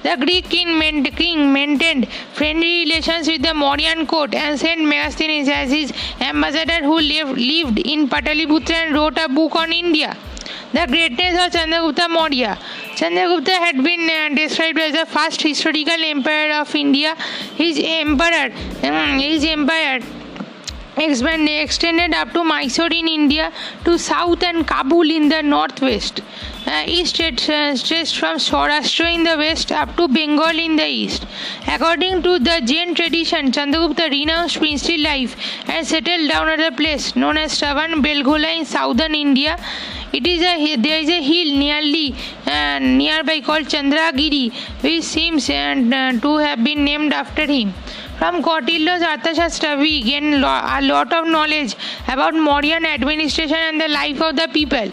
The 0.02 0.16
Greek 0.16 0.48
king, 0.50 0.78
maintained 0.78 2.08
friendly 2.34 2.84
relations 2.84 3.26
with 3.28 3.42
the 3.42 3.54
Mauryan 3.62 4.06
court 4.06 4.34
and 4.34 4.60
sent 4.60 4.80
Megasthenes 4.80 5.48
as 5.48 5.70
his 5.70 5.92
ambassador 6.20 6.84
who 6.84 6.98
lived, 6.98 7.38
lived 7.38 7.78
in 7.78 8.08
Pataliputra 8.08 8.76
and 8.84 8.94
wrote 8.94 9.18
a 9.18 9.28
book 9.28 9.56
on 9.56 9.72
India. 9.72 10.16
The 10.72 10.86
greatness 10.86 11.46
of 11.46 11.52
Chandragupta 11.52 12.08
Maurya. 12.08 12.58
Chandragupta 12.96 13.50
had 13.50 13.82
been 13.82 14.08
uh, 14.08 14.34
described 14.34 14.78
as 14.78 14.92
the 14.92 15.06
first 15.06 15.42
historical 15.42 16.02
emperor 16.14 16.52
of 16.60 16.74
India. 16.74 17.14
His 17.56 17.80
emperor, 17.82 18.52
um, 18.82 19.18
his 19.18 19.44
empire 19.44 20.00
extended 20.98 22.14
up 22.14 22.32
to 22.32 22.42
Mysore 22.42 22.92
in 22.92 23.08
India 23.08 23.52
to 23.84 23.98
south 23.98 24.42
and 24.42 24.66
Kabul 24.66 25.10
in 25.10 25.28
the 25.28 25.42
northwest. 25.42 26.20
Uh, 26.66 26.84
uh, 26.86 27.76
stretched 27.76 28.18
from 28.18 28.38
Saurashtra 28.38 29.14
in 29.14 29.22
the 29.22 29.36
west 29.36 29.70
up 29.70 29.96
to 29.96 30.08
Bengal 30.08 30.58
in 30.58 30.76
the 30.76 30.86
east. 30.86 31.26
According 31.68 32.22
to 32.22 32.38
the 32.38 32.60
Jain 32.64 32.94
tradition, 32.94 33.52
Chandragupta 33.52 34.10
renounced 34.10 34.58
princely 34.58 34.98
life 34.98 35.36
and 35.68 35.86
settled 35.86 36.28
down 36.28 36.48
at 36.48 36.60
a 36.60 36.74
place 36.74 37.14
known 37.14 37.36
as 37.36 37.60
Shravan 37.60 38.02
Belgola 38.02 38.58
in 38.58 38.64
southern 38.64 39.14
India. 39.14 39.58
It 40.16 40.26
is 40.26 40.42
a 40.42 40.76
there 40.76 41.00
is 41.00 41.08
a 41.10 41.20
hill 41.30 41.50
nearly 41.62 42.14
uh, 42.46 42.78
nearby 42.78 43.40
called 43.40 43.66
Chandragiri, 43.72 44.44
which 44.84 45.04
seems 45.04 45.50
uh, 45.50 45.74
to 46.22 46.36
have 46.38 46.64
been 46.64 46.84
named 46.84 47.12
after 47.12 47.44
him. 47.44 47.74
From 48.18 48.42
Kautilya's 48.42 49.02
Arthashastra, 49.02 49.78
we 49.78 50.02
gain 50.02 50.32
a 50.34 50.80
lot 50.80 51.12
of 51.12 51.26
knowledge 51.28 51.76
about 52.08 52.32
Mauryan 52.32 52.86
administration 52.86 53.56
and 53.56 53.78
the 53.78 53.88
life 53.88 54.22
of 54.22 54.36
the 54.36 54.48
people. 54.54 54.90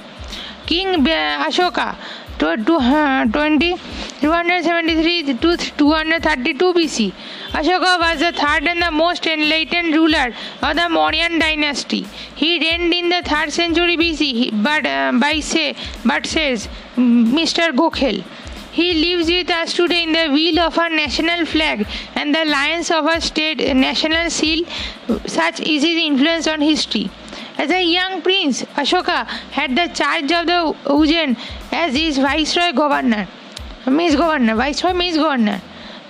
King 0.65 1.05
Ashoka, 1.05 1.95
273 2.39 5.24
to 5.24 5.57
232 5.57 6.74
BC. 6.74 7.13
Ashoka 7.58 7.99
was 7.99 8.20
the 8.20 8.32
third 8.32 8.68
and 8.68 8.82
the 8.82 8.89
most 8.89 9.28
enlightened 9.28 9.93
ruler 9.93 10.34
of 10.64 10.76
the 10.76 10.88
Mauryan 10.95 11.39
dynasty. 11.39 12.08
He 12.34 12.60
reigned 12.60 12.91
in 12.91 13.10
the 13.10 13.22
3rd 13.30 13.51
century 13.51 13.95
BC, 13.95 14.64
but 14.64 14.88
uh, 14.88 15.12
by 15.20 15.39
say, 15.39 15.76
but 16.04 16.26
says 16.26 16.68
Mr. 16.97 17.72
Gokhale. 17.72 18.24
He 18.72 18.88
lives 19.06 19.28
with 19.30 19.51
us 19.51 19.74
today 19.74 20.01
in 20.01 20.14
the 20.14 20.30
wheel 20.34 20.58
of 20.62 20.80
our 20.80 20.89
national 20.89 21.45
flag 21.45 21.86
and 22.16 22.34
the 22.34 22.43
lions 22.45 22.89
of 22.89 23.06
our 23.06 23.22
state 23.22 23.60
national 23.76 24.32
seal. 24.32 24.66
Such 25.28 25.60
is 25.60 25.84
his 25.84 25.97
influence 26.10 26.47
on 26.47 26.60
history. 26.60 27.12
As 27.60 27.70
a 27.70 27.84
young 27.84 28.24
prince, 28.24 28.64
Ashoka 28.82 29.28
had 29.51 29.76
the 29.76 29.93
charge 29.93 30.32
of 30.32 30.47
the 30.47 30.76
Ujjain 30.86 31.38
as 31.72 31.95
his 31.95 32.18
viceroy 32.18 32.72
governor. 32.72 33.28
Miss 33.86 34.16
Governor, 34.16 34.56
Viceroy 34.56 34.93
Miss 34.93 35.18
Governor. 35.18 35.62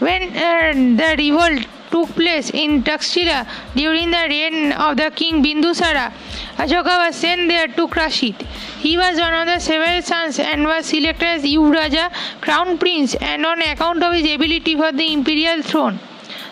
When 0.03 0.23
uh, 0.35 0.73
the 0.99 1.15
revolt 1.17 1.65
took 1.89 2.09
place 2.13 2.49
in 2.49 2.83
Takshila 2.83 3.47
during 3.73 4.11
the 4.11 4.25
reign 4.27 4.73
of 4.73 4.97
the 4.97 5.09
king 5.15 5.41
Bindusara, 5.41 6.11
Ashoka 6.57 6.97
was 7.05 7.15
sent 7.15 7.47
there 7.47 7.69
to 7.69 7.87
crush 7.87 8.21
it. 8.23 8.41
He 8.85 8.97
was 8.97 9.17
one 9.17 9.33
of 9.33 9.45
the 9.45 9.59
several 9.59 10.01
sons 10.01 10.39
and 10.39 10.65
was 10.65 10.87
selected 10.87 11.25
as 11.25 11.43
Yuvaraja, 11.43 12.11
crown 12.41 12.77
prince, 12.77 13.15
and 13.15 13.45
on 13.45 13.61
account 13.61 14.03
of 14.03 14.11
his 14.13 14.29
ability 14.35 14.75
for 14.75 14.91
the 14.91 15.13
imperial 15.13 15.61
throne. 15.61 15.97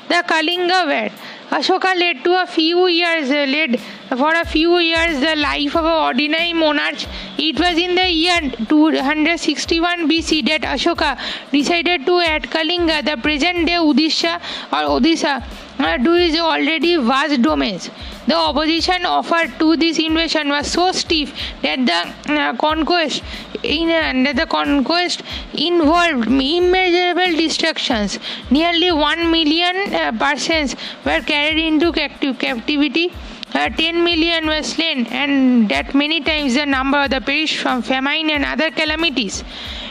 The 0.07 0.23
Kalinga 0.31 0.87
War. 0.87 1.09
Ashoka 1.51 1.93
led 1.99 2.23
to 2.23 2.41
a 2.41 2.47
few 2.47 2.87
years 2.87 3.29
led 3.29 3.77
for 4.17 4.33
a 4.33 4.45
few 4.45 4.77
years 4.79 5.19
the 5.19 5.35
life 5.35 5.75
of 5.75 5.83
an 5.83 5.97
ordinary 6.07 6.53
monarch. 6.53 7.03
It 7.37 7.59
was 7.59 7.77
in 7.77 7.93
the 7.93 8.09
year 8.09 8.39
261 8.69 10.07
BC 10.09 10.45
that 10.47 10.61
Ashoka 10.61 11.19
decided 11.51 12.05
to 12.05 12.19
add 12.21 12.43
Kalinga, 12.43 13.03
the 13.03 13.17
present 13.21 13.67
day 13.67 13.73
Odisha 13.73 14.37
or 14.71 14.97
Odisha, 14.97 15.43
uh, 15.77 15.97
to 15.97 16.13
his 16.13 16.39
already 16.39 16.95
vast 16.95 17.41
domains. 17.41 17.89
The 18.27 18.35
opposition 18.35 19.05
offered 19.05 19.57
to 19.57 19.75
this 19.75 19.97
invasion 19.97 20.49
was 20.49 20.71
so 20.71 20.91
stiff 20.91 21.33
that 21.63 21.85
the 21.87 22.33
uh, 22.33 22.55
conquest 22.55 23.23
in 23.63 23.89
uh, 23.89 24.33
the 24.33 24.45
conquest 24.45 25.23
involved 25.53 26.27
immeasurable 26.27 27.35
destructions. 27.35 28.19
Nearly 28.51 28.91
one 28.91 29.31
million 29.31 29.93
uh, 29.93 30.11
persons 30.19 30.75
were 31.03 31.21
carried 31.21 31.57
into 31.57 31.91
captive 31.91 32.37
captivity. 32.37 33.11
Uh, 33.53 33.69
10 33.69 34.03
million 34.03 34.45
were 34.45 34.63
slain, 34.63 35.07
and 35.07 35.67
that 35.67 35.93
many 35.93 36.21
times 36.21 36.53
the 36.53 36.65
number 36.65 37.01
of 37.01 37.09
the 37.09 37.19
perished 37.19 37.57
from 37.57 37.81
famine 37.81 38.29
and 38.29 38.45
other 38.45 38.71
calamities. 38.71 39.43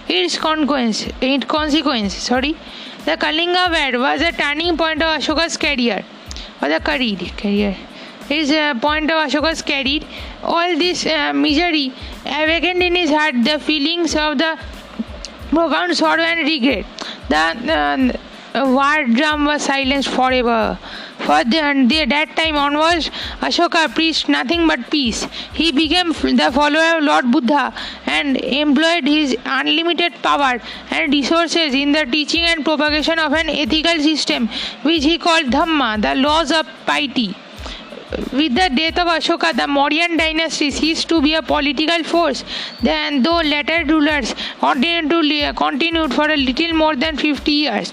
Its 0.08 0.38
consequence, 0.38 1.06
its 1.20 1.44
consequence, 1.44 2.14
sorry, 2.14 2.56
the 3.04 3.18
Kalinga 3.18 3.68
War 3.70 4.00
was 4.00 4.22
a 4.22 4.32
turning 4.32 4.78
point 4.78 5.02
of 5.02 5.20
Ashoka's 5.20 5.58
career, 5.58 6.02
or 6.62 6.68
the 6.70 6.80
career, 6.80 7.18
career 7.36 7.76
his 8.30 8.50
uh, 8.52 8.74
point 8.80 9.10
of 9.10 9.18
Ashoka's 9.26 9.62
carried. 9.62 10.06
All 10.42 10.78
this 10.78 11.04
uh, 11.06 11.32
misery 11.34 11.92
awakened 12.24 12.82
in 12.82 12.94
his 12.94 13.10
heart 13.10 13.34
the 13.44 13.58
feelings 13.58 14.14
of 14.14 14.38
the 14.38 14.58
profound 15.50 15.96
sorrow 15.96 16.22
and 16.22 16.40
regret. 16.48 16.86
The 17.28 18.18
uh, 18.54 18.64
war 18.76 19.04
drum 19.18 19.44
was 19.44 19.62
silenced 19.62 20.08
forever. 20.08 20.78
For 21.18 21.44
the, 21.44 21.84
the, 21.86 22.06
that 22.06 22.34
time 22.36 22.56
onwards, 22.56 23.10
Ashoka 23.40 23.94
preached 23.94 24.28
nothing 24.28 24.66
but 24.66 24.90
peace. 24.90 25.26
He 25.52 25.70
became 25.70 26.12
the 26.12 26.50
follower 26.52 26.96
of 26.96 27.04
Lord 27.04 27.30
Buddha 27.30 27.74
and 28.06 28.36
employed 28.38 29.06
his 29.06 29.36
unlimited 29.44 30.14
power 30.22 30.60
and 30.90 31.12
resources 31.12 31.74
in 31.74 31.92
the 31.92 32.06
teaching 32.06 32.44
and 32.44 32.64
propagation 32.64 33.18
of 33.18 33.32
an 33.32 33.50
ethical 33.50 34.02
system 34.02 34.48
which 34.82 35.04
he 35.04 35.18
called 35.18 35.46
Dhamma, 35.46 36.00
the 36.00 36.14
laws 36.14 36.50
of 36.50 36.66
piety. 36.86 37.36
With 38.10 38.56
the 38.56 38.68
death 38.74 38.98
of 38.98 39.06
Ashoka, 39.06 39.52
the 39.52 39.68
Mauryan 39.68 40.18
dynasty 40.18 40.72
ceased 40.72 41.08
to 41.10 41.22
be 41.22 41.34
a 41.34 41.42
political 41.42 42.02
force, 42.02 42.42
then 42.82 43.22
though 43.22 43.40
later 43.40 43.84
rulers 43.86 44.34
continued, 44.58 45.10
to, 45.10 45.52
continued 45.54 46.12
for 46.12 46.28
a 46.28 46.36
little 46.36 46.74
more 46.74 46.96
than 46.96 47.16
50 47.16 47.52
years. 47.52 47.92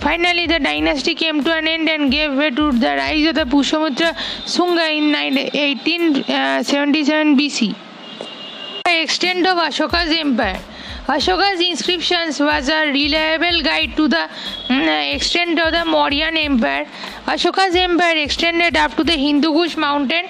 Finally, 0.00 0.46
the 0.46 0.60
dynasty 0.60 1.14
came 1.14 1.42
to 1.42 1.54
an 1.54 1.66
end 1.66 1.88
and 1.88 2.12
gave 2.12 2.36
way 2.36 2.50
to 2.50 2.70
the 2.70 2.96
rise 2.98 3.28
of 3.28 3.34
the 3.34 3.44
Pushyamutra 3.44 4.14
Sunga 4.44 4.90
in 4.94 5.12
1877 5.12 7.38
BC. 7.38 7.74
The 8.84 9.02
extent 9.02 9.46
of 9.46 9.56
Ashoka's 9.56 10.10
empire. 10.18 10.60
Ashoka's 11.06 11.60
inscriptions 11.60 12.40
was 12.40 12.68
a 12.68 12.90
reliable 12.90 13.62
guide 13.62 13.96
to 13.96 14.08
the 14.08 14.28
mm, 14.68 15.14
extent 15.14 15.56
of 15.60 15.70
the 15.70 15.84
Mauryan 15.88 16.36
Empire. 16.36 16.84
Ashoka's 17.26 17.76
empire 17.76 18.16
extended 18.16 18.76
up 18.76 18.96
to 18.96 19.04
the 19.04 19.12
Hindu 19.12 19.52
Kush 19.52 19.76
mountain 19.76 20.26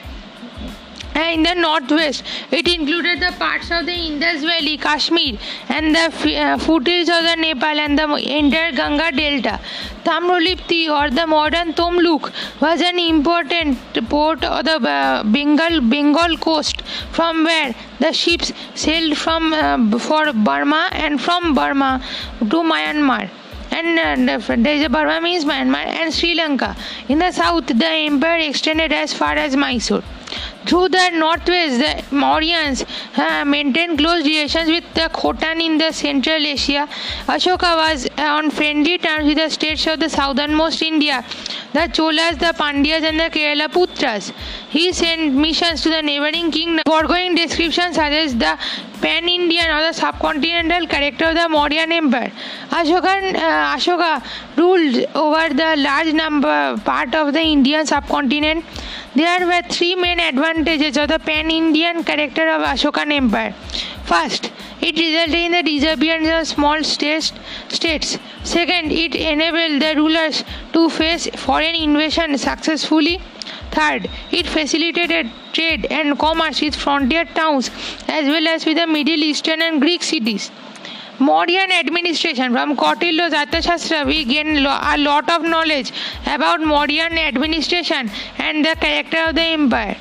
in 1.23 1.43
the 1.43 1.55
northwest. 1.55 2.23
It 2.51 2.69
included 2.69 3.21
the 3.21 3.33
parts 3.39 3.71
of 3.71 3.87
the 3.87 3.93
Indus 3.93 4.43
Valley, 4.43 4.77
Kashmir, 4.77 5.39
and 5.69 5.95
the 5.95 6.37
uh, 6.37 6.59
foothills 6.59 7.09
of 7.09 7.23
the 7.25 7.37
Nepal 7.37 7.81
and 7.81 7.99
the 7.99 8.37
entire 8.39 8.73
Ganga 8.73 9.11
Delta. 9.13 9.61
Tamralipti 10.05 10.89
or 10.89 11.11
the 11.11 11.27
modern 11.27 11.73
Tamluk 11.73 12.33
was 12.61 12.81
an 12.81 12.99
important 12.99 13.79
port 14.09 14.45
of 14.45 14.65
the 14.65 14.77
uh, 14.89 15.25
Bengal 15.25 15.81
Bengal 15.81 16.37
coast 16.37 16.83
from 17.11 17.45
where 17.45 17.75
the 17.99 18.13
ships 18.13 18.53
sailed 18.75 19.17
from 19.17 19.53
uh, 19.53 19.99
for 19.99 20.33
Burma 20.33 20.91
and 20.93 21.21
from 21.21 21.55
Burma 21.55 22.01
to 22.39 22.63
Myanmar 22.73 23.29
and 23.73 24.31
uh, 24.31 24.39
there 24.57 24.77
is 24.77 24.85
a 24.85 24.89
Burma 24.89 25.21
means 25.21 25.45
Myanmar 25.45 25.87
and 25.87 26.15
Sri 26.15 26.35
Lanka. 26.35 26.77
In 27.09 27.19
the 27.19 27.33
south, 27.33 27.67
the 27.67 27.87
empire 27.87 28.39
extended 28.39 28.93
as 28.93 29.13
far 29.13 29.33
as 29.33 29.57
Mysore. 29.57 30.03
Through 30.67 30.89
the 30.89 31.11
northwest, 31.11 31.79
the 31.79 32.17
Mauryans 32.17 32.85
uh, 33.17 33.45
maintained 33.45 33.99
close 33.99 34.25
relations 34.25 34.69
with 34.69 34.85
the 34.95 35.09
Khotan 35.13 35.61
in 35.63 35.79
the 35.79 35.93
Central 35.93 36.45
Asia. 36.45 36.89
Ashoka 37.27 37.77
was 37.77 38.07
uh, 38.19 38.23
on 38.23 38.51
friendly 38.51 38.99
terms 38.99 39.27
with 39.27 39.37
the 39.37 39.49
states 39.49 39.87
of 39.87 40.01
the 40.01 40.09
southernmost 40.09 40.83
India, 40.83 41.25
the 41.73 41.89
Cholas, 41.93 42.39
the 42.39 42.53
Pandyas, 42.59 43.03
and 43.03 43.21
the 43.21 43.31
Kerala 43.31 43.69
Putras. 43.69 44.33
He 44.71 44.93
sent 44.93 45.35
missions 45.35 45.83
to 45.83 45.91
the 45.91 46.03
neighboring 46.03 46.51
kingdom. 46.51 46.83
Foregoing 46.87 47.37
description 47.37 47.95
suggests 47.95 48.35
the 48.35 48.59
pan-Indian 49.01 49.71
or 49.71 49.81
the 49.83 49.95
subcontinental 50.01 50.89
character 50.89 51.27
of 51.27 51.35
the 51.35 51.49
Mauryan 51.49 51.93
Empire. 51.93 52.33
Ashoka, 52.71 53.35
uh, 53.35 53.77
Ashoka 53.77 54.25
ruled 54.57 55.07
over 55.15 55.55
the 55.55 55.77
large 55.77 56.13
number 56.13 56.77
part 56.79 57.15
of 57.15 57.33
the 57.33 57.41
Indian 57.41 57.87
subcontinent. 57.87 58.65
There 59.17 59.47
were 59.47 59.63
three 59.63 59.95
main 59.95 60.21
advantages 60.21 60.99
of 60.99 61.09
the 61.09 61.19
pan-Indian 61.19 62.05
character 62.05 62.51
of 62.51 62.61
Ashokan 62.61 63.11
Empire. 63.11 63.55
First, 64.05 64.53
it 64.83 64.99
resulted 64.99 65.35
in 65.35 65.53
the 65.53 65.63
disappearance 65.63 66.29
of 66.29 66.47
small 66.55 66.85
states. 66.85 67.33
Second, 68.45 68.93
it 68.93 69.15
enabled 69.15 69.81
the 69.81 69.95
rulers 69.97 70.45
to 70.75 70.91
face 70.91 71.29
foreign 71.35 71.75
invasion 71.75 72.37
successfully. 72.37 73.23
Third, 73.71 74.11
it 74.33 74.47
facilitated 74.47 75.31
trade 75.55 75.87
and 75.91 76.19
commerce 76.19 76.61
with 76.61 76.77
frontier 76.77 77.25
towns 77.25 77.71
as 78.09 78.27
well 78.27 78.47
as 78.49 78.67
with 78.67 78.77
the 78.77 78.87
Middle 78.87 79.25
Eastern 79.31 79.63
and 79.63 79.81
Greek 79.81 80.03
cities. 80.03 80.51
Mauryan 81.19 81.71
administration 81.71 82.53
from 82.53 82.77
Kautilya's 82.77 83.33
Arthashastra 83.33 84.05
we 84.05 84.25
gain 84.27 84.59
a 84.59 84.97
lot 84.99 85.31
of 85.31 85.43
knowledge 85.43 85.91
about 86.27 86.61
Mauryan 86.61 87.17
administration 87.17 88.11
and 88.37 88.63
the 88.63 88.77
character 88.79 89.25
of 89.29 89.35
the 89.35 89.41
empire. 89.41 89.97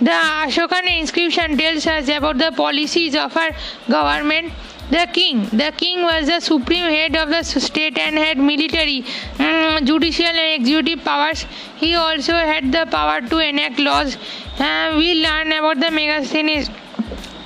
The 0.00 0.10
Ashokan 0.10 0.86
inscription 1.00 1.58
tells 1.58 1.86
us 1.88 2.08
about 2.08 2.38
the 2.38 2.52
policies 2.52 3.16
of 3.16 3.36
our 3.36 3.50
government. 3.88 4.52
The 4.90 5.08
king. 5.12 5.44
The 5.52 5.72
king 5.76 6.02
was 6.02 6.26
the 6.26 6.40
supreme 6.40 6.88
head 6.88 7.16
of 7.16 7.28
the 7.30 7.42
state 7.42 7.98
and 7.98 8.16
had 8.16 8.38
military, 8.38 9.04
um, 9.38 9.84
judicial, 9.84 10.26
and 10.26 10.60
executive 10.60 11.04
powers. 11.04 11.46
He 11.76 11.94
also 11.94 12.32
had 12.32 12.72
the 12.72 12.86
power 12.86 13.20
to 13.20 13.38
enact 13.38 13.78
laws. 13.78 14.16
Uh, 14.58 14.94
we 14.96 15.22
learn 15.22 15.52
about 15.52 15.78
the 15.80 15.86
Megasthenes 15.86 16.70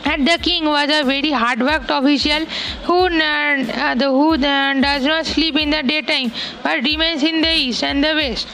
and 0.04 0.26
the 0.26 0.38
king 0.38 0.64
was 0.64 0.90
a 0.90 1.02
very 1.04 1.30
hard-worked 1.30 1.90
official 1.90 2.44
who, 2.88 3.06
uh, 3.06 3.94
the, 3.94 4.06
who 4.06 4.34
uh, 4.34 4.74
does 4.80 5.04
not 5.04 5.26
sleep 5.26 5.56
in 5.56 5.70
the 5.70 5.82
daytime 5.82 6.30
but 6.62 6.82
remains 6.82 7.22
in 7.22 7.40
the 7.40 7.52
east 7.52 7.82
and 7.82 8.02
the 8.02 8.14
west 8.14 8.48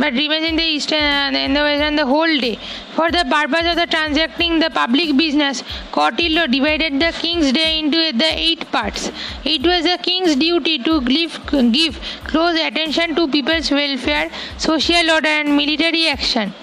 but 0.00 0.14
remains 0.14 0.46
in 0.48 0.56
the 0.56 0.62
east 0.62 0.92
and 0.92 1.36
in 1.36 1.52
the 1.52 1.60
west 1.60 1.82
and 1.82 1.98
the 1.98 2.06
whole 2.06 2.38
day. 2.44 2.58
For 2.94 3.10
the 3.10 3.24
purpose 3.30 3.66
of 3.70 3.76
the 3.76 3.86
transacting 3.86 4.58
the 4.58 4.70
public 4.70 5.14
business, 5.16 5.62
Kautilya 5.92 6.50
divided 6.50 6.98
the 6.98 7.12
king's 7.12 7.52
day 7.52 7.78
into 7.78 8.12
the 8.16 8.30
eight 8.32 8.70
parts. 8.72 9.12
It 9.44 9.62
was 9.62 9.84
the 9.84 9.98
king's 10.02 10.36
duty 10.36 10.78
to 10.84 11.02
give, 11.02 11.38
give 11.72 12.00
close 12.24 12.58
attention 12.58 13.14
to 13.16 13.28
people's 13.28 13.70
welfare, 13.70 14.30
social 14.56 15.10
order 15.10 15.28
and 15.28 15.54
military 15.54 16.08
action 16.08 16.54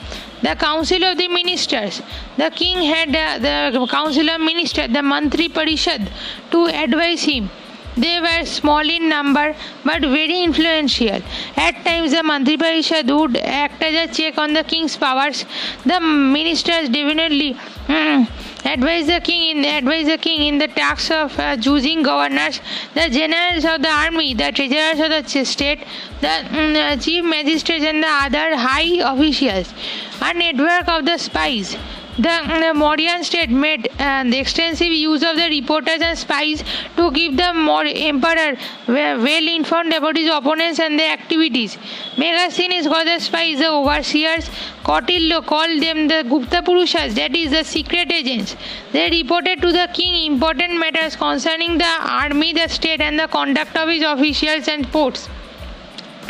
the 0.42 0.56
council 0.56 1.04
of 1.04 1.18
the 1.18 1.28
ministers 1.28 2.02
the 2.38 2.50
king 2.52 2.84
had 2.94 3.16
uh, 3.16 3.40
the 3.72 3.88
council 3.88 4.30
of 4.30 4.42
ministers 4.42 4.88
the 4.98 5.06
mantri 5.14 5.48
parishad 5.60 6.12
to 6.52 6.66
advise 6.68 7.24
him 7.24 7.50
they 7.98 8.20
were 8.22 8.46
small 8.46 8.88
in 8.88 9.10
number 9.10 9.56
but 9.84 10.02
very 10.02 10.44
influential. 10.44 11.20
At 11.56 11.84
times, 11.84 12.12
the 12.12 12.18
Mantri 12.18 12.56
Parishad 12.56 13.10
would 13.20 13.38
act 13.38 13.82
as 13.82 14.10
a 14.10 14.14
check 14.14 14.38
on 14.38 14.54
the 14.54 14.64
king's 14.64 14.96
powers. 14.96 15.46
The 15.84 16.00
ministers 16.00 16.90
definitely 16.90 17.56
mm, 17.88 18.30
advise 18.66 19.08
the 19.08 19.20
king 19.22 19.58
in 19.58 19.66
advise 19.66 20.08
the 20.08 20.18
king 20.18 20.42
in 20.42 20.58
the 20.58 20.68
task 20.68 21.12
of 21.12 21.38
uh, 21.40 21.58
choosing 21.58 22.04
governors, 22.04 22.60
the 22.94 23.10
generals 23.10 23.66
of 23.66 23.82
the 23.82 23.90
army, 23.90 24.34
the 24.34 24.52
treasurers 24.52 25.00
of 25.00 25.10
the 25.10 25.46
state, 25.46 25.80
the 26.22 26.28
mm, 26.28 27.02
chief 27.02 27.24
magistrates, 27.24 27.86
and 27.86 28.04
the 28.04 28.08
other 28.08 28.56
high 28.56 29.14
officials. 29.14 29.74
A 30.22 30.34
network 30.34 30.88
of 30.88 31.06
the 31.06 31.18
spies 31.18 31.78
the, 32.18 32.74
Mauryan 32.76 33.24
state 33.24 33.50
made 33.50 33.90
uh, 34.00 34.24
the 34.24 34.40
extensive 34.40 34.92
use 34.92 35.24
of 35.24 35.36
the 35.36 35.48
reporters 35.50 36.02
and 36.02 36.18
spies 36.18 36.64
to 36.96 37.12
keep 37.12 37.38
the 37.38 37.48
emperor 37.96 38.58
well 38.88 39.48
informed 39.48 39.94
about 39.94 40.18
his 40.18 40.30
opponents 40.30 40.80
and 40.80 41.00
their 41.00 41.14
activities. 41.14 41.78
Megasthenes 42.16 42.88
called 42.88 43.08
the 43.08 43.20
spies 43.20 43.60
the 43.60 43.70
overseers. 43.70 44.50
Kautilya 44.84 45.46
called 45.46 45.82
them 45.82 46.08
the 46.08 46.24
Gupta 46.28 46.62
Purushas, 46.64 47.14
that 47.16 47.36
is 47.36 47.52
the 47.52 47.64
secret 47.64 48.12
agents. 48.12 48.56
They 48.92 49.10
reported 49.10 49.62
to 49.62 49.72
the 49.72 49.90
king 49.94 50.32
important 50.32 50.78
matters 50.80 51.16
concerning 51.16 51.78
the 51.78 51.94
army, 52.02 52.54
the 52.54 52.68
state, 52.68 53.02
and 53.02 53.20
the 53.20 53.28
conduct 53.28 53.76
of 53.76 53.90
his 53.90 54.02
officials 54.02 54.68
and 54.68 54.92
ports. 54.92 55.30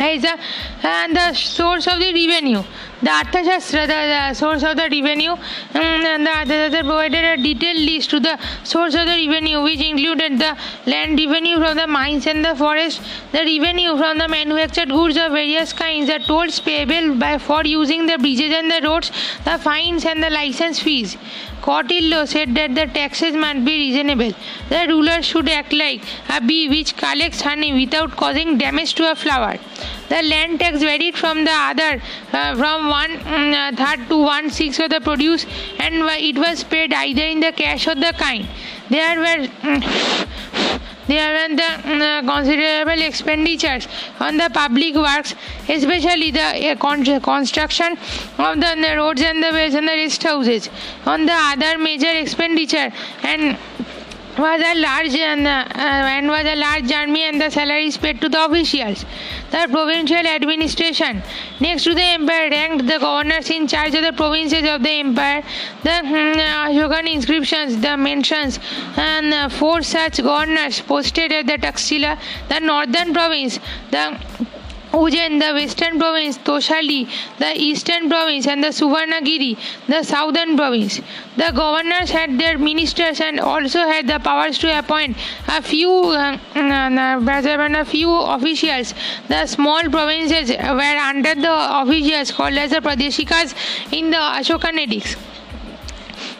Is 0.00 0.22
the, 0.22 0.38
and 0.84 1.16
the 1.16 1.32
source 1.32 1.88
of 1.88 1.98
the 1.98 2.12
revenue. 2.14 2.62
The 3.00 3.10
Arthashastra, 3.10 3.86
the, 3.86 4.00
the 4.10 4.34
source 4.34 4.64
of 4.64 4.76
the 4.76 4.88
revenue, 4.90 5.30
um, 5.30 5.38
and 5.74 6.26
the 6.26 6.30
Arthashastra 6.30 6.80
provided 6.80 7.24
a 7.24 7.36
detailed 7.36 7.78
list 7.78 8.10
to 8.10 8.18
the 8.18 8.38
source 8.64 8.94
of 8.94 9.06
the 9.06 9.28
revenue, 9.28 9.62
which 9.62 9.80
included 9.80 10.38
the 10.38 10.56
land 10.86 11.16
revenue 11.16 11.58
from 11.58 11.76
the 11.76 11.86
mines 11.86 12.26
and 12.26 12.44
the 12.44 12.56
forest, 12.56 13.00
the 13.30 13.38
revenue 13.38 13.96
from 13.96 14.18
the 14.18 14.26
manufactured 14.26 14.88
goods 14.88 15.16
of 15.16 15.30
various 15.30 15.72
kinds, 15.72 16.08
the 16.08 16.18
tolls 16.18 16.58
payable 16.58 17.14
by 17.14 17.38
for 17.38 17.64
using 17.64 18.06
the 18.06 18.18
bridges 18.18 18.52
and 18.52 18.68
the 18.68 18.80
roads, 18.82 19.12
the 19.44 19.58
fines 19.58 20.04
and 20.04 20.20
the 20.20 20.30
license 20.30 20.80
fees. 20.80 21.16
Kautilya 21.62 22.26
said 22.26 22.54
that 22.54 22.74
the 22.74 22.86
taxes 22.86 23.34
must 23.34 23.64
be 23.64 23.76
reasonable. 23.76 24.32
The 24.70 24.86
ruler 24.88 25.22
should 25.22 25.48
act 25.48 25.72
like 25.72 26.02
a 26.28 26.40
bee 26.40 26.68
which 26.68 26.96
collects 26.96 27.42
honey 27.42 27.72
without 27.72 28.12
causing 28.12 28.58
damage 28.58 28.94
to 28.94 29.10
a 29.10 29.14
flower. 29.14 29.58
The 30.08 30.22
land 30.22 30.60
tax 30.60 30.78
varied 30.80 31.16
from 31.16 31.44
the 31.44 31.52
other, 31.52 32.00
uh, 32.32 32.56
from 32.56 32.87
one 32.88 33.12
um, 33.26 33.52
uh, 33.52 33.72
third 33.76 34.08
to 34.08 34.18
one 34.18 34.50
sixth 34.50 34.80
of 34.80 34.90
the 34.90 35.00
produce, 35.00 35.46
and 35.78 35.94
it 35.94 36.38
was 36.38 36.64
paid 36.64 36.92
either 36.92 37.22
in 37.22 37.40
the 37.40 37.52
cash 37.52 37.86
or 37.86 37.94
the 37.94 38.12
kind. 38.16 38.46
There 38.90 39.18
were 39.18 39.48
um, 39.62 39.82
there 41.08 41.32
were 41.32 41.56
the 41.56 41.62
mm, 41.62 42.28
considerable 42.28 43.02
expenditures 43.02 43.88
on 44.20 44.36
the 44.36 44.50
public 44.52 44.94
works, 44.94 45.34
especially 45.66 46.30
the 46.30 46.72
uh, 46.72 46.76
con- 46.76 47.20
construction 47.20 47.92
of 48.36 48.56
the, 48.56 48.76
the 48.78 48.94
roads 48.96 49.22
and 49.22 49.42
the 49.42 49.50
ways 49.50 49.74
and 49.74 49.88
the 49.88 49.92
rest 49.92 50.22
houses. 50.22 50.68
On 51.06 51.24
the 51.24 51.32
other 51.32 51.78
major 51.78 52.10
expenditure 52.10 52.92
and 53.22 53.56
was 54.38 54.60
a 54.60 54.74
large 54.80 55.14
and, 55.14 55.46
uh, 55.46 55.66
and 55.74 56.28
was 56.28 56.46
a 56.46 56.56
large 56.56 56.90
army 56.92 57.22
and 57.22 57.40
the 57.40 57.50
salaries 57.50 57.96
paid 57.96 58.20
to 58.20 58.28
the 58.28 58.44
officials. 58.44 59.04
The 59.50 59.66
provincial 59.70 60.26
administration 60.26 61.22
next 61.60 61.84
to 61.84 61.94
the 61.94 62.02
empire 62.02 62.50
ranked 62.50 62.86
the 62.86 62.98
governors 62.98 63.50
in 63.50 63.66
charge 63.66 63.94
of 63.94 64.02
the 64.02 64.12
provinces 64.12 64.68
of 64.68 64.82
the 64.82 64.90
empire. 64.90 65.42
The 65.82 65.90
uh, 65.90 66.68
Ashokan 66.68 67.12
inscriptions, 67.12 67.80
the 67.80 67.96
mentions 67.96 68.58
and 68.96 69.32
uh, 69.32 69.48
four 69.48 69.82
such 69.82 70.22
governors 70.22 70.80
posted 70.80 71.32
at 71.32 71.46
the 71.46 71.58
Taxila, 71.58 72.18
the 72.48 72.60
northern 72.60 73.12
province, 73.12 73.58
the 73.90 74.18
Ujjain, 74.92 75.38
the 75.38 75.52
western 75.52 75.98
province, 75.98 76.38
Toshali, 76.38 77.08
the 77.38 77.52
eastern 77.54 78.08
province, 78.08 78.46
and 78.46 78.64
the 78.64 78.68
Suvarnagiri, 78.68 79.58
the 79.86 80.02
southern 80.02 80.56
province. 80.56 81.00
The 81.36 81.52
governors 81.54 82.10
had 82.10 82.38
their 82.38 82.56
ministers 82.56 83.20
and 83.20 83.38
also 83.38 83.80
had 83.80 84.06
the 84.06 84.18
powers 84.18 84.58
to 84.60 84.78
appoint 84.78 85.16
a 85.46 85.60
few, 85.60 85.92
uh, 85.92 86.38
uh, 86.56 87.20
a 87.20 87.84
few 87.84 88.14
officials. 88.14 88.94
The 89.28 89.46
small 89.46 89.82
provinces 89.90 90.50
were 90.50 90.98
under 91.10 91.34
the 91.34 91.82
officials 91.82 92.32
called 92.32 92.54
as 92.54 92.70
the 92.70 92.80
Pradeshikas 92.80 93.54
in 93.92 94.10
the 94.10 94.16
Ashokan 94.16 94.78
edicts. 94.78 95.16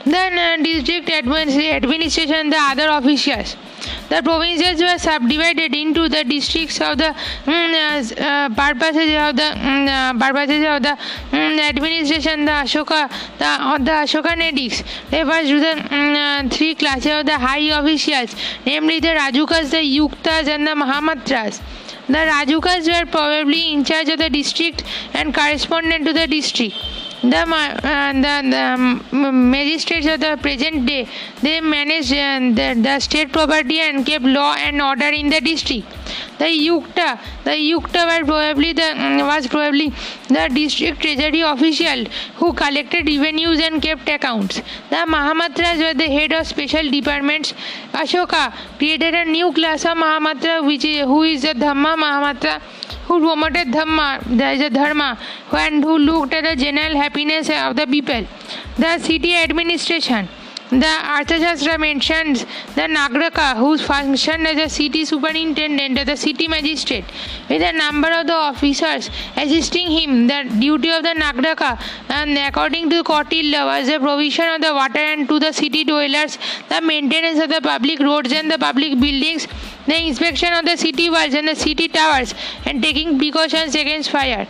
Then 0.06 0.38
uh, 0.38 0.62
district 0.62 1.10
administration, 1.10 2.48
the 2.48 2.56
other 2.56 2.88
officials. 2.88 3.56
The 4.08 4.22
provinces 4.22 4.80
were 4.80 4.98
subdivided 4.98 5.74
into 5.74 6.08
the 6.08 6.24
districts 6.24 6.80
of 6.80 6.96
the 6.96 7.14
mm, 7.44 8.20
uh, 8.20 8.48
purposes 8.54 9.12
of 9.20 9.36
the 9.36 9.50
mm, 9.54 9.86
uh, 9.86 10.12
purposes 10.18 10.64
of 10.66 10.82
the 10.82 10.96
mm, 11.30 11.58
administration. 11.60 12.46
The 12.46 12.52
Ashoka, 12.52 13.08
the, 13.36 13.84
the 13.84 13.90
Ashokan 13.90 14.40
edicts 14.40 14.82
refers 15.12 15.48
to 15.48 15.60
the 15.60 15.74
mm, 15.90 16.46
uh, 16.46 16.48
three 16.48 16.74
classes 16.74 17.12
of 17.12 17.26
the 17.26 17.38
high 17.38 17.68
officials, 17.80 18.34
namely 18.64 18.98
the 18.98 19.08
Rajukas, 19.08 19.70
the 19.70 19.84
Yuktas, 19.98 20.48
and 20.48 20.66
the 20.66 20.72
Mahamatras. 20.72 21.60
The 22.06 22.24
Rajukas 22.32 22.88
were 22.88 23.10
probably 23.10 23.74
in 23.74 23.84
charge 23.84 24.08
of 24.08 24.18
the 24.18 24.30
district 24.30 24.84
and 25.12 25.34
correspondent 25.34 26.06
to 26.06 26.14
the 26.14 26.26
district 26.26 26.76
the, 27.22 27.36
uh, 27.36 28.12
the, 28.12 28.48
the 28.50 29.16
um, 29.16 29.50
magistrates 29.50 30.06
of 30.06 30.20
the 30.20 30.38
present 30.40 30.86
day 30.86 31.08
they 31.42 31.60
managed 31.60 32.12
uh, 32.12 32.38
the, 32.58 32.80
the 32.80 33.00
state 33.00 33.32
property 33.32 33.80
and 33.80 34.06
kept 34.06 34.24
law 34.24 34.54
and 34.54 34.80
order 34.80 35.06
in 35.06 35.28
the 35.28 35.40
district. 35.40 35.86
The 36.38 36.44
yukta 36.44 37.18
the 37.44 37.50
yukta 37.50 38.06
were 38.06 38.24
probably 38.24 38.72
the 38.72 38.90
um, 38.92 39.18
was 39.26 39.48
probably 39.48 39.92
the 40.28 40.48
district 40.54 41.00
treasury 41.00 41.40
official 41.40 42.04
who 42.36 42.52
collected 42.52 43.06
revenues 43.06 43.60
and 43.60 43.82
kept 43.82 44.08
accounts. 44.08 44.62
The 44.90 45.04
mahamatras 45.14 45.78
were 45.78 45.94
the 45.94 46.08
head 46.08 46.32
of 46.32 46.46
special 46.46 46.90
departments. 46.90 47.52
Ashoka 47.92 48.52
created 48.78 49.14
a 49.14 49.24
new 49.24 49.52
class 49.52 49.84
of 49.84 49.96
mahamatra 49.98 50.64
which 50.66 50.84
is, 50.84 51.04
who 51.04 51.22
is 51.22 51.42
the 51.42 51.48
dhamma 51.48 51.96
mahamatra 51.96 52.60
who 53.08 53.20
promoted 53.20 53.68
dhamma, 53.68 54.22
there 54.36 54.52
is 54.52 54.60
a 54.60 54.68
dharma, 54.68 55.18
and 55.52 55.82
who 55.82 55.96
looked 55.98 56.34
at 56.34 56.44
the 56.44 56.54
general 56.62 56.94
happiness 56.94 57.08
of 57.18 57.74
the 57.74 57.86
people. 57.86 58.24
The 58.76 58.98
city 59.00 59.34
administration. 59.34 60.28
The 60.70 60.84
Arthashastra 60.84 61.80
mentions 61.80 62.44
the 62.74 62.82
Nagaraka, 62.82 63.56
whose 63.56 63.80
function 63.80 64.46
as 64.46 64.58
a 64.58 64.68
city 64.68 65.04
superintendent 65.04 65.98
or 65.98 66.04
the 66.04 66.16
city 66.16 66.46
magistrate, 66.46 67.06
with 67.48 67.62
a 67.62 67.72
number 67.72 68.08
of 68.08 68.26
the 68.26 68.34
officers 68.34 69.10
assisting 69.36 69.88
him. 69.88 70.26
The 70.26 70.44
duty 70.60 70.90
of 70.90 71.02
the 71.02 71.14
Nagaraka, 71.16 71.80
and 72.10 72.36
according 72.36 72.90
to 72.90 73.02
Kautilya, 73.02 73.64
was 73.64 73.88
the 73.88 73.98
provision 73.98 74.44
of 74.44 74.60
the 74.60 74.74
water 74.74 74.98
and 74.98 75.26
to 75.28 75.40
the 75.40 75.52
city 75.52 75.84
dwellers, 75.84 76.38
the 76.68 76.82
maintenance 76.82 77.40
of 77.40 77.48
the 77.48 77.62
public 77.62 77.98
roads 77.98 78.30
and 78.30 78.50
the 78.50 78.58
public 78.58 79.00
buildings, 79.00 79.48
the 79.86 80.06
inspection 80.06 80.52
of 80.52 80.66
the 80.66 80.76
city 80.76 81.08
walls 81.08 81.32
and 81.32 81.48
the 81.48 81.56
city 81.56 81.88
towers, 81.88 82.34
and 82.66 82.82
taking 82.82 83.18
precautions 83.18 83.74
against 83.74 84.10
fire. 84.10 84.46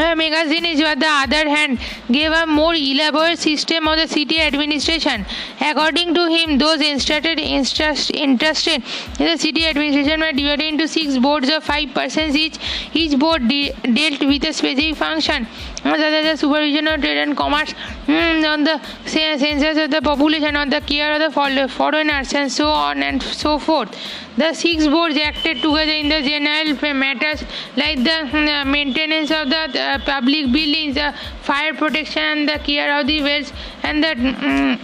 Uh, 0.00 0.14
Megasthenes, 0.14 0.80
on 0.90 0.98
the 0.98 1.06
other 1.06 1.46
hand, 1.54 1.78
gave 2.10 2.32
a 2.32 2.46
more 2.46 2.74
elaborate 2.74 3.38
system 3.38 3.86
of 3.86 3.98
the 3.98 4.08
city 4.08 4.40
administration. 4.40 5.26
According 5.60 6.14
to 6.14 6.26
him, 6.26 6.56
those 6.56 6.80
interested, 6.80 7.38
interest, 7.38 8.10
interested 8.12 8.82
in 9.18 9.26
the 9.26 9.36
city 9.36 9.66
administration 9.66 10.20
were 10.20 10.32
divided 10.32 10.64
into 10.64 10.88
six 10.88 11.18
boards 11.18 11.50
of 11.50 11.64
five 11.64 11.92
persons 11.92 12.34
each. 12.34 12.56
Each 12.94 13.18
board 13.18 13.46
de- 13.46 13.72
dealt 13.98 14.20
with 14.20 14.42
a 14.44 14.54
specific 14.54 14.96
function, 14.96 15.46
such 15.82 15.98
the 15.98 16.36
supervision 16.36 16.86
of 16.88 17.00
trade 17.00 17.18
and 17.18 17.36
commerce, 17.36 17.74
mm, 18.06 18.52
on 18.52 18.64
the 18.64 18.80
census 19.06 19.76
of 19.78 19.90
the 19.90 20.02
population, 20.02 20.56
on 20.56 20.68
the 20.68 20.80
care 20.80 21.14
of 21.14 21.20
the 21.20 21.68
foreigners, 21.68 22.32
and 22.34 22.52
so 22.52 22.68
on 22.68 23.02
and 23.02 23.22
so 23.22 23.58
forth. 23.58 23.96
The 24.36 24.52
six 24.54 24.86
boards 24.86 25.16
acted 25.16 25.56
together 25.62 25.92
in 26.02 26.08
the 26.08 26.22
general 26.22 26.94
matters 26.94 27.44
like 27.76 28.02
the 28.04 28.18
uh, 28.22 28.64
maintenance 28.64 29.30
of 29.30 29.48
the 29.50 29.80
uh, 29.80 29.98
public 30.04 30.52
buildings, 30.52 30.94
the 30.94 31.14
fire 31.42 31.74
protection, 31.74 32.46
the 32.46 32.58
care 32.58 32.98
of 32.98 33.06
the 33.06 33.22
wells, 33.22 33.52
and 33.82 34.04
the 34.04 34.78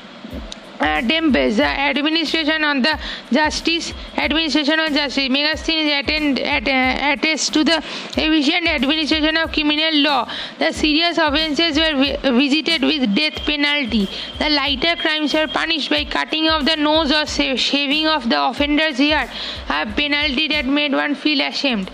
uh, 0.80 1.00
temples, 1.02 1.56
the 1.56 1.64
administration 1.64 2.64
on 2.64 2.82
the 2.82 2.98
justice, 3.30 3.92
administration 4.16 4.78
on 4.80 4.92
justice. 4.92 5.28
Megasthenes 5.28 6.00
attend, 6.00 6.38
at, 6.38 6.68
uh, 6.68 7.36
to 7.52 7.64
the 7.64 7.78
efficient 8.16 8.68
administration 8.68 9.36
of 9.36 9.52
criminal 9.52 9.94
law. 10.02 10.30
The 10.58 10.72
serious 10.72 11.18
offences 11.18 11.78
were 11.78 11.96
vi- 11.96 12.16
visited 12.30 12.82
with 12.82 13.14
death 13.14 13.44
penalty. 13.46 14.08
The 14.38 14.50
lighter 14.50 14.96
crimes 14.96 15.34
were 15.34 15.48
punished 15.48 15.90
by 15.90 16.04
cutting 16.04 16.48
off 16.48 16.64
the 16.64 16.76
nose 16.76 17.12
or 17.12 17.26
shaving 17.26 18.06
of 18.06 18.28
the 18.28 18.42
offender's 18.42 19.00
ear, 19.00 19.30
a 19.68 19.86
penalty 19.86 20.48
that 20.48 20.66
made 20.66 20.92
one 20.92 21.14
feel 21.14 21.40
ashamed 21.40 21.90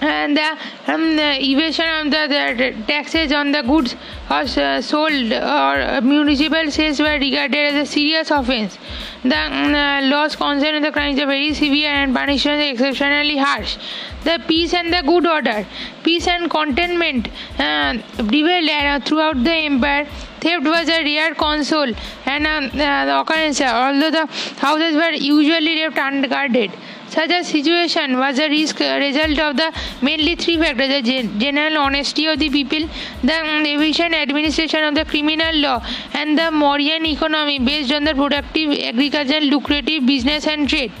and 0.00 0.36
the, 0.36 0.58
um, 0.86 1.16
the 1.16 1.42
evasion 1.42 1.84
of 2.06 2.10
the, 2.10 2.26
the, 2.28 2.84
taxes 2.86 3.32
on 3.32 3.52
the 3.52 3.62
goods 3.62 3.94
was 4.30 4.56
uh, 4.56 4.80
sold 4.80 5.32
or 5.32 6.00
municipal 6.00 6.70
sales 6.70 7.00
were 7.00 7.18
regarded 7.18 7.74
as 7.74 7.88
a 7.88 7.92
serious 7.92 8.30
offense. 8.30 8.78
The 9.22 9.36
um, 9.36 9.74
uh, 9.74 10.00
laws 10.02 10.36
concerning 10.36 10.82
the 10.82 10.90
crimes 10.90 11.18
are 11.20 11.26
very 11.26 11.52
severe 11.52 11.90
and 11.90 12.14
punishments 12.14 12.64
exceptionally 12.72 13.36
harsh. 13.36 13.76
The 14.24 14.42
peace 14.48 14.72
and 14.72 14.92
the 14.92 15.02
good 15.02 15.26
order, 15.26 15.66
peace 16.02 16.26
and 16.26 16.50
contentment 16.50 17.28
uh, 17.58 17.98
prevailed 18.16 19.04
throughout 19.04 19.44
the 19.44 19.52
empire. 19.52 20.06
Theft 20.40 20.64
was 20.64 20.88
a 20.88 21.04
rare 21.04 21.34
console 21.34 21.92
and 22.24 22.46
uh, 22.46 23.04
the 23.04 23.20
occurrence, 23.20 23.60
although 23.60 24.10
the 24.10 24.26
houses 24.58 24.94
were 24.94 25.12
usually 25.12 25.82
left 25.82 25.98
unguarded. 25.98 26.72
Such 27.10 27.30
a 27.32 27.42
situation 27.42 28.16
was 28.18 28.38
a 28.38 28.48
risk 28.48 28.78
result 28.78 29.38
of 29.40 29.56
the 29.56 29.72
mainly 30.00 30.36
three 30.36 30.56
factors 30.58 31.02
the 31.02 31.22
general 31.38 31.78
honesty 31.78 32.26
of 32.26 32.38
the 32.38 32.48
people, 32.48 32.88
the 33.24 33.38
efficient 33.72 34.14
administration 34.14 34.84
of 34.84 34.94
the 34.94 35.04
criminal 35.04 35.56
law, 35.56 35.82
and 36.14 36.38
the 36.38 36.50
Mauryan 36.62 37.04
economy 37.04 37.58
based 37.58 37.92
on 37.92 38.04
the 38.04 38.14
productive 38.14 38.78
agriculture, 38.78 39.40
lucrative 39.40 40.06
business, 40.06 40.46
and 40.46 40.68
trade. 40.68 40.92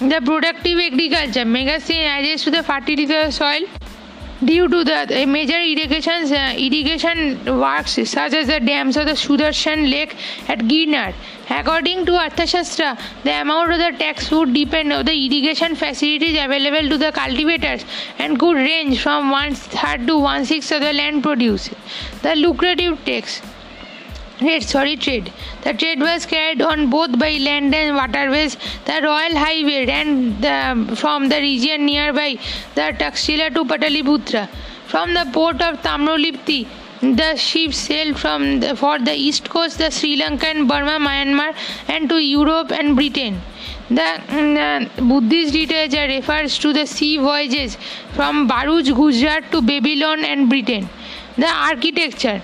The 0.00 0.22
productive 0.24 0.78
agriculture, 0.78 1.44
Megasthenes 1.44 2.06
adds 2.06 2.44
to 2.44 2.50
the 2.50 2.62
fertility 2.62 3.04
of 3.04 3.08
the 3.26 3.30
soil 3.30 3.68
due 4.42 4.68
to 4.68 4.84
the 4.84 5.24
major 5.26 5.60
irrigation, 5.60 6.32
uh, 6.32 6.54
irrigation 6.56 7.44
works 7.44 7.92
such 7.92 8.32
as 8.32 8.46
the 8.46 8.60
dams 8.60 8.96
of 8.96 9.06
the 9.06 9.12
Sudarshan 9.12 9.90
Lake 9.90 10.16
at 10.48 10.58
Girnar. 10.60 11.14
According 11.50 12.06
to 12.06 12.12
Arthashastra, 12.12 12.98
the 13.22 13.40
amount 13.40 13.72
of 13.72 13.78
the 13.78 13.98
tax 13.98 14.30
would 14.30 14.54
depend 14.54 14.92
on 14.92 15.04
the 15.04 15.12
irrigation 15.12 15.74
facilities 15.74 16.38
available 16.40 16.88
to 16.88 16.98
the 16.98 17.12
cultivators 17.12 17.84
and 18.18 18.38
could 18.38 18.56
range 18.56 19.02
from 19.02 19.30
one 19.30 19.54
third 19.54 20.06
to 20.06 20.18
one 20.18 20.44
sixth 20.44 20.72
of 20.72 20.80
the 20.80 20.92
land 20.92 21.22
produce. 21.22 21.70
The 22.22 22.34
lucrative 22.34 23.04
tax 23.04 23.42
trade 24.38 24.62
sorry 24.62 24.96
trade. 24.96 25.32
The 25.62 25.72
trade 25.72 26.00
was 26.00 26.26
carried 26.26 26.62
on 26.62 26.90
both 26.90 27.18
by 27.18 27.32
land 27.38 27.74
and 27.74 27.96
waterways 27.96 28.56
the 28.84 29.00
royal 29.02 29.36
highway 29.36 29.86
ran 29.86 30.40
the, 30.40 30.96
from 30.96 31.28
the 31.28 31.36
region 31.36 31.86
nearby 31.86 32.38
the 32.74 32.94
taxila 32.98 33.52
to 33.54 33.64
pataliputra. 33.64 34.48
From 34.86 35.14
the 35.14 35.28
port 35.32 35.60
of 35.62 35.80
tamralipti 35.82 36.66
the 37.00 37.36
ships 37.36 37.76
sailed 37.76 38.18
from 38.18 38.60
the, 38.60 38.74
for 38.74 38.98
the 38.98 39.14
east 39.14 39.50
coast 39.50 39.78
the 39.78 39.90
sri 39.90 40.16
lanka 40.16 40.46
and 40.46 40.66
burma 40.66 40.98
myanmar 40.98 41.54
and 41.88 42.08
to 42.08 42.18
europe 42.18 42.72
and 42.72 42.96
britain. 42.96 43.40
The, 43.90 44.22
the 44.30 45.02
buddhist 45.02 45.52
literature 45.52 46.06
refers 46.06 46.58
to 46.58 46.72
the 46.72 46.86
sea 46.86 47.18
voyages 47.18 47.76
from 48.14 48.48
bharuch 48.48 48.94
gujarat 48.94 49.52
to 49.52 49.60
babylon 49.60 50.24
and 50.24 50.48
britain. 50.48 50.88
The 51.36 51.48
architecture 51.48 52.40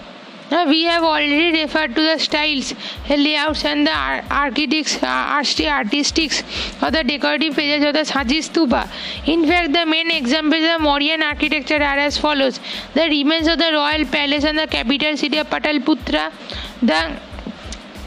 Now 0.51 0.67
we 0.67 0.85
have 0.85 1.05
already 1.05 1.63
referred 1.63 1.95
to 1.95 2.03
the 2.03 2.19
styles, 2.19 2.75
layouts, 3.09 3.65
and 3.65 3.87
the 3.87 3.93
architects, 3.93 5.01
uh, 5.03 5.07
artistics 5.07 6.43
of 6.83 6.93
the 6.93 7.05
decorative 7.05 7.55
phases 7.55 7.87
of 7.87 7.95
the 7.95 8.01
Sanchi 8.01 8.41
Stupa. 8.43 8.89
In 9.27 9.47
fact, 9.47 9.73
the 9.73 9.87
main 9.87 10.11
examples 10.11 10.65
of 10.75 10.81
Mauryan 10.81 11.23
architecture 11.23 11.83
are 11.91 11.99
as 11.99 12.19
follows: 12.19 12.59
the 12.95 13.03
remains 13.03 13.47
of 13.47 13.59
the 13.59 13.71
royal 13.73 14.05
palace 14.07 14.45
and 14.45 14.59
the 14.59 14.67
capital 14.67 15.17
city 15.17 15.39
of 15.39 15.49
Pataliputra, 15.49 16.33
the 16.83 17.01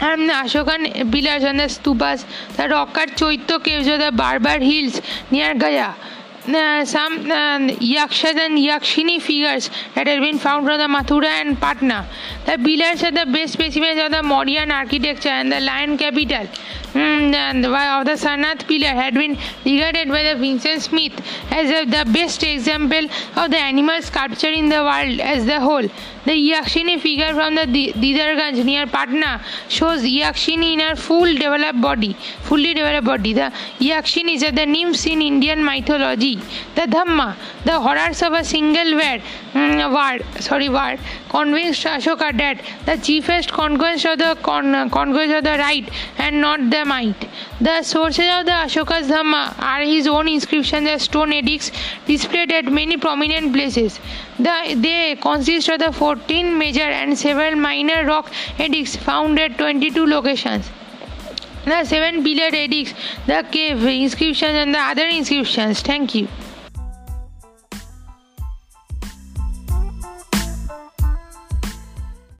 um, 0.00 0.28
Ashokan 0.28 1.10
pillars 1.10 1.44
and 1.44 1.60
the 1.60 1.64
stupas, 1.64 2.26
the 2.56 2.68
rock 2.68 2.92
cut 2.92 3.16
Chaitya 3.16 3.60
caves 3.60 3.86
of 3.86 4.00
the 4.00 4.10
Barabar 4.10 4.60
hills 4.60 5.00
near 5.30 5.54
Gaya. 5.54 5.94
Uh, 6.46 6.84
some 6.84 7.30
uh, 7.30 7.58
yakshas 7.80 8.36
and 8.36 8.58
yakshini 8.58 9.18
figures 9.18 9.70
that 9.94 10.06
have 10.06 10.20
been 10.20 10.38
found 10.38 10.66
from 10.66 10.76
the 10.76 10.84
Mathura 10.84 11.40
and 11.40 11.58
Patna. 11.58 12.06
The 12.44 12.58
pillars 12.58 13.02
are 13.02 13.12
the 13.12 13.24
best 13.32 13.54
specimens 13.54 13.98
of 13.98 14.10
the 14.10 14.18
Mauryan 14.18 14.70
architecture 14.70 15.30
and 15.30 15.50
the 15.50 15.60
lion 15.60 15.96
capital 15.96 16.46
mm, 16.92 17.64
of 17.64 18.04
the 18.04 18.12
Sarnath 18.12 18.68
pillar 18.68 18.88
had 18.88 19.14
been 19.14 19.38
regarded 19.64 20.08
by 20.08 20.22
the 20.22 20.38
Vincent 20.38 20.82
Smith 20.82 21.18
as 21.50 21.70
the 21.90 22.04
best 22.12 22.42
example 22.42 23.06
of 23.36 23.50
the 23.50 23.56
animal 23.56 24.02
sculpture 24.02 24.52
in 24.52 24.68
the 24.68 24.82
world 24.82 25.20
as 25.20 25.46
the 25.46 25.58
whole. 25.58 25.88
The 26.24 26.32
Yakshini 26.32 26.98
figure 27.00 27.34
from 27.34 27.54
the 27.54 27.66
Didarganj 27.66 28.64
near 28.64 28.86
Patna 28.86 29.42
shows 29.68 30.02
Yakshini 30.02 30.72
in 30.74 30.80
her 30.80 30.96
full 30.96 31.32
developed 31.34 31.80
body, 31.82 32.14
fully 32.42 32.72
developed 32.72 33.06
body. 33.06 33.34
The 33.34 33.52
Yakshinis 33.78 34.42
is 34.42 34.52
the 34.52 34.64
nymphs 34.64 35.04
in 35.06 35.20
Indian 35.20 35.62
mythology. 35.62 36.36
The 36.74 36.82
Dhamma, 36.82 37.36
the 37.64 37.78
horrors 37.78 38.22
of 38.22 38.32
a 38.32 38.42
single 38.42 38.94
word, 38.94 39.22
um, 39.54 39.92
word 39.92 40.24
sorry, 40.40 40.70
word, 40.70 40.98
convinced 41.34 41.84
Ashoka 41.84 42.28
that 42.38 42.60
the 42.86 42.96
chiefest 43.06 43.50
conquest 43.52 44.06
of 44.06 44.18
the 44.18 44.36
con- 44.42 44.90
conquest 44.90 45.32
of 45.38 45.42
the 45.44 45.56
right 45.62 45.88
and 46.18 46.40
not 46.40 46.70
the 46.70 46.84
might. 46.84 47.26
The 47.60 47.82
sources 47.82 48.28
of 48.34 48.46
the 48.46 48.52
Ashoka's 48.52 49.08
Dhamma 49.08 49.42
are 49.70 49.80
his 49.80 50.06
own 50.06 50.28
inscriptions 50.28 50.88
and 50.88 51.00
stone 51.00 51.32
edicts 51.32 51.72
displayed 52.06 52.52
at 52.52 52.66
many 52.66 52.96
prominent 52.96 53.52
places. 53.52 53.98
The, 54.38 54.76
they 54.86 55.16
consist 55.20 55.68
of 55.70 55.80
the 55.80 55.92
14 55.92 56.56
major 56.56 56.88
and 57.00 57.18
several 57.18 57.56
minor 57.56 58.04
rock 58.06 58.30
edicts 58.60 58.94
found 58.94 59.38
at 59.40 59.58
22 59.58 60.06
locations. 60.06 60.70
The 61.64 61.84
seven 61.84 62.22
pillared 62.22 62.54
edicts, 62.54 62.94
the 63.26 63.44
cave 63.50 63.84
inscriptions, 63.84 64.52
and 64.52 64.74
the 64.74 64.78
other 64.78 65.06
inscriptions. 65.06 65.80
Thank 65.80 66.14
you. 66.14 66.28